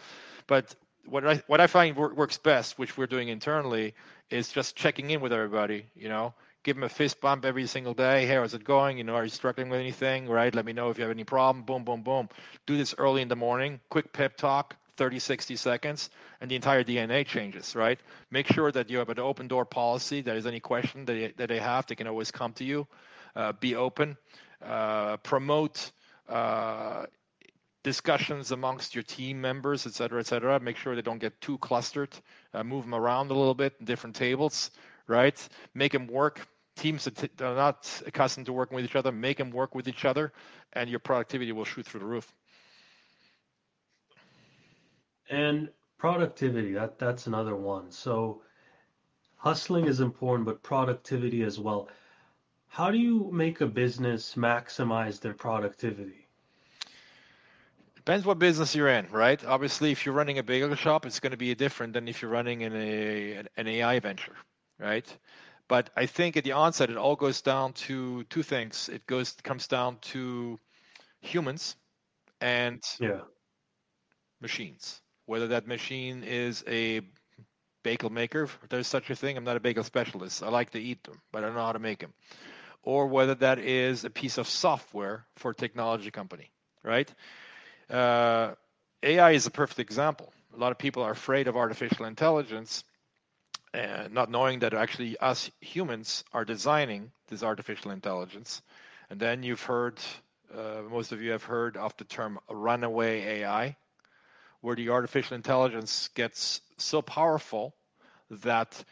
But 0.46 0.72
what 1.06 1.26
I 1.26 1.42
what 1.48 1.60
I 1.60 1.66
find 1.66 1.96
works 1.96 2.38
best, 2.38 2.78
which 2.78 2.96
we're 2.96 3.08
doing 3.08 3.28
internally, 3.28 3.94
is 4.30 4.50
just 4.50 4.76
checking 4.76 5.10
in 5.10 5.20
with 5.20 5.32
everybody. 5.32 5.86
You 5.96 6.08
know, 6.08 6.34
give 6.64 6.76
them 6.76 6.82
a 6.82 6.88
fist 6.88 7.20
bump 7.20 7.44
every 7.44 7.66
single 7.66 7.92
day. 7.92 8.26
Hey, 8.26 8.34
how's 8.34 8.54
it 8.54 8.64
going? 8.64 8.96
You 8.98 9.04
know, 9.04 9.14
are 9.14 9.24
you 9.24 9.30
struggling 9.30 9.68
with 9.68 9.78
anything? 9.78 10.26
Right? 10.26 10.52
Let 10.52 10.64
me 10.64 10.72
know 10.72 10.88
if 10.90 10.96
you 10.96 11.04
have 11.04 11.10
any 11.10 11.24
problem. 11.24 11.64
Boom, 11.64 11.84
boom, 11.84 12.02
boom. 12.02 12.28
Do 12.66 12.76
this 12.76 12.94
early 12.96 13.20
in 13.22 13.28
the 13.28 13.36
morning. 13.36 13.80
Quick 13.90 14.12
pep 14.14 14.36
talk, 14.38 14.74
30, 14.96 15.18
60 15.18 15.56
seconds, 15.56 16.10
and 16.40 16.50
the 16.50 16.56
entire 16.56 16.82
DNA 16.82 17.26
changes, 17.26 17.76
right? 17.76 18.00
Make 18.30 18.46
sure 18.46 18.72
that 18.72 18.88
you 18.88 18.98
have 18.98 19.10
an 19.10 19.18
open 19.18 19.46
door 19.46 19.66
policy. 19.66 20.22
That 20.22 20.36
is 20.36 20.46
any 20.46 20.58
question 20.58 21.04
that 21.04 21.12
they, 21.12 21.32
that 21.36 21.48
they 21.48 21.58
have, 21.58 21.86
they 21.86 21.94
can 21.94 22.06
always 22.06 22.30
come 22.30 22.54
to 22.54 22.64
you. 22.64 22.86
Uh, 23.36 23.52
be 23.52 23.74
open. 23.76 24.16
Uh, 24.64 25.18
promote 25.18 25.92
uh, 26.30 27.04
discussions 27.82 28.52
amongst 28.52 28.94
your 28.94 29.04
team 29.04 29.38
members, 29.38 29.86
et 29.86 29.92
cetera, 29.92 30.20
et 30.20 30.26
cetera. 30.26 30.58
Make 30.58 30.78
sure 30.78 30.94
they 30.94 31.02
don't 31.02 31.18
get 31.18 31.38
too 31.42 31.58
clustered. 31.58 32.16
Uh, 32.54 32.64
move 32.64 32.84
them 32.84 32.94
around 32.94 33.30
a 33.30 33.34
little 33.34 33.54
bit, 33.54 33.74
in 33.80 33.84
different 33.84 34.16
tables, 34.16 34.70
right? 35.06 35.36
Make 35.74 35.92
them 35.92 36.06
work 36.06 36.46
teams 36.76 37.04
that 37.04 37.40
are 37.40 37.54
not 37.54 38.02
accustomed 38.06 38.46
to 38.46 38.52
working 38.52 38.76
with 38.76 38.84
each 38.84 38.96
other, 38.96 39.12
make 39.12 39.38
them 39.38 39.50
work 39.50 39.74
with 39.74 39.88
each 39.88 40.04
other, 40.04 40.32
and 40.72 40.90
your 40.90 40.98
productivity 40.98 41.52
will 41.52 41.64
shoot 41.64 41.86
through 41.86 42.00
the 42.00 42.06
roof. 42.06 42.32
And 45.30 45.68
productivity, 45.98 46.72
that 46.72 46.98
that's 46.98 47.26
another 47.26 47.56
one. 47.56 47.90
So 47.90 48.42
hustling 49.36 49.86
is 49.86 50.00
important, 50.00 50.46
but 50.46 50.62
productivity 50.62 51.42
as 51.42 51.58
well. 51.58 51.88
How 52.68 52.90
do 52.90 52.98
you 52.98 53.30
make 53.32 53.60
a 53.60 53.66
business 53.66 54.34
maximize 54.34 55.20
their 55.20 55.34
productivity? 55.34 56.26
Depends 57.94 58.26
what 58.26 58.38
business 58.38 58.74
you're 58.74 58.88
in, 58.88 59.06
right? 59.10 59.42
Obviously, 59.46 59.92
if 59.92 60.04
you're 60.04 60.14
running 60.14 60.38
a 60.38 60.42
bagel 60.42 60.74
shop, 60.74 61.06
it's 61.06 61.20
going 61.20 61.30
to 61.30 61.38
be 61.38 61.54
different 61.54 61.94
than 61.94 62.06
if 62.06 62.20
you're 62.20 62.30
running 62.30 62.62
in 62.62 62.74
a 62.74 63.44
an 63.56 63.66
AI 63.66 63.98
venture, 64.00 64.34
right? 64.78 65.06
But 65.68 65.90
I 65.96 66.06
think 66.06 66.36
at 66.36 66.44
the 66.44 66.52
onset, 66.52 66.90
it 66.90 66.96
all 66.96 67.16
goes 67.16 67.40
down 67.40 67.72
to 67.72 68.24
two 68.24 68.42
things. 68.42 68.88
It 68.88 69.06
goes 69.06 69.32
comes 69.42 69.66
down 69.66 69.98
to 70.12 70.58
humans 71.20 71.76
and 72.40 72.82
yeah. 73.00 73.20
machines. 74.40 75.00
Whether 75.26 75.48
that 75.48 75.66
machine 75.66 76.22
is 76.22 76.62
a 76.68 77.00
bagel 77.84 78.10
maker, 78.10 78.44
if 78.44 78.58
there's 78.68 78.88
such 78.88 79.10
a 79.10 79.14
thing. 79.14 79.36
I'm 79.36 79.44
not 79.44 79.56
a 79.56 79.60
bagel 79.60 79.84
specialist. 79.84 80.42
I 80.42 80.48
like 80.48 80.70
to 80.70 80.80
eat 80.80 81.04
them, 81.04 81.20
but 81.30 81.44
I 81.44 81.46
don't 81.46 81.54
know 81.54 81.64
how 81.64 81.72
to 81.72 81.78
make 81.78 82.00
them. 82.00 82.12
Or 82.82 83.06
whether 83.06 83.34
that 83.36 83.58
is 83.60 84.04
a 84.04 84.10
piece 84.10 84.38
of 84.38 84.48
software 84.48 85.26
for 85.36 85.52
a 85.52 85.54
technology 85.54 86.10
company, 86.10 86.50
right? 86.82 87.12
Uh, 87.88 88.54
AI 89.02 89.32
is 89.32 89.46
a 89.46 89.50
perfect 89.50 89.78
example. 89.78 90.32
A 90.54 90.58
lot 90.58 90.72
of 90.72 90.78
people 90.78 91.02
are 91.02 91.12
afraid 91.12 91.46
of 91.46 91.56
artificial 91.56 92.06
intelligence 92.06 92.84
not 94.10 94.30
knowing 94.30 94.60
that 94.60 94.74
actually 94.74 95.16
us 95.18 95.50
humans 95.60 96.24
are 96.32 96.44
designing 96.44 97.10
this 97.28 97.42
artificial 97.42 97.90
intelligence. 97.90 98.62
And 99.10 99.18
then 99.18 99.42
you've 99.42 99.62
heard, 99.62 99.98
uh, 100.56 100.82
most 100.90 101.12
of 101.12 101.20
you 101.20 101.32
have 101.32 101.44
heard 101.44 101.76
of 101.76 101.96
the 101.96 102.04
term 102.04 102.38
runaway 102.48 103.40
AI, 103.40 103.76
where 104.60 104.76
the 104.76 104.90
artificial 104.90 105.34
intelligence 105.34 106.08
gets 106.14 106.60
so 106.78 107.02
powerful 107.02 107.74
that 108.30 108.84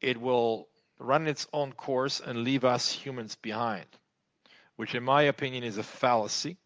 it 0.00 0.20
will 0.20 0.68
run 0.98 1.26
its 1.26 1.46
own 1.52 1.72
course 1.72 2.20
and 2.20 2.44
leave 2.44 2.64
us 2.64 2.92
humans 2.92 3.36
behind, 3.36 3.86
which, 4.76 4.94
in 4.94 5.02
my 5.02 5.22
opinion, 5.22 5.64
is 5.64 5.78
a 5.78 5.82
fallacy 5.82 6.56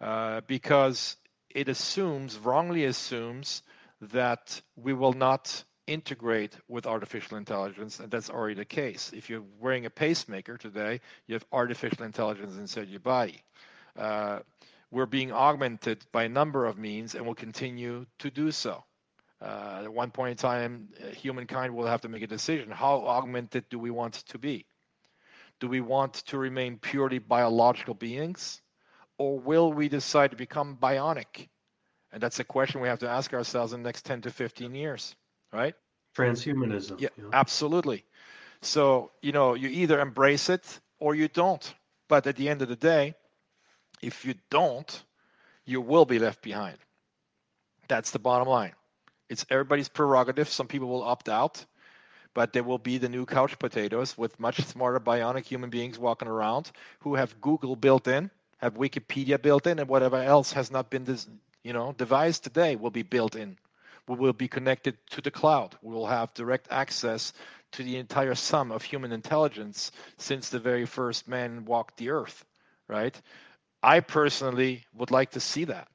uh, 0.00 0.40
because 0.46 1.16
it 1.48 1.68
assumes, 1.68 2.38
wrongly 2.38 2.84
assumes, 2.84 3.62
that 4.00 4.60
we 4.76 4.92
will 4.92 5.12
not 5.12 5.64
integrate 5.86 6.56
with 6.68 6.86
artificial 6.86 7.36
intelligence, 7.36 8.00
and 8.00 8.10
that's 8.10 8.30
already 8.30 8.54
the 8.54 8.64
case. 8.64 9.12
If 9.14 9.28
you're 9.28 9.44
wearing 9.58 9.86
a 9.86 9.90
pacemaker 9.90 10.56
today, 10.56 11.00
you 11.26 11.34
have 11.34 11.44
artificial 11.52 12.04
intelligence 12.04 12.56
inside 12.56 12.88
your 12.88 13.00
body. 13.00 13.42
Uh, 13.96 14.40
we're 14.90 15.06
being 15.06 15.32
augmented 15.32 16.04
by 16.12 16.24
a 16.24 16.28
number 16.28 16.66
of 16.66 16.78
means 16.78 17.14
and 17.14 17.26
will 17.26 17.34
continue 17.34 18.06
to 18.18 18.30
do 18.30 18.50
so. 18.50 18.84
Uh, 19.40 19.80
at 19.84 19.92
one 19.92 20.10
point 20.10 20.30
in 20.32 20.36
time, 20.36 20.88
uh, 21.02 21.08
humankind 21.08 21.74
will 21.74 21.86
have 21.86 22.02
to 22.02 22.08
make 22.08 22.22
a 22.22 22.26
decision. 22.26 22.70
How 22.70 23.04
augmented 23.06 23.68
do 23.68 23.78
we 23.78 23.90
want 23.90 24.14
to 24.14 24.38
be? 24.38 24.66
Do 25.58 25.68
we 25.68 25.80
want 25.80 26.14
to 26.26 26.38
remain 26.38 26.78
purely 26.78 27.18
biological 27.18 27.94
beings? 27.94 28.60
Or 29.18 29.38
will 29.38 29.72
we 29.72 29.88
decide 29.88 30.30
to 30.30 30.36
become 30.36 30.76
bionic? 30.76 31.48
And 32.12 32.22
that's 32.22 32.40
a 32.40 32.44
question 32.44 32.80
we 32.80 32.88
have 32.88 33.00
to 33.00 33.08
ask 33.08 33.32
ourselves 33.32 33.72
in 33.72 33.82
the 33.82 33.88
next 33.88 34.04
10 34.04 34.22
to 34.22 34.30
15 34.30 34.74
years 34.74 35.16
right? 35.52 35.74
Transhumanism. 36.16 37.00
Yeah, 37.00 37.08
absolutely. 37.32 38.04
So, 38.60 39.10
you 39.22 39.32
know, 39.32 39.54
you 39.54 39.68
either 39.68 40.00
embrace 40.00 40.48
it 40.48 40.80
or 40.98 41.14
you 41.14 41.28
don't. 41.28 41.74
But 42.08 42.26
at 42.26 42.36
the 42.36 42.48
end 42.48 42.62
of 42.62 42.68
the 42.68 42.76
day, 42.76 43.14
if 44.02 44.24
you 44.24 44.34
don't, 44.50 45.02
you 45.64 45.80
will 45.80 46.04
be 46.04 46.18
left 46.18 46.42
behind. 46.42 46.76
That's 47.88 48.10
the 48.10 48.18
bottom 48.18 48.48
line. 48.48 48.72
It's 49.28 49.46
everybody's 49.48 49.88
prerogative. 49.88 50.48
Some 50.48 50.66
people 50.66 50.88
will 50.88 51.02
opt 51.02 51.28
out, 51.28 51.64
but 52.34 52.52
there 52.52 52.62
will 52.62 52.78
be 52.78 52.98
the 52.98 53.08
new 53.08 53.24
couch 53.24 53.58
potatoes 53.58 54.18
with 54.18 54.38
much 54.38 54.60
smarter 54.64 55.00
bionic 55.00 55.44
human 55.44 55.70
beings 55.70 55.98
walking 55.98 56.28
around 56.28 56.70
who 57.00 57.14
have 57.14 57.40
Google 57.40 57.76
built 57.76 58.06
in, 58.06 58.30
have 58.58 58.74
Wikipedia 58.74 59.40
built 59.40 59.66
in, 59.66 59.78
and 59.78 59.88
whatever 59.88 60.16
else 60.16 60.52
has 60.52 60.70
not 60.70 60.90
been, 60.90 61.04
this, 61.04 61.28
you 61.62 61.72
know, 61.72 61.94
devised 61.96 62.44
today 62.44 62.76
will 62.76 62.90
be 62.90 63.02
built 63.02 63.34
in 63.34 63.56
we 64.08 64.16
will 64.16 64.32
be 64.32 64.48
connected 64.48 64.96
to 65.10 65.20
the 65.20 65.30
cloud. 65.30 65.76
We 65.82 65.94
will 65.94 66.06
have 66.06 66.34
direct 66.34 66.68
access 66.70 67.32
to 67.72 67.82
the 67.82 67.96
entire 67.96 68.34
sum 68.34 68.70
of 68.70 68.82
human 68.82 69.12
intelligence 69.12 69.92
since 70.18 70.48
the 70.48 70.58
very 70.58 70.84
first 70.86 71.28
man 71.28 71.64
walked 71.64 71.96
the 71.96 72.10
earth, 72.10 72.44
right? 72.88 73.20
I 73.82 74.00
personally 74.00 74.84
would 74.94 75.10
like 75.10 75.30
to 75.32 75.40
see 75.40 75.64
that. 75.64 75.88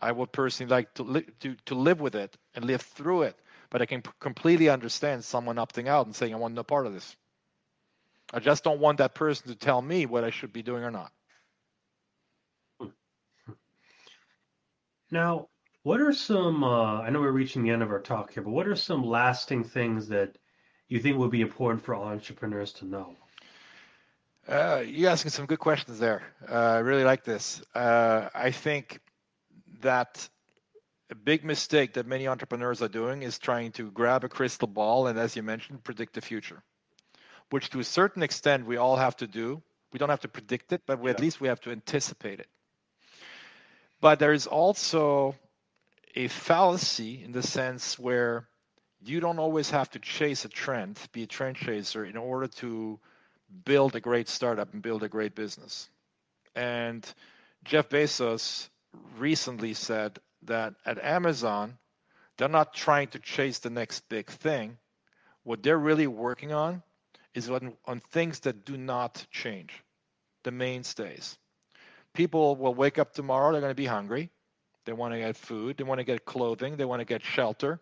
I 0.00 0.10
would 0.12 0.32
personally 0.32 0.70
like 0.70 0.94
to, 0.94 1.02
li- 1.02 1.26
to, 1.40 1.54
to 1.66 1.74
live 1.74 2.00
with 2.00 2.14
it 2.14 2.36
and 2.54 2.64
live 2.64 2.82
through 2.82 3.22
it, 3.22 3.38
but 3.70 3.82
I 3.82 3.86
can 3.86 4.02
p- 4.02 4.10
completely 4.20 4.68
understand 4.68 5.24
someone 5.24 5.56
opting 5.56 5.86
out 5.86 6.06
and 6.06 6.14
saying, 6.14 6.34
I 6.34 6.38
want 6.38 6.54
no 6.54 6.64
part 6.64 6.86
of 6.86 6.92
this. 6.92 7.16
I 8.32 8.40
just 8.40 8.64
don't 8.64 8.80
want 8.80 8.98
that 8.98 9.14
person 9.14 9.48
to 9.48 9.54
tell 9.54 9.82
me 9.82 10.06
what 10.06 10.24
I 10.24 10.30
should 10.30 10.52
be 10.52 10.62
doing 10.62 10.82
or 10.82 10.90
not. 10.90 11.12
Now, 15.10 15.48
what 15.82 16.00
are 16.00 16.12
some, 16.12 16.62
uh, 16.62 17.00
I 17.00 17.10
know 17.10 17.20
we're 17.20 17.32
reaching 17.32 17.62
the 17.62 17.70
end 17.70 17.82
of 17.82 17.90
our 17.90 18.00
talk 18.00 18.32
here, 18.32 18.42
but 18.42 18.50
what 18.50 18.68
are 18.68 18.76
some 18.76 19.04
lasting 19.04 19.64
things 19.64 20.08
that 20.08 20.38
you 20.88 21.00
think 21.00 21.18
would 21.18 21.30
be 21.30 21.40
important 21.40 21.84
for 21.84 21.94
entrepreneurs 21.94 22.72
to 22.74 22.84
know? 22.84 23.16
Uh, 24.46 24.82
you're 24.84 25.10
asking 25.10 25.30
some 25.30 25.46
good 25.46 25.58
questions 25.58 25.98
there. 25.98 26.22
Uh, 26.48 26.54
I 26.54 26.78
really 26.78 27.04
like 27.04 27.24
this. 27.24 27.62
Uh, 27.74 28.28
I 28.34 28.50
think 28.50 29.00
that 29.80 30.28
a 31.10 31.14
big 31.14 31.44
mistake 31.44 31.94
that 31.94 32.06
many 32.06 32.26
entrepreneurs 32.26 32.82
are 32.82 32.88
doing 32.88 33.22
is 33.22 33.38
trying 33.38 33.72
to 33.72 33.90
grab 33.90 34.24
a 34.24 34.28
crystal 34.28 34.68
ball 34.68 35.08
and, 35.08 35.18
as 35.18 35.36
you 35.36 35.42
mentioned, 35.42 35.84
predict 35.84 36.14
the 36.14 36.20
future, 36.20 36.62
which 37.50 37.70
to 37.70 37.80
a 37.80 37.84
certain 37.84 38.22
extent 38.22 38.66
we 38.66 38.76
all 38.76 38.96
have 38.96 39.16
to 39.16 39.26
do. 39.26 39.62
We 39.92 39.98
don't 39.98 40.08
have 40.08 40.20
to 40.20 40.28
predict 40.28 40.72
it, 40.72 40.82
but 40.86 41.00
we, 41.00 41.10
yeah. 41.10 41.14
at 41.14 41.20
least 41.20 41.40
we 41.40 41.48
have 41.48 41.60
to 41.60 41.70
anticipate 41.70 42.40
it. 42.40 42.48
But 44.00 44.18
there 44.18 44.32
is 44.32 44.46
also 44.46 45.36
a 46.14 46.28
fallacy 46.28 47.22
in 47.24 47.32
the 47.32 47.42
sense 47.42 47.98
where 47.98 48.48
you 49.04 49.20
don't 49.20 49.38
always 49.38 49.70
have 49.70 49.90
to 49.90 49.98
chase 49.98 50.44
a 50.44 50.48
trend, 50.48 50.98
be 51.12 51.24
a 51.24 51.26
trend 51.26 51.56
chaser 51.56 52.04
in 52.04 52.16
order 52.16 52.46
to 52.46 52.98
build 53.64 53.96
a 53.96 54.00
great 54.00 54.28
startup 54.28 54.72
and 54.72 54.82
build 54.82 55.02
a 55.02 55.08
great 55.08 55.34
business. 55.34 55.88
And 56.54 57.06
Jeff 57.64 57.88
Bezos 57.88 58.68
recently 59.18 59.74
said 59.74 60.18
that 60.42 60.74
at 60.84 61.02
Amazon, 61.02 61.78
they're 62.36 62.48
not 62.48 62.74
trying 62.74 63.08
to 63.08 63.18
chase 63.18 63.58
the 63.58 63.70
next 63.70 64.08
big 64.08 64.28
thing. 64.28 64.78
What 65.44 65.62
they're 65.62 65.78
really 65.78 66.06
working 66.06 66.52
on 66.52 66.82
is 67.34 67.50
on, 67.50 67.74
on 67.86 68.00
things 68.00 68.40
that 68.40 68.64
do 68.64 68.76
not 68.76 69.26
change, 69.30 69.72
the 70.44 70.50
mainstays. 70.50 71.38
People 72.14 72.56
will 72.56 72.74
wake 72.74 72.98
up 72.98 73.12
tomorrow, 73.12 73.52
they're 73.52 73.60
going 73.60 73.70
to 73.70 73.74
be 73.74 73.86
hungry. 73.86 74.30
They 74.84 74.92
want 74.92 75.14
to 75.14 75.18
get 75.18 75.36
food, 75.36 75.76
they 75.76 75.84
want 75.84 75.98
to 75.98 76.04
get 76.04 76.24
clothing, 76.24 76.76
they 76.76 76.84
want 76.84 77.00
to 77.00 77.04
get 77.04 77.22
shelter. 77.22 77.80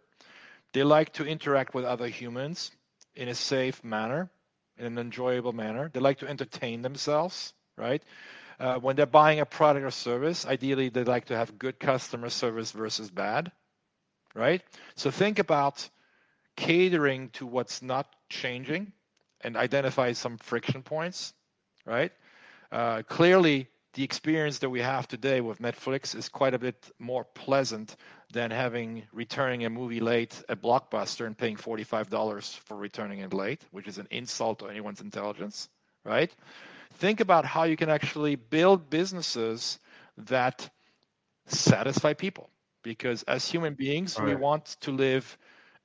They 0.73 0.83
like 0.83 1.13
to 1.15 1.25
interact 1.25 1.75
with 1.75 1.85
other 1.85 2.09
humans 2.09 2.71
in 3.15 3.29
a 3.29 3.35
safe 3.35 3.83
manner, 3.83 4.31
in 4.79 4.87
an 4.87 4.99
enjoyable 4.99 5.53
manner. 5.53 5.91
They 5.93 6.01
like 6.01 6.19
to 6.19 6.29
entertain 6.29 6.83
themselves, 6.83 7.53
right? 7.77 8.03
Uh, 8.59 8.79
when 8.79 8.95
they're 8.95 9.07
buying 9.07 9.41
a 9.41 9.47
product 9.47 9.85
or 9.87 9.91
service, 9.91 10.47
ideally 10.47 10.91
they 10.91 11.05
like 11.05 11.27
to 11.27 11.37
have 11.37 11.59
good 11.59 11.81
customer 11.81 12.29
service 12.29 12.73
versus 12.73 13.11
bad, 13.11 13.51
right? 14.35 14.63
So 14.97 15.11
think 15.11 15.39
about 15.39 15.89
catering 16.57 17.31
to 17.31 17.47
what's 17.47 17.83
not 17.83 18.07
changing 18.29 18.93
and 19.41 19.57
identify 19.57 20.13
some 20.13 20.37
friction 20.39 20.83
points, 20.83 21.33
right? 21.87 22.13
Uh, 22.71 23.03
clearly, 23.03 23.69
the 23.95 24.05
experience 24.05 24.59
that 24.59 24.71
we 24.71 24.81
have 24.81 25.09
today 25.09 25.41
with 25.41 25.61
Netflix 25.61 26.15
is 26.15 26.29
quite 26.29 26.55
a 26.55 26.59
bit 26.59 26.91
more 26.99 27.25
pleasant 27.25 27.97
than 28.33 28.51
having 28.51 29.03
returning 29.13 29.65
a 29.65 29.71
movie 29.71 30.01
late 30.01 30.43
at 30.49 30.63
Blockbuster 30.63 31.27
and 31.27 31.37
paying 31.37 31.57
$45 31.57 32.59
for 32.59 32.77
returning 32.77 33.19
it 33.21 33.33
late, 33.33 33.65
which 33.73 33.89
is 33.89 33.99
an 33.99 34.07
insult 34.11 34.61
to 34.61 34.67
anyone's 34.67 35.01
intelligence, 35.01 35.69
right? 36.05 36.33
think 36.95 37.21
about 37.21 37.45
how 37.45 37.65
you 37.65 37.77
can 37.77 37.89
actually 37.89 38.37
build 38.37 38.91
businesses 38.91 39.79
that 40.17 40.69
satisfy 41.47 42.13
people 42.13 42.51
because 42.83 43.23
as 43.25 43.49
human 43.49 43.75
beings 43.75 44.19
right. 44.19 44.29
we 44.29 44.35
want 44.35 44.77
to 44.81 44.91
live 44.93 45.37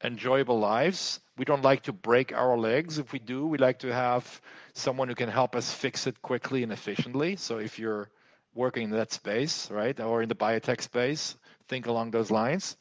enjoyable 0.06 0.60
lives 0.60 1.20
we 1.38 1.45
don't 1.45 1.64
like 1.64 1.84
to 1.84 1.93
break 1.93 2.34
our 2.34 2.58
legs 2.58 2.99
if 2.99 3.12
we 3.12 3.20
do 3.20 3.45
we 3.47 3.58
like 3.58 3.80
to 3.80 3.93
have 3.93 4.41
someone 4.74 5.08
who 5.08 5.16
can 5.16 5.30
help 5.30 5.56
us 5.56 5.72
fix 5.72 6.08
it 6.08 6.22
quickly 6.22 6.64
and 6.64 6.72
efficiently 6.72 7.36
so 7.36 7.58
if 7.58 7.80
you're 7.80 8.10
working 8.53 8.84
in 8.84 8.91
that 8.91 9.12
space 9.12 9.70
right 9.72 9.99
or 9.99 10.22
in 10.22 10.30
the 10.30 10.36
biotech 10.36 10.82
space 10.82 11.36
think 11.68 11.88
along 11.88 12.12
those 12.12 12.32
lines 12.32 12.78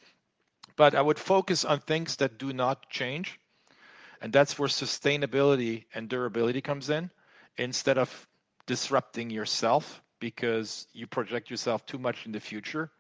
but 0.77 0.95
i 0.95 1.03
would 1.03 1.19
focus 1.19 1.65
on 1.65 1.81
things 1.81 2.17
that 2.17 2.39
do 2.39 2.53
not 2.53 2.89
change 2.91 3.41
and 4.21 4.33
that's 4.33 4.59
where 4.59 4.69
sustainability 4.69 5.85
and 5.95 6.09
durability 6.09 6.61
comes 6.61 6.91
in 6.91 7.11
instead 7.59 7.99
of 7.99 8.27
disrupting 8.67 9.31
yourself 9.31 10.03
because 10.19 10.87
you 10.95 11.07
project 11.07 11.51
yourself 11.51 11.85
too 11.85 11.99
much 11.99 12.25
in 12.25 12.33
the 12.33 12.41
future. 12.41 12.91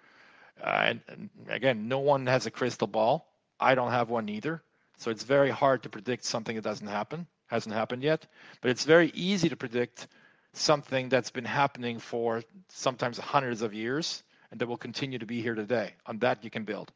Uh, 0.63 0.85
and, 0.85 1.01
and, 1.09 1.31
again, 1.49 1.89
no 1.89 1.99
one 1.99 2.27
has 2.27 2.45
a 2.45 2.51
crystal 2.51 2.87
ball. 2.87 3.27
I 3.61 3.75
don't 3.75 3.91
have 3.91 4.11
one 4.11 4.29
either. 4.29 4.63
So 4.97 5.11
it's 5.11 5.25
very 5.25 5.51
hard 5.51 5.83
to 5.83 5.89
predict 5.89 6.25
something 6.25 6.57
that 6.57 6.63
doesn't 6.63 6.87
happen, 6.87 7.27
hasn't 7.47 7.75
happened 7.75 8.03
yet. 8.03 8.27
But 8.61 8.71
it's 8.71 8.85
very 8.85 9.11
easy 9.15 9.49
to 9.49 9.57
predict 9.57 10.09
something 10.53 11.09
that's 11.09 11.31
been 11.31 11.45
happening 11.45 11.99
for 11.99 12.43
sometimes 12.69 13.19
hundreds 13.19 13.63
of 13.63 13.75
years 13.75 14.23
and 14.51 14.61
that 14.61 14.69
will 14.69 14.77
continue 14.77 15.19
to 15.19 15.27
be 15.27 15.43
here 15.43 15.55
today. 15.55 15.95
On 16.07 16.19
that, 16.21 16.45
you 16.45 16.51
can 16.51 16.65
build. 16.65 16.93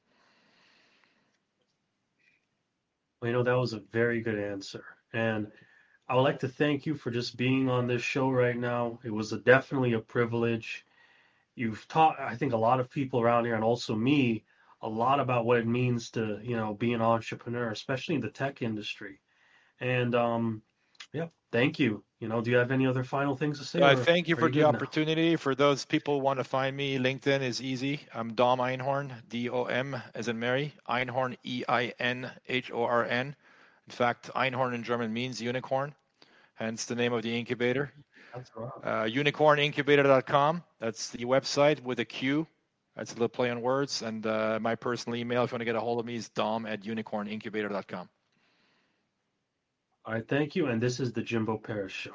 Well, 3.21 3.31
you 3.31 3.37
know, 3.37 3.43
that 3.43 3.59
was 3.59 3.73
a 3.73 3.81
very 3.93 4.21
good 4.21 4.39
answer. 4.39 4.85
And 5.13 5.51
I 6.09 6.15
would 6.15 6.23
like 6.23 6.39
to 6.41 6.49
thank 6.49 6.87
you 6.87 6.95
for 6.95 7.11
just 7.11 7.37
being 7.37 7.69
on 7.69 7.89
this 7.89 8.01
show 8.01 8.31
right 8.31 8.57
now. 8.57 9.01
It 9.03 9.13
was 9.13 9.33
a, 9.33 9.39
definitely 9.39 9.95
a 9.95 9.99
privilege. 9.99 10.87
You've 11.57 11.87
taught, 11.89 12.21
I 12.21 12.37
think, 12.37 12.53
a 12.53 12.57
lot 12.57 12.79
of 12.79 12.89
people 12.89 13.21
around 13.21 13.45
here, 13.45 13.57
and 13.57 13.65
also 13.65 13.97
me, 13.97 14.45
a 14.83 14.89
lot 14.89 15.21
about 15.21 15.45
what 15.45 15.59
it 15.59 15.67
means 15.67 16.11
to, 16.11 16.39
you 16.43 16.57
know, 16.57 16.75
be 16.75 16.93
an 16.93 17.03
entrepreneur, 17.03 17.71
especially 17.71 18.15
in 18.15 18.21
the 18.21 18.31
tech 18.31 18.63
industry. 18.63 19.21
And 19.81 20.15
um, 20.15 20.63
yeah, 21.13 21.27
thank 21.53 21.79
you. 21.79 22.05
You 22.21 22.29
know, 22.29 22.41
do 22.41 22.51
you 22.51 22.57
have 22.57 22.73
any 22.73 22.87
other 22.87 23.05
final 23.05 23.37
things 23.37 23.59
to 23.61 23.65
say? 23.65 23.81
Uh, 23.81 23.95
thank 23.95 24.27
you 24.27 24.35
for 24.35 24.49
you 24.49 24.55
the 24.55 24.63
opportunity. 24.65 25.33
Now? 25.33 25.37
For 25.37 25.55
those 25.55 25.85
people 25.85 26.19
who 26.19 26.25
want 26.25 26.41
to 26.41 26.45
find 26.45 26.77
me, 26.77 26.99
LinkedIn 26.99 27.43
is 27.43 27.63
easy. 27.63 28.01
I'm 28.13 28.35
Dom 28.35 28.59
Einhorn, 28.59 29.13
D 29.29 29.49
O 29.49 29.65
M 29.65 30.01
as 30.15 30.29
in 30.29 30.39
Mary, 30.39 30.75
Einhorn, 30.89 31.37
E 31.45 31.63
I 31.69 31.93
N 32.01 32.31
H 32.49 32.73
O 32.73 32.83
R 32.83 33.05
N. 33.05 33.37
In 33.87 33.93
fact, 33.93 34.31
Einhorn 34.35 34.75
in 34.75 34.83
German 34.83 35.13
means 35.13 35.41
unicorn, 35.41 35.95
hence 36.55 36.85
the 36.85 36.95
name 36.95 37.13
of 37.13 37.23
the 37.23 37.39
incubator. 37.39 37.93
That's 38.35 38.51
right. 38.55 38.71
Uh, 38.85 39.05
unicornincubator.com. 39.05 40.63
That's 40.81 41.11
the 41.11 41.25
website 41.25 41.83
with 41.83 42.01
a 42.01 42.05
Q. 42.05 42.47
That's 42.99 43.13
a 43.13 43.15
little 43.15 43.29
play 43.29 43.49
on 43.49 43.63
words. 43.63 44.03
And 44.03 44.27
uh, 44.27 44.59
my 44.61 44.75
personal 44.75 45.17
email, 45.17 45.45
if 45.45 45.53
you 45.53 45.55
want 45.55 45.61
to 45.61 45.65
get 45.65 45.77
a 45.77 45.81
hold 45.81 46.01
of 46.01 46.07
me, 46.07 46.17
is 46.17 46.29
dom 46.31 46.67
at 46.67 46.83
unicornincubator.com. 46.83 48.09
All 50.05 50.15
right, 50.15 50.27
thank 50.27 50.57
you. 50.57 50.67
And 50.67 50.83
this 50.83 50.99
is 50.99 51.13
the 51.13 51.23
Jimbo 51.23 51.59
Paris 51.59 51.93
Show. 51.93 52.15